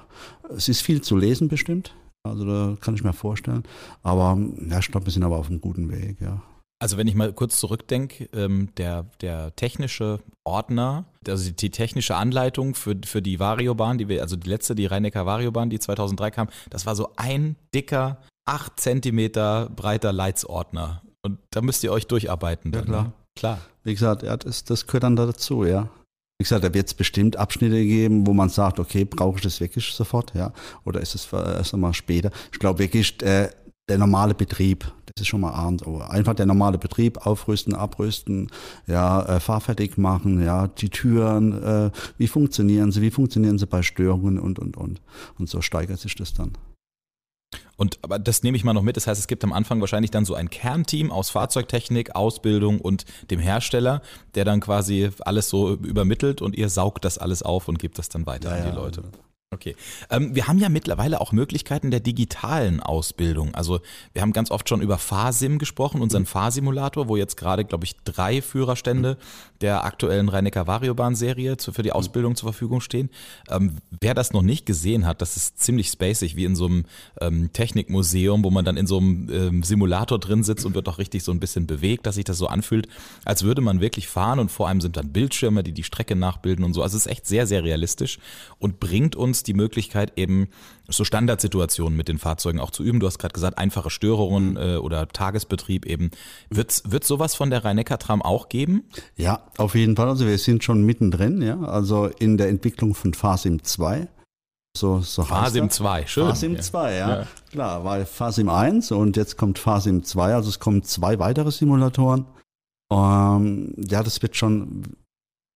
es 0.56 0.70
ist 0.70 0.82
viel 0.82 1.02
zu 1.02 1.18
lesen 1.18 1.50
bestimmt. 1.50 1.94
Also 2.24 2.46
da 2.46 2.78
kann 2.80 2.96
ich 2.96 3.04
mir 3.04 3.14
vorstellen. 3.14 3.64
Aber 4.02 4.38
ja, 4.70 4.80
ich 4.80 4.90
glaube, 4.90 5.06
wir 5.06 5.14
sind 5.14 5.24
aber 5.24 5.38
auf 5.38 5.50
einem 5.50 5.62
guten 5.62 5.92
Weg, 5.92 6.22
ja. 6.22 6.42
Also 6.80 6.98
wenn 6.98 7.08
ich 7.08 7.16
mal 7.16 7.32
kurz 7.32 7.60
zurückdenke, 7.60 8.26
ähm, 8.34 8.70
der, 8.76 9.06
der 9.22 9.56
technische 9.56 10.20
Ordner, 10.44 11.06
also 11.28 11.46
die, 11.46 11.56
die, 11.56 11.70
technische 11.70 12.16
Anleitung 12.16 12.76
für, 12.76 12.96
für 13.06 13.22
die 13.22 13.40
Variobahn, 13.40 13.98
die 13.98 14.10
wir, 14.10 14.22
also 14.22 14.36
die 14.36 14.50
letzte, 14.50 14.76
die 14.76 14.86
Rhein-Neckar 14.86 15.26
Variobahn, 15.26 15.70
die 15.70 15.80
2003 15.80 16.32
kam, 16.32 16.50
das 16.70 16.86
war 16.86 16.96
so 16.96 17.14
ein 17.16 17.56
dicker, 17.74 18.18
acht 18.46 18.80
Zentimeter 18.80 19.70
breiter 19.74 20.12
Leitsordner. 20.12 21.02
Und 21.22 21.40
da 21.52 21.62
müsst 21.62 21.84
ihr 21.84 21.92
euch 21.92 22.08
durcharbeiten. 22.08 22.72
Dann, 22.72 22.82
ja, 22.82 22.88
klar. 22.88 23.04
Ne? 23.04 23.14
Klar. 23.36 23.60
Wie 23.84 23.94
gesagt, 23.94 24.24
ja, 24.24 24.36
das, 24.38 24.64
das 24.64 24.86
gehört 24.86 25.04
dann 25.04 25.16
dazu, 25.16 25.64
ja. 25.64 25.90
Wie 26.38 26.44
gesagt, 26.44 26.64
da 26.66 26.74
wird 26.74 26.88
es 26.88 26.94
bestimmt 26.94 27.38
Abschnitte 27.38 27.82
geben, 27.84 28.28
wo 28.28 28.34
man 28.34 28.50
sagt, 28.50 28.80
okay, 28.80 29.06
brauche 29.06 29.38
ich 29.38 29.44
das 29.44 29.62
wirklich 29.62 29.94
sofort, 29.94 30.34
ja? 30.36 30.52
Oder 30.84 31.00
ist 31.00 31.16
es 31.16 31.32
erst 31.32 31.74
einmal 31.74 31.94
später? 31.94 32.32
Ich 32.52 32.60
glaube 32.60 32.80
wirklich, 32.80 33.22
äh, 33.22 33.50
der 33.88 33.98
normale 33.98 34.34
Betrieb, 34.34 34.92
das 35.06 35.22
ist 35.22 35.28
schon 35.28 35.42
mal 35.42 35.54
abends. 35.54 35.84
Einfach 36.10 36.34
der 36.34 36.46
normale 36.46 36.78
Betrieb, 36.78 37.26
aufrüsten, 37.26 37.76
abrüsten, 37.76 38.50
ja, 38.88 39.22
äh, 39.24 39.40
fahrfertig 39.40 39.98
machen, 39.98 40.44
ja, 40.44 40.68
die 40.68 40.90
Türen, 40.90 41.64
äh, 41.64 41.92
wie 42.18 42.28
funktionieren 42.28 42.92
sie, 42.92 43.02
wie 43.02 43.12
funktionieren 43.12 43.58
sie 43.58 43.68
bei 43.68 43.84
Störungen 43.84 44.40
und, 44.40 44.60
und, 44.60 44.76
und. 44.76 45.02
Und 45.38 45.50
so 45.50 45.62
steigert 45.62 46.00
sich 46.00 46.16
das 46.16 46.34
dann. 46.34 46.54
Und 47.78 48.00
aber 48.02 48.20
das 48.20 48.42
nehme 48.42 48.58
ich 48.58 48.64
mal 48.64 48.74
noch 48.74 48.82
mit. 48.82 48.98
Das 48.98 49.06
heißt, 49.06 49.20
es 49.20 49.28
gibt 49.28 49.44
am 49.44 49.54
Anfang 49.54 49.82
wahrscheinlich 49.82 50.12
dann 50.12 50.26
so 50.26 50.34
ein 50.34 50.50
Kernteam 50.50 51.12
aus 51.12 51.30
Fahrzeugtechnik, 51.30 52.16
Ausbildung 52.16 52.80
und 52.80 53.06
dem 53.30 53.40
Hersteller, 53.40 54.02
der 54.34 54.46
dann 54.46 54.62
quasi 54.62 55.10
alles 55.20 55.50
so 55.50 55.74
übermittelt 55.74 56.42
und 56.42 56.56
ihr 56.56 56.70
saugt 56.70 57.06
das 57.06 57.18
alles 57.18 57.44
auf 57.44 57.68
und 57.68 57.78
gebt 57.78 57.98
das 58.00 58.10
dann 58.10 58.26
weiter 58.26 58.58
ja, 58.58 58.64
an 58.64 58.72
die 58.72 58.76
Leute. 58.76 59.04
Okay. 59.52 59.76
Ähm, 60.10 60.36
wir 60.36 60.48
haben 60.48 60.60
ja 60.60 60.70
mittlerweile 60.70 61.22
auch 61.22 61.32
Möglichkeiten 61.32 61.92
der 61.92 62.00
digitalen 62.02 62.82
Ausbildung. 62.82 63.54
Also 63.56 63.80
wir 64.12 64.22
haben 64.22 64.34
ganz 64.34 64.52
oft 64.52 64.68
schon 64.68 64.82
über 64.82 64.98
Fahrsim 64.98 65.60
gesprochen, 65.60 66.02
unseren 66.02 66.24
mhm. 66.24 66.28
Fahrsimulator, 66.28 67.08
wo 67.08 67.16
jetzt 67.16 67.38
gerade, 67.38 67.64
glaube 67.64 67.86
ich, 67.86 67.96
drei 68.04 68.42
Führerstände 68.42 69.18
der 69.62 69.86
aktuellen 69.86 70.30
Rhein-Neckar 70.30 70.68
Variobahn-Serie 70.68 71.58
für 71.60 71.84
die 71.84 71.92
Ausbildung 71.92 72.36
zur 72.36 72.52
Verfügung 72.52 72.82
stehen. 72.82 73.10
Ähm, 73.50 73.78
wer 74.02 74.14
das 74.14 74.34
noch 74.34 74.42
nicht 74.42 74.66
gesehen 74.66 75.06
hat, 75.06 75.22
das 75.22 75.38
ist 75.38 75.60
ziemlich 75.60 75.90
spacig, 75.90 76.36
wie 76.36 76.44
in 76.44 76.56
so 76.56 76.66
einem 76.66 76.86
ähm, 77.22 77.54
Technikmuseum, 77.54 78.44
wo 78.44 78.50
man 78.50 78.66
dann 78.66 78.78
in 78.78 78.88
so 78.88 78.98
einem 78.98 79.30
ähm, 79.32 79.64
Simulator 79.64 80.20
drin 80.20 80.44
sitzt 80.44 80.66
und 80.66 80.76
wird 80.76 80.90
auch 80.90 80.98
richtig 80.98 81.24
so 81.24 81.32
ein 81.32 81.40
bisschen 81.40 81.68
bewegt, 81.68 82.08
dass 82.08 82.16
sich 82.16 82.26
das 82.26 82.38
so 82.38 82.48
anfühlt, 82.48 82.88
als 83.24 83.44
würde 83.44 83.62
man 83.62 83.80
wirklich 83.80 84.08
fahren 84.08 84.40
und 84.40 84.52
vor 84.52 84.68
einem 84.68 84.82
sind 84.82 84.98
dann 84.98 85.14
Bildschirme, 85.14 85.64
die 85.64 85.72
die 85.72 85.84
Strecke 85.84 86.16
nachbilden 86.16 86.66
und 86.66 86.74
so. 86.74 86.82
Also 86.82 86.98
es 86.98 87.06
ist 87.06 87.12
echt 87.12 87.28
sehr, 87.28 87.48
sehr 87.48 87.64
realistisch 87.64 88.20
und 88.60 88.80
bringt 88.80 89.16
uns 89.16 89.35
die 89.44 89.54
Möglichkeit, 89.54 90.14
eben 90.18 90.48
so 90.88 91.04
Standardsituationen 91.04 91.96
mit 91.96 92.08
den 92.08 92.18
Fahrzeugen 92.18 92.60
auch 92.60 92.72
zu 92.72 92.84
üben. 92.84 93.00
Du 93.00 93.08
hast 93.08 93.20
gerade 93.20 93.34
gesagt, 93.34 93.58
einfache 93.58 93.90
Störungen 93.90 94.52
mhm. 94.52 94.58
äh, 94.58 94.76
oder 94.78 95.08
Tagesbetrieb 95.08 95.86
eben. 95.86 96.12
Wird 96.50 96.84
wird 96.86 97.04
sowas 97.04 97.36
von 97.36 97.50
der 97.50 97.64
Rhein-Neckar-Tram 97.66 98.22
auch 98.22 98.50
geben? 98.50 98.84
Ja, 99.16 99.48
auf 99.58 99.76
jeden 99.76 99.96
Fall. 99.96 100.10
Also 100.10 100.26
wir 100.26 100.38
sind 100.38 100.64
schon 100.64 100.84
mittendrin, 100.84 101.42
ja. 101.42 101.60
Also 101.62 102.08
in 102.08 102.38
der 102.38 102.50
Entwicklung 102.50 102.94
von 102.94 103.14
Fasim 103.14 103.64
2. 103.64 104.08
So, 104.78 105.00
so 105.00 105.24
Fasim 105.24 105.70
2, 105.70 106.06
schön. 106.06 106.28
Fasim 106.28 106.62
2, 106.62 106.94
ja. 106.94 107.10
ja. 107.10 107.28
Klar, 107.50 107.86
weil 107.86 108.06
Fasim 108.06 108.50
1 108.50 108.92
und 108.92 109.16
jetzt 109.16 109.38
kommt 109.38 109.58
Fasim 109.58 110.04
2, 110.04 110.36
also 110.36 110.50
es 110.50 110.60
kommen 110.60 110.84
zwei 110.84 111.18
weitere 111.18 111.50
Simulatoren. 111.50 112.26
Ähm, 112.92 113.74
ja, 113.78 114.04
das 114.04 114.22
wird 114.22 114.36
schon 114.36 114.84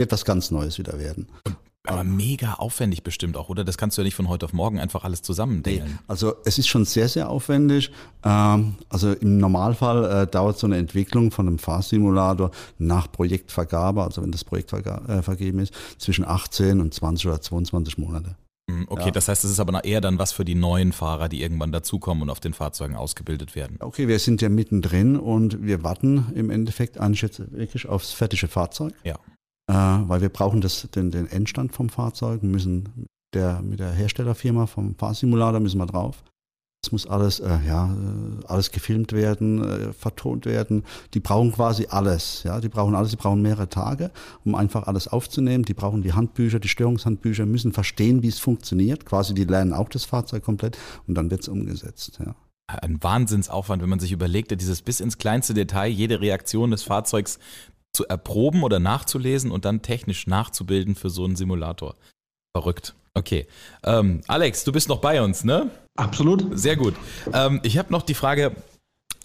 etwas 0.02 0.24
ganz 0.24 0.52
Neues 0.52 0.78
wieder 0.80 0.98
werden. 0.98 1.28
Aber 1.90 2.04
mega 2.04 2.54
aufwendig 2.56 3.04
bestimmt 3.04 3.38
auch, 3.38 3.50
oder? 3.50 3.64
Das 3.64 3.78
kannst 3.78 3.98
du 3.98 4.02
ja 4.02 4.06
nicht 4.06 4.16
von 4.16 4.30
heute 4.30 4.46
auf 4.46 4.54
morgen 4.54 4.80
einfach 4.80 5.04
alles 5.04 5.22
zusammendenken. 5.22 5.88
Nee, 5.88 5.98
also 6.08 6.36
es 6.46 6.58
ist 6.58 6.68
schon 6.68 6.86
sehr, 6.86 7.10
sehr 7.10 7.30
aufwendig. 7.30 7.92
Ähm, 8.24 8.76
also 8.90 9.14
im 9.14 9.38
Normalfall 9.38 10.24
äh, 10.24 10.28
dauert 10.28 10.60
so 10.60 10.68
eine 10.68 10.78
Entwicklung 10.78 11.32
von 11.32 11.48
einem 11.48 11.60
Fahrsimulator 11.60 12.52
nach 12.78 13.12
Projektvergabe, 13.12 14.04
also 14.04 14.22
wenn 14.22 14.32
das 14.32 14.44
Projekt 14.44 14.74
äh, 14.74 15.22
vergeben 15.22 15.60
ist, 15.60 15.74
zwischen 15.98 16.26
18 16.26 16.82
und 16.82 16.94
20 16.94 17.28
oder 17.28 17.42
22 17.42 17.98
Monate. 17.98 18.36
Mhm, 18.70 18.86
okay, 18.90 19.06
ja. 19.06 19.12
das 19.12 19.28
heißt, 19.28 19.44
es 19.44 19.52
ist 19.52 19.60
aber 19.60 19.84
eher 19.84 20.02
dann 20.02 20.20
was 20.20 20.32
für 20.32 20.46
die 20.46 20.56
neuen 20.56 20.92
Fahrer, 20.92 21.28
die 21.28 21.42
irgendwann 21.42 21.72
dazukommen 21.72 22.24
und 22.24 22.30
auf 22.30 22.40
den 22.40 22.54
Fahrzeugen 22.54 22.96
ausgebildet 22.96 23.56
werden. 23.56 23.78
Okay, 23.80 24.08
wir 24.08 24.20
sind 24.20 24.42
ja 24.42 24.50
mittendrin 24.50 25.18
und 25.18 25.64
wir 25.64 25.84
warten 25.84 26.32
im 26.36 26.50
Endeffekt 26.50 27.00
eigentlich 27.00 27.22
jetzt 27.22 27.52
wirklich 27.52 27.88
aufs 27.88 28.12
fertige 28.12 28.48
Fahrzeug. 28.48 28.94
Ja. 29.04 29.18
Äh, 29.70 29.74
weil 29.74 30.22
wir 30.22 30.30
brauchen 30.30 30.62
das, 30.62 30.88
den, 30.96 31.12
den 31.12 31.28
Endstand 31.28 31.74
vom 31.74 31.90
Fahrzeug, 31.90 32.42
müssen 32.42 33.08
der, 33.36 33.62
mit 33.62 33.80
der 33.80 33.92
Herstellerfirma 33.92 34.66
vom 34.66 34.96
Fahrsimulator 34.96 35.60
müssen 35.60 35.78
wir 35.78 35.86
drauf. 35.86 36.24
Es 36.84 36.92
muss 36.92 37.06
alles, 37.06 37.40
äh, 37.40 37.60
ja, 37.68 37.94
äh, 37.94 38.46
alles 38.48 38.72
gefilmt 38.72 39.12
werden, 39.12 39.64
äh, 39.64 39.94
vertont 39.94 40.48
werden. 40.48 40.84
Die 41.14 41.20
brauchen 41.20 41.52
quasi 41.52 41.86
alles, 41.88 42.42
ja, 42.44 42.60
die 42.62 42.70
brauchen 42.70 42.96
alles, 42.96 43.12
die 43.12 43.18
brauchen 43.18 43.44
mehrere 43.44 43.70
Tage, 43.70 44.10
um 44.44 44.56
einfach 44.56 44.88
alles 44.88 45.08
aufzunehmen. 45.08 45.66
Die 45.66 45.76
brauchen 45.76 46.02
die 46.02 46.14
Handbücher, 46.14 46.60
die 46.60 46.70
Störungshandbücher, 46.70 47.46
müssen 47.46 47.72
verstehen, 47.72 48.24
wie 48.24 48.30
es 48.30 48.40
funktioniert. 48.40 49.06
Quasi, 49.06 49.36
die 49.36 49.44
lernen 49.44 49.74
auch 49.74 49.90
das 49.90 50.06
Fahrzeug 50.06 50.44
komplett 50.44 50.80
und 51.06 51.14
dann 51.14 51.30
wird 51.30 51.42
es 51.42 51.48
umgesetzt, 51.48 52.20
ja. 52.26 52.34
Ein 52.68 53.02
Wahnsinnsaufwand, 53.02 53.82
wenn 53.82 53.90
man 53.90 54.00
sich 54.00 54.12
überlegt, 54.12 54.52
dieses 54.52 54.84
bis 54.84 55.00
ins 55.00 55.18
kleinste 55.18 55.56
Detail, 55.56 55.88
jede 55.88 56.22
Reaktion 56.22 56.70
des 56.70 56.84
Fahrzeugs 56.84 57.40
zu 58.00 58.08
erproben 58.08 58.64
oder 58.64 58.80
nachzulesen 58.80 59.52
und 59.52 59.66
dann 59.66 59.82
technisch 59.82 60.26
nachzubilden 60.26 60.96
für 60.96 61.10
so 61.10 61.26
einen 61.26 61.36
Simulator. 61.36 61.96
Verrückt. 62.56 62.96
Okay. 63.14 63.46
Ähm, 63.84 64.22
Alex, 64.26 64.64
du 64.64 64.72
bist 64.72 64.88
noch 64.88 65.00
bei 65.00 65.22
uns, 65.22 65.44
ne? 65.44 65.70
Absolut. 65.98 66.58
Sehr 66.58 66.78
gut. 66.78 66.94
Ähm, 67.34 67.60
ich 67.62 67.78
habe 67.78 67.92
noch 67.92 68.04
die 68.04 68.14
Frage, 68.14 68.56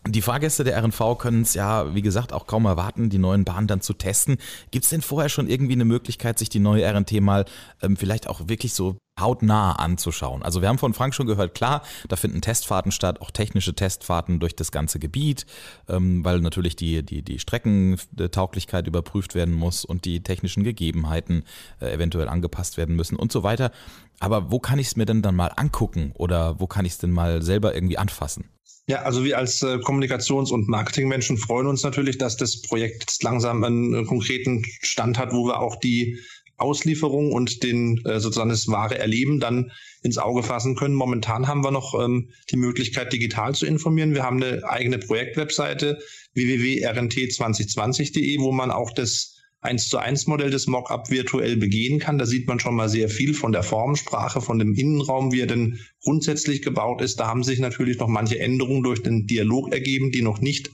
die 0.07 0.23
Fahrgäste 0.23 0.65
der 0.65 0.83
RNV 0.83 1.19
können 1.19 1.43
es 1.43 1.55
ja, 1.55 1.95
wie 1.95 2.03
gesagt, 2.03 2.33
auch 2.33 2.47
kaum 2.47 2.67
erwarten, 2.67 3.09
die 3.09 3.19
neuen 3.19 3.45
Bahnen 3.45 3.67
dann 3.67 3.81
zu 3.81 3.95
testen. 3.95 4.37
Gibt 4.71 4.85
es 4.85 4.91
denn 4.91 5.03
vorher 5.03 5.29
schon 5.29 5.49
irgendwie 5.49 5.73
eine 5.73 5.85
Möglichkeit, 5.85 6.39
sich 6.39 6.49
die 6.49 6.61
neue 6.61 6.85
RNT 6.85 7.21
mal 7.21 7.45
ähm, 7.83 7.97
vielleicht 7.97 8.29
auch 8.29 8.49
wirklich 8.49 8.75
so 8.75 8.97
hautnah 9.19 9.73
anzuschauen. 9.73 10.43
Also 10.43 10.61
wir 10.61 10.69
haben 10.69 10.79
von 10.79 10.93
Frank 10.93 11.15
schon 11.15 11.27
gehört, 11.27 11.55
klar, 11.55 11.83
da 12.09 12.17
finden 12.17 12.41
Testfahrten 12.41 12.91
statt, 12.91 13.21
auch 13.21 13.31
technische 13.31 13.75
Testfahrten 13.75 14.41
durch 14.41 14.57
das 14.57 14.73
ganze 14.73 14.99
Gebiet, 14.99 15.47
ähm, 15.89 16.25
weil 16.25 16.41
natürlich 16.41 16.75
die, 16.77 17.05
die, 17.05 17.23
die 17.23 17.39
Streckentauglichkeit 17.39 18.87
überprüft 18.87 19.35
werden 19.35 19.55
muss 19.55 19.85
und 19.85 20.05
die 20.05 20.23
technischen 20.23 20.65
Gegebenheiten 20.65 21.45
äh, 21.81 21.93
eventuell 21.93 22.29
angepasst 22.29 22.77
werden 22.77 22.97
müssen 22.97 23.17
und 23.17 23.31
so 23.31 23.43
weiter. 23.43 23.71
Aber 24.19 24.51
wo 24.51 24.59
kann 24.59 24.79
ich 24.79 24.89
es 24.89 24.97
mir 24.97 25.07
denn 25.07 25.23
dann 25.23 25.37
mal 25.37 25.53
angucken 25.55 26.13
oder 26.15 26.59
wo 26.61 26.67
kann 26.67 26.85
ich 26.85 26.93
es 26.93 26.99
denn 26.99 27.11
mal 27.11 27.41
selber 27.43 27.75
irgendwie 27.75 27.99
anfassen? 27.99 28.51
Ja, 28.87 29.03
also 29.03 29.25
wir 29.25 29.39
als 29.39 29.63
äh, 29.63 29.79
Kommunikations- 29.79 30.53
und 30.53 30.69
Marketingmenschen 30.69 31.39
freuen 31.39 31.67
uns 31.67 31.83
natürlich, 31.83 32.19
dass 32.19 32.37
das 32.37 32.61
Projekt 32.61 33.01
jetzt 33.01 33.23
langsam 33.23 33.65
einen 33.65 33.95
äh, 33.95 34.05
konkreten 34.05 34.63
Stand 34.83 35.19
hat, 35.19 35.33
wo 35.33 35.47
wir 35.47 35.59
auch 35.59 35.77
die 35.77 36.19
Auslieferung 36.59 37.33
und 37.33 37.63
den 37.63 38.05
äh, 38.05 38.21
sozusagen 38.21 38.51
das 38.51 38.69
wahre 38.69 38.99
Erleben 38.99 39.41
dann 39.41 39.73
ins 40.03 40.19
Auge 40.19 40.43
fassen 40.43 40.77
können. 40.77 40.95
Momentan 40.95 41.49
haben 41.49 41.65
wir 41.65 41.71
noch 41.71 41.99
ähm, 41.99 42.31
die 42.51 42.57
Möglichkeit, 42.57 43.13
digital 43.13 43.55
zu 43.55 43.65
informieren. 43.65 44.15
Wir 44.15 44.23
haben 44.23 44.43
eine 44.43 44.69
eigene 44.69 44.99
Projektwebseite 44.99 45.99
www.rnt2020.de, 46.35 48.39
wo 48.39 48.53
man 48.53 48.71
auch 48.71 48.93
das 48.93 49.34
1 49.65 49.89
zu 49.89 49.97
1 49.97 50.27
Modell 50.27 50.51
des 50.51 50.67
Mockup 50.67 51.11
virtuell 51.11 51.57
begehen 51.57 51.99
kann. 51.99 52.19
Da 52.19 52.27
sieht 52.27 52.47
man 52.47 52.61
schon 52.61 52.77
mal 52.77 52.91
sehr 52.91 53.09
viel 53.09 53.33
von 53.33 53.51
der 53.51 53.63
Formsprache, 53.63 54.43
von 54.43 54.59
dem 54.59 54.75
Innenraum, 54.75 55.33
wie 55.33 55.41
er 55.41 55.47
denn 55.47 55.79
grundsätzlich 56.03 56.61
gebaut 56.61 57.01
ist. 57.01 57.19
Da 57.19 57.29
haben 57.29 57.43
sich 57.43 57.61
natürlich 57.61 57.99
noch 57.99 58.09
manche 58.09 58.39
Änderungen 58.39 58.83
durch 58.83 59.03
den 59.03 59.27
Dialog 59.27 59.73
ergeben, 59.73 60.13
die 60.13 60.21
noch 60.21 60.39
nicht 60.41 60.71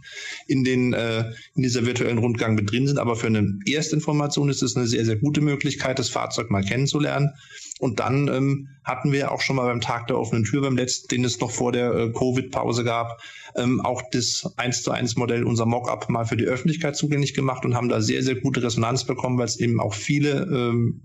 in, 0.49 0.65
den, 0.65 0.93
äh, 0.93 1.21
in 1.55 1.63
dieser 1.63 1.87
virtuellen 1.87 2.19
Rundgang 2.19 2.57
mit 2.57 2.73
drin 2.73 2.89
sind. 2.89 2.99
Aber 2.99 3.15
für 3.15 3.29
eine 3.29 3.61
Erstinformation 3.65 4.49
ist 4.49 4.63
es 4.63 4.77
eine 4.77 4.89
sehr, 4.89 5.05
sehr 5.05 5.17
gute 5.17 5.41
Möglichkeit, 5.41 6.01
das 6.01 6.09
Fahrzeug 6.09 6.51
mal 6.51 6.65
kennenzulernen. 6.65 7.31
Und 7.81 7.99
dann 7.99 8.29
ähm, 8.29 8.69
hatten 8.85 9.11
wir 9.11 9.33
auch 9.33 9.41
schon 9.41 9.57
mal 9.57 9.65
beim 9.65 9.81
Tag 9.81 10.07
der 10.07 10.19
offenen 10.19 10.45
Tür, 10.45 10.61
beim 10.61 10.77
letzten, 10.77 11.09
den 11.09 11.25
es 11.25 11.41
noch 11.41 11.51
vor 11.51 11.73
der 11.73 11.95
äh, 11.95 12.13
Covid-Pause 12.13 12.85
gab, 12.85 13.23
ähm, 13.57 13.81
auch 13.81 14.03
das 14.13 14.53
1 14.57 14.83
zu 14.83 14.91
1 14.91 15.17
Modell, 15.17 15.45
unser 15.45 15.65
Mockup, 15.65 16.11
mal 16.11 16.27
für 16.27 16.37
die 16.37 16.45
Öffentlichkeit 16.45 16.95
zugänglich 16.95 17.33
gemacht 17.33 17.65
und 17.65 17.75
haben 17.75 17.89
da 17.89 18.03
sehr, 18.03 18.23
sehr 18.23 18.35
gute 18.35 18.63
Resonanz 18.63 19.05
bekommen, 19.05 19.39
weil 19.39 19.47
es 19.47 19.59
eben 19.59 19.81
auch 19.81 19.95
viele 19.95 20.43
ähm, 20.53 21.01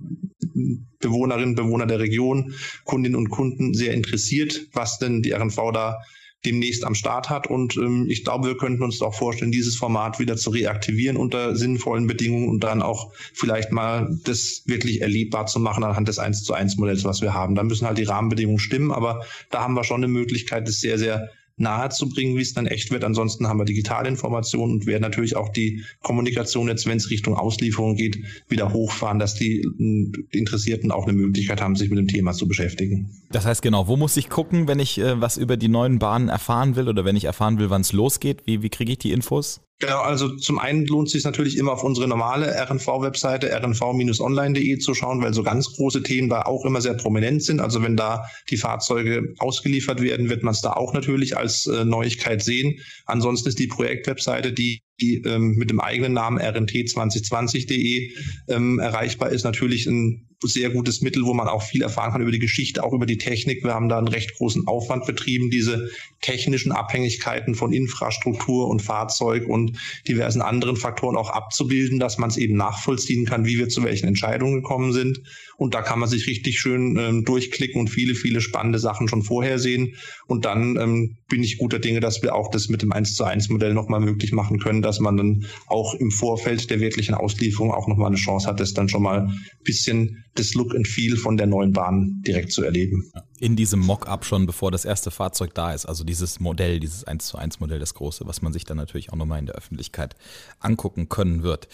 Bewohnerinnen, 0.99 1.55
Bewohner 1.55 1.85
der 1.85 1.99
Region, 1.99 2.53
Kundinnen 2.83 3.15
und 3.15 3.29
Kunden 3.29 3.73
sehr 3.73 3.93
interessiert, 3.93 4.67
was 4.73 4.99
denn 4.99 5.21
die 5.21 5.31
RNV 5.31 5.71
da 5.73 5.99
demnächst 6.45 6.83
am 6.85 6.95
Start 6.95 7.29
hat. 7.29 7.47
Und 7.47 7.75
ähm, 7.77 8.07
ich 8.09 8.23
glaube, 8.23 8.47
wir 8.47 8.57
könnten 8.57 8.83
uns 8.83 9.01
auch 9.01 9.15
vorstellen, 9.15 9.51
dieses 9.51 9.75
Format 9.75 10.19
wieder 10.19 10.37
zu 10.37 10.49
reaktivieren 10.51 11.17
unter 11.17 11.55
sinnvollen 11.55 12.07
Bedingungen 12.07 12.49
und 12.49 12.63
dann 12.63 12.81
auch 12.81 13.11
vielleicht 13.33 13.71
mal 13.71 14.17
das 14.23 14.63
wirklich 14.65 15.01
erlebbar 15.01 15.47
zu 15.47 15.59
machen 15.59 15.83
anhand 15.83 16.07
des 16.07 16.19
1 16.19 16.43
zu 16.43 16.53
1 16.53 16.77
Modells, 16.77 17.03
was 17.03 17.21
wir 17.21 17.33
haben. 17.33 17.55
Da 17.55 17.63
müssen 17.63 17.87
halt 17.87 17.97
die 17.97 18.03
Rahmenbedingungen 18.03 18.59
stimmen, 18.59 18.91
aber 18.91 19.23
da 19.49 19.61
haben 19.61 19.73
wir 19.73 19.83
schon 19.83 20.03
eine 20.03 20.07
Möglichkeit, 20.07 20.67
das 20.67 20.79
sehr, 20.79 20.97
sehr 20.97 21.29
nahe 21.57 21.89
zu 21.89 22.09
bringen, 22.09 22.35
wie 22.35 22.41
es 22.41 22.53
dann 22.53 22.67
echt 22.67 22.91
wird. 22.91 23.03
Ansonsten 23.03 23.47
haben 23.47 23.59
wir 23.59 23.65
digitale 23.65 24.09
Informationen 24.09 24.73
und 24.73 24.85
werden 24.85 25.01
natürlich 25.01 25.35
auch 25.35 25.49
die 25.49 25.83
Kommunikation 26.01 26.67
jetzt, 26.67 26.85
wenn 26.85 26.97
es 26.97 27.09
Richtung 27.09 27.35
Auslieferung 27.35 27.95
geht, 27.95 28.17
wieder 28.49 28.73
hochfahren, 28.73 29.19
dass 29.19 29.35
die, 29.35 29.65
die, 29.77 30.37
Interessierten 30.37 30.91
auch 30.91 31.07
eine 31.07 31.13
Möglichkeit 31.13 31.61
haben, 31.61 31.75
sich 31.75 31.89
mit 31.89 31.97
dem 31.97 32.07
Thema 32.07 32.33
zu 32.33 32.47
beschäftigen. 32.47 33.09
Das 33.31 33.45
heißt 33.45 33.61
genau, 33.61 33.87
wo 33.87 33.95
muss 33.95 34.17
ich 34.17 34.29
gucken, 34.29 34.67
wenn 34.67 34.79
ich 34.79 34.99
äh, 34.99 35.19
was 35.19 35.37
über 35.37 35.57
die 35.57 35.69
neuen 35.69 35.99
Bahnen 35.99 36.29
erfahren 36.29 36.75
will 36.75 36.89
oder 36.89 37.05
wenn 37.05 37.15
ich 37.15 37.25
erfahren 37.25 37.57
will, 37.57 37.69
wann 37.69 37.81
es 37.81 37.93
losgeht? 37.93 38.43
Wie, 38.45 38.61
wie 38.61 38.69
kriege 38.69 38.91
ich 38.91 38.99
die 38.99 39.11
Infos? 39.11 39.61
Genau, 39.79 39.99
also 39.99 40.29
zum 40.37 40.57
einen 40.57 40.85
lohnt 40.85 41.07
es 41.07 41.13
sich 41.13 41.25
natürlich 41.25 41.57
immer 41.57 41.73
auf 41.73 41.83
unsere 41.83 42.07
normale 42.07 42.47
RNV-Webseite 42.47 43.51
rnv-online.de 43.51 44.77
zu 44.77 44.93
schauen, 44.93 45.21
weil 45.21 45.33
so 45.33 45.43
ganz 45.43 45.73
große 45.73 46.01
Themen 46.01 46.29
da 46.29 46.43
auch 46.43 46.63
immer 46.63 46.79
sehr 46.79 46.93
prominent 46.93 47.43
sind. 47.43 47.59
Also 47.59 47.83
wenn 47.83 47.97
da 47.97 48.25
die 48.49 48.55
Fahrzeuge 48.55 49.33
ausgeliefert 49.37 50.01
werden, 50.01 50.29
wird 50.29 50.43
man 50.43 50.53
es 50.53 50.61
da 50.61 50.73
auch 50.73 50.93
natürlich 50.93 51.35
als 51.35 51.65
äh, 51.65 51.83
Neuigkeit 51.83 52.41
sehen. 52.41 52.79
Ansonsten 53.05 53.49
ist 53.49 53.59
die 53.59 53.67
Projektwebseite, 53.67 54.53
die 54.53 54.81
die 55.01 55.21
ähm, 55.25 55.55
mit 55.55 55.69
dem 55.69 55.81
eigenen 55.81 56.13
Namen 56.13 56.39
rnt2020.de 56.39 58.11
ähm, 58.47 58.79
erreichbar 58.79 59.29
ist, 59.29 59.43
natürlich 59.43 59.87
ein 59.87 60.29
sehr 60.47 60.69
gutes 60.69 61.01
Mittel, 61.01 61.25
wo 61.25 61.33
man 61.33 61.47
auch 61.47 61.63
viel 61.63 61.81
erfahren 61.81 62.11
kann 62.11 62.21
über 62.21 62.31
die 62.31 62.39
Geschichte, 62.39 62.83
auch 62.83 62.93
über 62.93 63.05
die 63.05 63.17
Technik. 63.17 63.63
Wir 63.63 63.73
haben 63.73 63.89
da 63.89 63.97
einen 63.97 64.07
recht 64.07 64.35
großen 64.37 64.67
Aufwand 64.67 65.05
betrieben, 65.05 65.49
diese 65.49 65.89
technischen 66.21 66.71
Abhängigkeiten 66.71 67.55
von 67.55 67.71
Infrastruktur 67.71 68.67
und 68.67 68.81
Fahrzeug 68.81 69.47
und 69.47 69.77
diversen 70.07 70.41
anderen 70.41 70.75
Faktoren 70.75 71.15
auch 71.15 71.29
abzubilden, 71.29 71.99
dass 71.99 72.17
man 72.17 72.29
es 72.29 72.37
eben 72.37 72.55
nachvollziehen 72.55 73.25
kann, 73.25 73.45
wie 73.45 73.57
wir 73.57 73.69
zu 73.69 73.83
welchen 73.83 74.07
Entscheidungen 74.07 74.55
gekommen 74.55 74.93
sind. 74.93 75.21
Und 75.57 75.73
da 75.73 75.81
kann 75.81 75.99
man 75.99 76.09
sich 76.09 76.27
richtig 76.27 76.59
schön 76.59 76.97
ähm, 76.97 77.23
durchklicken 77.23 77.79
und 77.79 77.89
viele, 77.89 78.15
viele 78.15 78.41
spannende 78.41 78.79
Sachen 78.79 79.07
schon 79.07 79.23
vorher 79.23 79.59
sehen. 79.59 79.95
Und 80.27 80.45
dann 80.45 80.77
ähm, 80.77 81.17
bin 81.29 81.43
ich 81.43 81.57
guter 81.57 81.79
Dinge, 81.79 81.99
dass 81.99 82.21
wir 82.21 82.35
auch 82.35 82.51
das 82.51 82.67
mit 82.67 82.81
dem 82.81 82.91
1 82.91 83.15
zu 83.15 83.23
1 83.23 83.49
Modell 83.49 83.73
nochmal 83.73 84.01
möglich 84.01 84.31
machen 84.31 84.59
können, 84.59 84.81
dass 84.81 84.99
man 84.99 85.17
dann 85.17 85.45
auch 85.67 85.93
im 85.95 86.11
Vorfeld 86.11 86.69
der 86.69 86.79
wirklichen 86.79 87.15
Auslieferung 87.15 87.71
auch 87.71 87.87
nochmal 87.87 88.07
eine 88.07 88.17
Chance 88.17 88.47
hat, 88.47 88.59
das 88.59 88.73
dann 88.73 88.89
schon 88.89 89.03
mal 89.03 89.21
ein 89.21 89.45
bisschen 89.63 90.25
das 90.35 90.53
Look 90.53 90.75
and 90.75 90.87
Feel 90.87 91.17
von 91.17 91.37
der 91.37 91.47
neuen 91.47 91.71
Bahn 91.71 92.21
direkt 92.25 92.51
zu 92.51 92.63
erleben. 92.63 93.11
In 93.39 93.55
diesem 93.55 93.79
Mock-up 93.79 94.25
schon, 94.25 94.45
bevor 94.45 94.71
das 94.71 94.85
erste 94.85 95.11
Fahrzeug 95.11 95.53
da 95.53 95.73
ist, 95.73 95.85
also 95.85 96.03
dieses 96.03 96.39
Modell, 96.39 96.79
dieses 96.79 97.05
1 97.05 97.25
zu 97.25 97.37
1 97.37 97.59
Modell, 97.59 97.79
das 97.79 97.93
große, 97.93 98.25
was 98.27 98.41
man 98.41 98.53
sich 98.53 98.65
dann 98.65 98.77
natürlich 98.77 99.11
auch 99.11 99.17
nochmal 99.17 99.39
in 99.39 99.45
der 99.45 99.55
Öffentlichkeit 99.55 100.15
angucken 100.59 101.09
können 101.09 101.43
wird. 101.43 101.67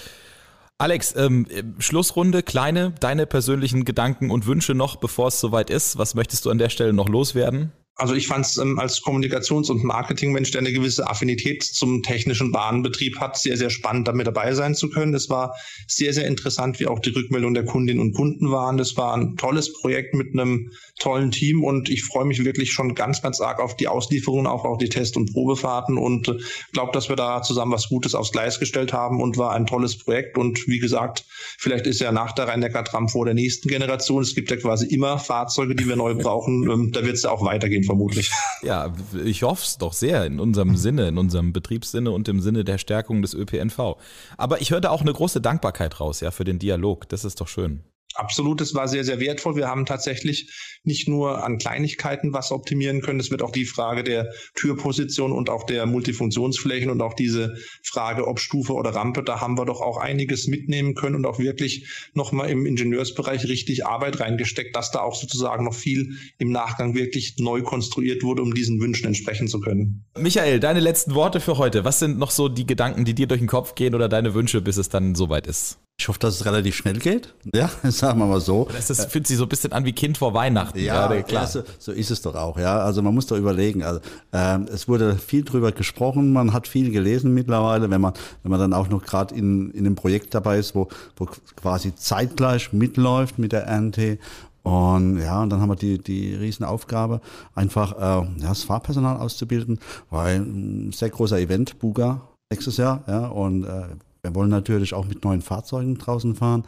Alex, 0.78 1.14
ähm, 1.16 1.46
Schlussrunde, 1.78 2.42
kleine, 2.42 2.94
deine 3.00 3.28
persönlichen 3.28 3.86
Gedanken 3.86 4.32
und 4.32 4.48
Wünsche 4.48 4.74
noch, 4.74 4.96
bevor 4.96 5.28
es 5.28 5.40
soweit 5.40 5.70
ist. 5.70 6.00
Was 6.00 6.16
möchtest 6.16 6.46
du 6.46 6.50
an 6.50 6.58
der 6.58 6.70
Stelle 6.70 6.94
noch 6.94 7.08
loswerden? 7.08 7.72
Also 7.96 8.16
ich 8.16 8.28
fand 8.28 8.46
es 8.46 8.58
ähm, 8.58 8.80
als 8.80 9.02
Kommunikations- 9.02 9.70
und 9.70 9.84
Marketingmensch, 9.84 10.52
der 10.52 10.62
eine 10.62 10.72
gewisse 10.72 11.08
Affinität 11.08 11.62
zum 11.62 12.02
technischen 12.02 12.52
Bahnbetrieb 12.52 13.20
hat, 13.20 13.38
sehr, 13.38 13.58
sehr 13.58 13.70
spannend, 13.70 14.08
damit 14.08 14.26
dabei 14.26 14.54
sein 14.54 14.74
zu 14.76 14.90
können. 14.90 15.14
Es 15.14 15.30
war 15.30 15.56
sehr, 15.88 16.14
sehr 16.14 16.26
interessant, 16.26 16.80
wie 16.80 16.88
auch 16.88 17.00
die 17.00 17.12
Rückmeldung 17.12 17.54
der 17.54 17.66
Kundinnen 17.66 18.02
und 18.02 18.14
Kunden 18.14 18.50
waren. 18.50 18.78
Das 18.78 18.98
war 18.98 19.14
ein 19.16 19.36
tolles 19.36 19.74
Projekt 19.74 20.16
mit 20.16 20.34
einem 20.34 20.72
tollen 21.00 21.32
Team 21.32 21.64
und 21.64 21.90
ich 21.90 22.04
freue 22.04 22.26
mich 22.26 22.44
wirklich 22.44 22.72
schon 22.72 22.96
ganz, 22.96 23.22
ganz 23.22 23.42
arg 23.42 23.60
auf 23.60 23.76
die 23.76 23.88
Auslieferungen, 23.88 24.48
auch 24.48 24.64
auf 24.64 24.78
die 24.78 24.90
Test- 24.90 25.18
und 25.18 25.34
Probefahrten 25.34 25.98
und 25.98 26.30
äh, 26.30 26.38
glaube, 26.72 26.94
dass 26.94 27.10
wir 27.10 27.16
da 27.18 27.42
zusammen 27.42 27.74
was 27.74 27.90
Gutes 27.90 28.16
aufs 28.16 28.32
Gleis 28.32 28.60
gestellt 28.60 28.94
haben 28.94 29.22
und 29.22 29.38
war 29.38 29.52
ein 29.54 29.68
tolles 29.68 29.98
Projekt. 29.98 30.38
Und 30.38 30.68
wie 30.68 30.80
gesagt, 30.80 31.26
vielleicht 31.60 31.86
ist 31.88 32.00
ja 32.00 32.12
nach 32.12 32.32
der 32.32 32.48
Rhein-Neckar-Tram 32.48 33.10
vor 33.10 33.26
der 33.26 33.34
nächsten 33.34 33.68
Generation. 33.68 34.24
Es 34.24 34.34
gibt 34.34 34.50
ja 34.50 34.58
quasi 34.58 34.88
immer 34.88 35.20
Fahrzeuge, 35.20 35.76
die 35.76 35.88
wir 35.88 35.98
neu 35.98 36.16
brauchen. 36.16 36.70
Ähm, 36.70 36.92
da 36.92 37.04
wird 37.04 37.16
es 37.16 37.24
ja 37.24 37.32
auch 37.32 37.44
weitergehen 37.44 37.81
vermutlich. 37.84 38.32
Ja, 38.64 38.94
ich 39.26 39.42
hoffe 39.42 39.64
es 39.66 39.80
doch 39.80 39.92
sehr 39.92 40.24
in 40.28 40.40
unserem 40.40 40.78
Sinne, 40.78 41.08
in 41.08 41.18
unserem 41.18 41.52
Betriebssinne 41.52 42.12
und 42.12 42.28
im 42.28 42.42
Sinne 42.42 42.64
der 42.64 42.78
Stärkung 42.78 43.24
des 43.24 43.34
ÖPNV. 43.34 43.98
Aber 44.38 44.62
ich 44.62 44.70
höre 44.70 44.82
da 44.82 44.92
auch 44.92 45.02
eine 45.02 45.14
große 45.14 45.42
Dankbarkeit 45.42 46.00
raus, 46.00 46.20
ja, 46.20 46.30
für 46.30 46.44
den 46.44 46.60
Dialog. 46.60 47.10
Das 47.10 47.26
ist 47.26 47.42
doch 47.42 47.48
schön. 47.48 47.82
Absolut, 48.16 48.62
es 48.62 48.74
war 48.74 48.88
sehr, 48.88 49.04
sehr 49.04 49.20
wertvoll. 49.20 49.56
Wir 49.56 49.68
haben 49.68 49.86
tatsächlich 49.86 50.52
nicht 50.84 51.08
nur 51.08 51.44
an 51.44 51.58
Kleinigkeiten 51.58 52.34
was 52.34 52.52
optimieren 52.52 53.02
können. 53.02 53.20
Es 53.20 53.32
wird 53.32 53.42
auch 53.42 53.52
die 53.52 53.66
Frage 53.66 54.04
der 54.04 54.32
Türposition 54.56 55.32
und 55.32 55.50
auch 55.50 55.66
der 55.66 55.86
Multifunktionsflächen 55.86 56.90
und 56.90 57.02
auch 57.02 57.14
diese 57.14 57.56
Frage, 57.84 58.28
ob 58.28 58.40
Stufe 58.40 58.74
oder 58.74 58.92
Rampe, 58.92 59.24
da 59.24 59.40
haben 59.40 59.58
wir 59.58 59.66
doch 59.66 59.82
auch 59.82 59.98
einiges 59.98 60.48
mitnehmen 60.48 60.96
können 60.96 61.16
und 61.16 61.26
auch 61.26 61.40
wirklich 61.40 61.88
nochmal 62.14 62.50
im 62.50 62.66
Ingenieursbereich 62.66 63.46
richtig 63.46 63.86
Arbeit 63.86 64.20
reingesteckt, 64.20 64.76
dass 64.76 64.92
da 64.92 65.02
auch 65.02 65.16
sozusagen 65.16 65.64
noch 65.66 65.76
viel 65.76 66.18
im 66.38 66.52
Nachgang 66.52 66.96
wirklich 66.96 67.36
neu 67.38 67.62
konstruiert 67.62 68.24
wurde, 68.24 68.42
um 68.42 68.54
diesen 68.54 68.80
Wünschen 68.82 69.08
entsprechen 69.08 69.48
zu 69.48 69.60
können. 69.60 70.06
Michael, 70.18 70.60
deine 70.60 70.80
letzten 70.80 71.16
Worte 71.16 71.40
für 71.40 71.58
heute. 71.58 71.86
Was 71.86 72.00
sind 72.00 72.18
noch 72.18 72.32
so 72.32 72.50
die 72.50 72.66
Gedanken, 72.66 73.06
die 73.06 73.14
dir 73.14 73.28
durch 73.28 73.42
den 73.42 73.48
Kopf 73.48 73.76
gehen 73.76 73.96
oder 73.96 74.10
deine 74.10 74.34
Wünsche, 74.34 74.62
bis 74.62 74.78
es 74.78 74.90
dann 74.90 75.16
soweit 75.16 75.48
ist? 75.48 75.80
Ich 76.02 76.08
hoffe, 76.08 76.18
dass 76.18 76.34
es 76.34 76.46
relativ 76.46 76.76
schnell 76.76 76.98
geht. 76.98 77.32
Ja, 77.54 77.70
sagen 77.84 78.18
wir 78.18 78.26
mal 78.26 78.42
so. 78.42 78.68
Das, 78.74 78.88
das 78.88 79.06
fühlt 79.06 79.28
sich 79.28 79.38
so 79.38 79.44
ein 79.44 79.50
bisschen 79.50 79.72
an 79.72 79.86
wie 79.86 79.94
Kind 79.94 80.18
vor 80.18 80.34
Weihnachten. 80.34 80.80
Ja, 80.80 81.14
ja 81.14 81.22
klar. 81.22 81.46
So, 81.46 81.62
so, 81.78 81.92
ist 81.92 82.10
es 82.10 82.24
doch 82.24 82.34
auch. 82.34 82.58
Ja, 82.58 82.80
also 82.80 83.04
man 83.04 83.14
muss 83.14 83.28
doch 83.28 83.38
überlegen. 83.38 83.84
Also, 83.84 84.00
ähm, 84.34 84.66
es 84.74 84.88
wurde 84.88 85.16
viel 85.16 85.44
drüber 85.44 85.72
gesprochen. 85.72 86.34
Man 86.34 86.54
hat 86.54 86.68
viel 86.68 86.90
gelesen 86.90 87.36
mittlerweile. 87.36 87.92
Wenn 87.92 88.02
man, 88.02 88.14
wenn 88.42 88.50
man 88.50 88.60
dann 88.60 88.74
auch 88.74 88.90
noch 88.90 89.04
gerade 89.04 89.36
in, 89.36 89.70
in 89.72 89.86
einem 89.86 89.94
Projekt 89.94 90.34
dabei 90.34 90.58
ist, 90.58 90.74
wo, 90.74 90.88
wo 91.18 91.28
quasi 91.56 91.94
zeitgleich 91.94 92.74
mitläuft 92.74 93.38
mit 93.38 93.52
der 93.52 93.68
RNT 93.68 94.18
und 94.64 95.20
ja, 95.20 95.44
und 95.44 95.52
dann 95.52 95.62
haben 95.62 95.70
wir 95.70 95.76
die, 95.76 96.00
die 96.00 96.34
Riesenaufgabe, 96.34 97.22
einfach 97.54 97.94
äh, 97.94 98.26
ja, 98.42 98.50
das 98.50 98.64
Fahrpersonal 98.64 99.18
auszubilden, 99.18 99.80
weil 100.10 100.38
ein 100.40 100.92
sehr 100.94 101.12
großer 101.12 101.40
Event, 101.40 101.78
Buga, 101.78 102.22
nächstes 102.52 102.78
Jahr, 102.78 103.04
ja, 103.08 103.28
und 103.28 103.66
äh, 103.66 103.84
wir 104.24 104.36
wollen 104.36 104.50
natürlich 104.50 104.94
auch 104.94 105.06
mit 105.06 105.24
neuen 105.24 105.42
Fahrzeugen 105.42 105.98
draußen 105.98 106.36
fahren. 106.36 106.64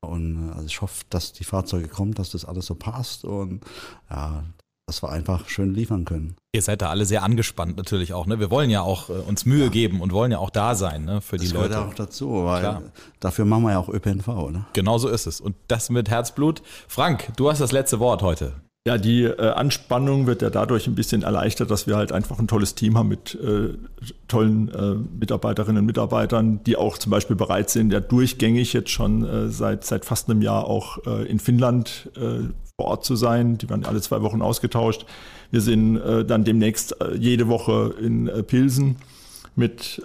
Und 0.00 0.48
äh, 0.48 0.52
also 0.52 0.66
ich 0.66 0.80
hoffe, 0.80 1.04
dass 1.10 1.32
die 1.32 1.44
Fahrzeuge 1.44 1.88
kommen, 1.88 2.14
dass 2.14 2.30
das 2.30 2.44
alles 2.44 2.66
so 2.66 2.74
passt 2.74 3.24
und 3.24 3.60
ja, 4.10 4.44
dass 4.86 5.02
wir 5.02 5.10
einfach 5.10 5.48
schön 5.48 5.72
liefern 5.72 6.04
können. 6.04 6.34
Ihr 6.52 6.62
seid 6.62 6.82
da 6.82 6.90
alle 6.90 7.04
sehr 7.04 7.22
angespannt 7.22 7.76
natürlich 7.76 8.12
auch. 8.12 8.26
Ne? 8.26 8.40
Wir 8.40 8.50
wollen 8.50 8.70
ja 8.70 8.80
auch 8.82 9.08
äh, 9.08 9.12
uns 9.12 9.44
Mühe 9.44 9.64
ja. 9.64 9.70
geben 9.70 10.00
und 10.00 10.12
wollen 10.12 10.32
ja 10.32 10.38
auch 10.38 10.50
da 10.50 10.74
sein 10.74 11.04
ne, 11.04 11.20
für 11.20 11.36
das 11.36 11.46
die 11.46 11.52
Leute. 11.52 11.68
Das 11.68 11.76
gehört 11.76 11.90
auch 11.90 11.94
dazu, 11.94 12.44
weil 12.44 12.60
Klar. 12.60 12.82
dafür 13.20 13.44
machen 13.44 13.62
wir 13.64 13.72
ja 13.72 13.78
auch 13.78 13.88
ÖPNV. 13.88 14.26
Ne? 14.50 14.64
Genau 14.72 14.98
so 14.98 15.08
ist 15.08 15.26
es. 15.26 15.40
Und 15.40 15.54
das 15.68 15.90
mit 15.90 16.08
Herzblut. 16.08 16.62
Frank, 16.88 17.28
du 17.36 17.50
hast 17.50 17.60
das 17.60 17.72
letzte 17.72 18.00
Wort 18.00 18.22
heute. 18.22 18.54
Ja, 18.88 18.96
die 18.96 19.24
äh, 19.24 19.50
Anspannung 19.50 20.26
wird 20.26 20.40
ja 20.40 20.48
dadurch 20.48 20.86
ein 20.86 20.94
bisschen 20.94 21.22
erleichtert, 21.22 21.70
dass 21.70 21.86
wir 21.86 21.96
halt 21.96 22.12
einfach 22.12 22.38
ein 22.38 22.48
tolles 22.48 22.74
Team 22.74 22.96
haben 22.96 23.08
mit 23.08 23.34
äh, 23.34 23.74
tollen 24.26 24.70
äh, 24.70 24.94
Mitarbeiterinnen 25.18 25.80
und 25.80 25.86
Mitarbeitern, 25.86 26.64
die 26.64 26.76
auch 26.76 26.96
zum 26.96 27.10
Beispiel 27.10 27.36
bereit 27.36 27.68
sind, 27.68 27.92
ja 27.92 28.00
durchgängig 28.00 28.72
jetzt 28.72 28.88
schon 28.88 29.22
äh, 29.26 29.48
seit, 29.50 29.84
seit 29.84 30.06
fast 30.06 30.30
einem 30.30 30.40
Jahr 30.40 30.64
auch 30.64 31.04
äh, 31.06 31.28
in 31.28 31.38
Finnland 31.38 32.10
äh, 32.16 32.48
vor 32.78 32.86
Ort 32.86 33.04
zu 33.04 33.16
sein. 33.16 33.58
Die 33.58 33.68
werden 33.68 33.84
alle 33.84 34.00
zwei 34.00 34.22
Wochen 34.22 34.40
ausgetauscht. 34.40 35.04
Wir 35.50 35.60
sind 35.60 36.00
dann 36.28 36.44
demnächst 36.44 36.94
jede 37.18 37.48
Woche 37.48 37.92
in 38.00 38.30
Pilsen 38.46 38.96
mit 39.56 40.00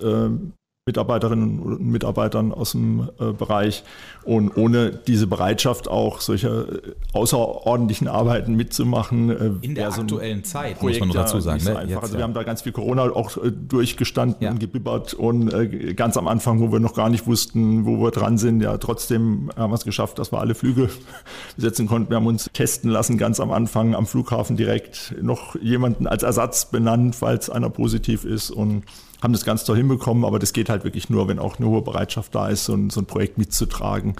Mitarbeiterinnen 0.87 1.61
und 1.61 1.81
Mitarbeitern 1.81 2.51
aus 2.51 2.73
dem 2.73 3.09
äh, 3.19 3.31
Bereich. 3.31 3.83
Und 4.23 4.55
ohne 4.55 4.91
diese 4.91 5.25
Bereitschaft 5.25 5.87
auch 5.87 6.21
solche 6.21 6.47
äh, 6.47 7.17
außerordentlichen 7.17 8.07
Arbeiten 8.07 8.53
mitzumachen. 8.53 9.31
Äh, 9.31 9.65
In 9.65 9.73
der 9.73 9.91
so 9.91 10.01
aktuellen 10.01 10.43
Zeit, 10.43 10.77
Projekt 10.77 11.03
muss 11.03 11.15
man 11.15 11.23
dazu 11.23 11.39
sagen. 11.39 11.59
So 11.59 11.73
ne? 11.73 11.85
Jetzt, 11.87 12.03
also 12.03 12.17
wir 12.17 12.23
haben 12.23 12.35
da 12.35 12.43
ganz 12.43 12.61
viel 12.61 12.71
Corona 12.71 13.01
auch 13.01 13.35
äh, 13.37 13.51
durchgestanden 13.51 14.37
ja. 14.43 14.51
und 14.51 14.59
gebibbert 14.59 15.15
und 15.15 15.51
äh, 15.51 15.95
ganz 15.95 16.17
am 16.17 16.27
Anfang, 16.27 16.59
wo 16.59 16.71
wir 16.71 16.79
noch 16.79 16.93
gar 16.93 17.09
nicht 17.09 17.25
wussten, 17.25 17.87
wo 17.87 17.97
wir 17.97 18.11
dran 18.11 18.37
sind, 18.37 18.61
ja 18.61 18.77
trotzdem 18.77 19.49
haben 19.55 19.71
wir 19.71 19.75
es 19.75 19.85
geschafft, 19.85 20.19
dass 20.19 20.31
wir 20.31 20.39
alle 20.39 20.53
Flüge 20.53 20.89
besetzen 21.55 21.87
konnten. 21.87 22.11
Wir 22.11 22.17
haben 22.17 22.27
uns 22.27 22.47
testen 22.53 22.91
lassen, 22.91 23.17
ganz 23.17 23.39
am 23.39 23.51
Anfang 23.51 23.95
am 23.95 24.05
Flughafen 24.05 24.55
direkt 24.55 25.15
noch 25.19 25.55
jemanden 25.55 26.05
als 26.05 26.21
Ersatz 26.21 26.69
benannt, 26.69 27.15
falls 27.15 27.49
einer 27.49 27.71
positiv 27.71 28.23
ist 28.23 28.51
und 28.51 28.83
haben 29.21 29.33
das 29.33 29.45
ganz 29.45 29.63
toll 29.63 29.77
hinbekommen, 29.77 30.25
aber 30.25 30.39
das 30.39 30.53
geht 30.53 30.69
halt 30.69 30.83
wirklich 30.83 31.09
nur, 31.09 31.27
wenn 31.27 31.39
auch 31.39 31.57
eine 31.57 31.67
hohe 31.67 31.81
Bereitschaft 31.81 32.35
da 32.35 32.49
ist, 32.49 32.65
so 32.65 32.73
ein, 32.73 32.89
so 32.89 33.01
ein 33.01 33.05
Projekt 33.05 33.37
mitzutragen. 33.37 34.15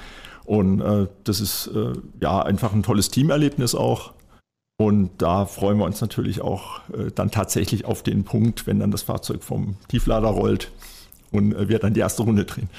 Und 0.46 0.82
äh, 0.82 1.08
das 1.24 1.42
ist 1.42 1.68
äh, 1.68 1.94
ja 2.22 2.42
einfach 2.42 2.74
ein 2.74 2.84
tolles 2.84 3.10
Teamerlebnis 3.10 3.76
auch. 3.76 4.14
Und 4.78 5.12
da 5.22 5.46
freuen 5.46 5.78
wir 5.78 5.86
uns 5.86 6.02
natürlich 6.02 6.42
auch 6.42 6.82
äh, 6.90 7.12
dann 7.14 7.32
tatsächlich 7.32 7.86
auf 7.86 8.04
den 8.04 8.26
Punkt, 8.26 8.68
wenn 8.68 8.80
dann 8.80 8.92
das 8.92 9.04
Fahrzeug 9.04 9.44
vom 9.44 9.78
Tieflader 9.88 10.28
rollt 10.28 10.72
und 11.32 11.54
äh, 11.54 11.70
wir 11.70 11.80
dann 11.80 11.94
die 11.94 12.02
erste 12.02 12.24
Runde 12.24 12.46
drehen. 12.46 12.70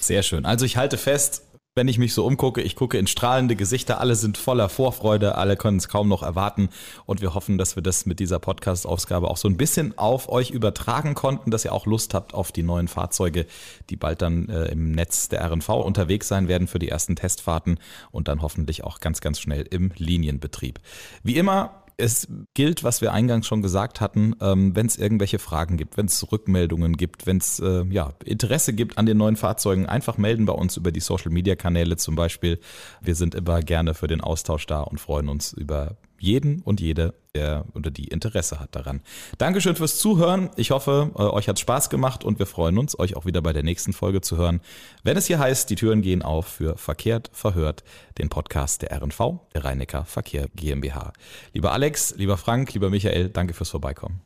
Sehr 0.00 0.22
schön. 0.22 0.44
Also 0.44 0.66
ich 0.66 0.76
halte 0.76 0.98
fest, 0.98 1.42
wenn 1.74 1.88
ich 1.88 1.98
mich 1.98 2.12
so 2.12 2.26
umgucke, 2.26 2.60
ich 2.60 2.76
gucke 2.76 2.98
in 2.98 3.06
strahlende 3.06 3.56
Gesichter, 3.56 3.98
alle 3.98 4.14
sind 4.14 4.36
voller 4.36 4.68
Vorfreude, 4.68 5.36
alle 5.36 5.56
können 5.56 5.78
es 5.78 5.88
kaum 5.88 6.06
noch 6.06 6.22
erwarten 6.22 6.68
und 7.06 7.22
wir 7.22 7.34
hoffen, 7.34 7.56
dass 7.56 7.76
wir 7.76 7.82
das 7.82 8.04
mit 8.04 8.20
dieser 8.20 8.38
Podcast-Ausgabe 8.38 9.28
auch 9.28 9.38
so 9.38 9.48
ein 9.48 9.56
bisschen 9.56 9.96
auf 9.96 10.28
euch 10.28 10.50
übertragen 10.50 11.14
konnten, 11.14 11.50
dass 11.50 11.64
ihr 11.64 11.72
auch 11.72 11.86
Lust 11.86 12.12
habt 12.12 12.34
auf 12.34 12.52
die 12.52 12.62
neuen 12.62 12.88
Fahrzeuge, 12.88 13.46
die 13.88 13.96
bald 13.96 14.20
dann 14.20 14.50
äh, 14.50 14.66
im 14.66 14.92
Netz 14.92 15.30
der 15.30 15.50
RNV 15.50 15.70
unterwegs 15.70 16.28
sein 16.28 16.46
werden 16.46 16.68
für 16.68 16.78
die 16.78 16.88
ersten 16.88 17.16
Testfahrten 17.16 17.78
und 18.10 18.28
dann 18.28 18.42
hoffentlich 18.42 18.84
auch 18.84 19.00
ganz, 19.00 19.22
ganz 19.22 19.40
schnell 19.40 19.66
im 19.70 19.92
Linienbetrieb. 19.96 20.78
Wie 21.22 21.36
immer 21.36 21.81
es 22.02 22.28
gilt, 22.54 22.84
was 22.84 23.00
wir 23.00 23.12
eingangs 23.12 23.46
schon 23.46 23.62
gesagt 23.62 24.00
hatten, 24.00 24.34
ähm, 24.40 24.74
wenn 24.74 24.86
es 24.86 24.96
irgendwelche 24.96 25.38
Fragen 25.38 25.76
gibt, 25.76 25.96
wenn 25.96 26.06
es 26.06 26.32
Rückmeldungen 26.32 26.96
gibt, 26.96 27.26
wenn 27.26 27.38
es 27.38 27.60
äh, 27.60 27.84
ja, 27.90 28.12
Interesse 28.24 28.72
gibt 28.72 28.98
an 28.98 29.06
den 29.06 29.16
neuen 29.16 29.36
Fahrzeugen, 29.36 29.86
einfach 29.86 30.18
melden 30.18 30.44
bei 30.44 30.52
uns 30.52 30.76
über 30.76 30.90
die 30.90 31.00
Social-Media-Kanäle 31.00 31.96
zum 31.96 32.16
Beispiel. 32.16 32.58
Wir 33.00 33.14
sind 33.14 33.34
immer 33.34 33.60
gerne 33.60 33.94
für 33.94 34.08
den 34.08 34.20
Austausch 34.20 34.66
da 34.66 34.80
und 34.80 35.00
freuen 35.00 35.28
uns 35.28 35.52
über 35.52 35.96
jeden 36.22 36.62
und 36.62 36.80
jede, 36.80 37.14
der 37.34 37.64
oder 37.74 37.90
die 37.90 38.06
Interesse 38.06 38.60
hat 38.60 38.74
daran. 38.76 39.00
Dankeschön 39.38 39.74
fürs 39.74 39.98
Zuhören. 39.98 40.50
Ich 40.56 40.70
hoffe, 40.70 41.10
äh, 41.16 41.22
euch 41.22 41.48
hat 41.48 41.58
Spaß 41.58 41.90
gemacht 41.90 42.24
und 42.24 42.38
wir 42.38 42.46
freuen 42.46 42.78
uns, 42.78 42.98
euch 42.98 43.16
auch 43.16 43.26
wieder 43.26 43.42
bei 43.42 43.52
der 43.52 43.64
nächsten 43.64 43.92
Folge 43.92 44.20
zu 44.20 44.36
hören, 44.36 44.60
wenn 45.02 45.16
es 45.16 45.26
hier 45.26 45.38
heißt, 45.38 45.68
die 45.68 45.74
Türen 45.74 46.00
gehen 46.00 46.22
auf 46.22 46.46
für 46.46 46.76
Verkehrt 46.76 47.30
verhört, 47.32 47.82
den 48.18 48.28
Podcast 48.28 48.82
der 48.82 48.92
RNV, 48.92 49.40
der 49.52 49.64
Rheinecker 49.64 50.04
Verkehr 50.04 50.46
GmbH. 50.54 51.12
Lieber 51.52 51.72
Alex, 51.72 52.14
lieber 52.16 52.36
Frank, 52.36 52.72
lieber 52.72 52.88
Michael, 52.88 53.28
danke 53.28 53.52
fürs 53.52 53.70
Vorbeikommen. 53.70 54.20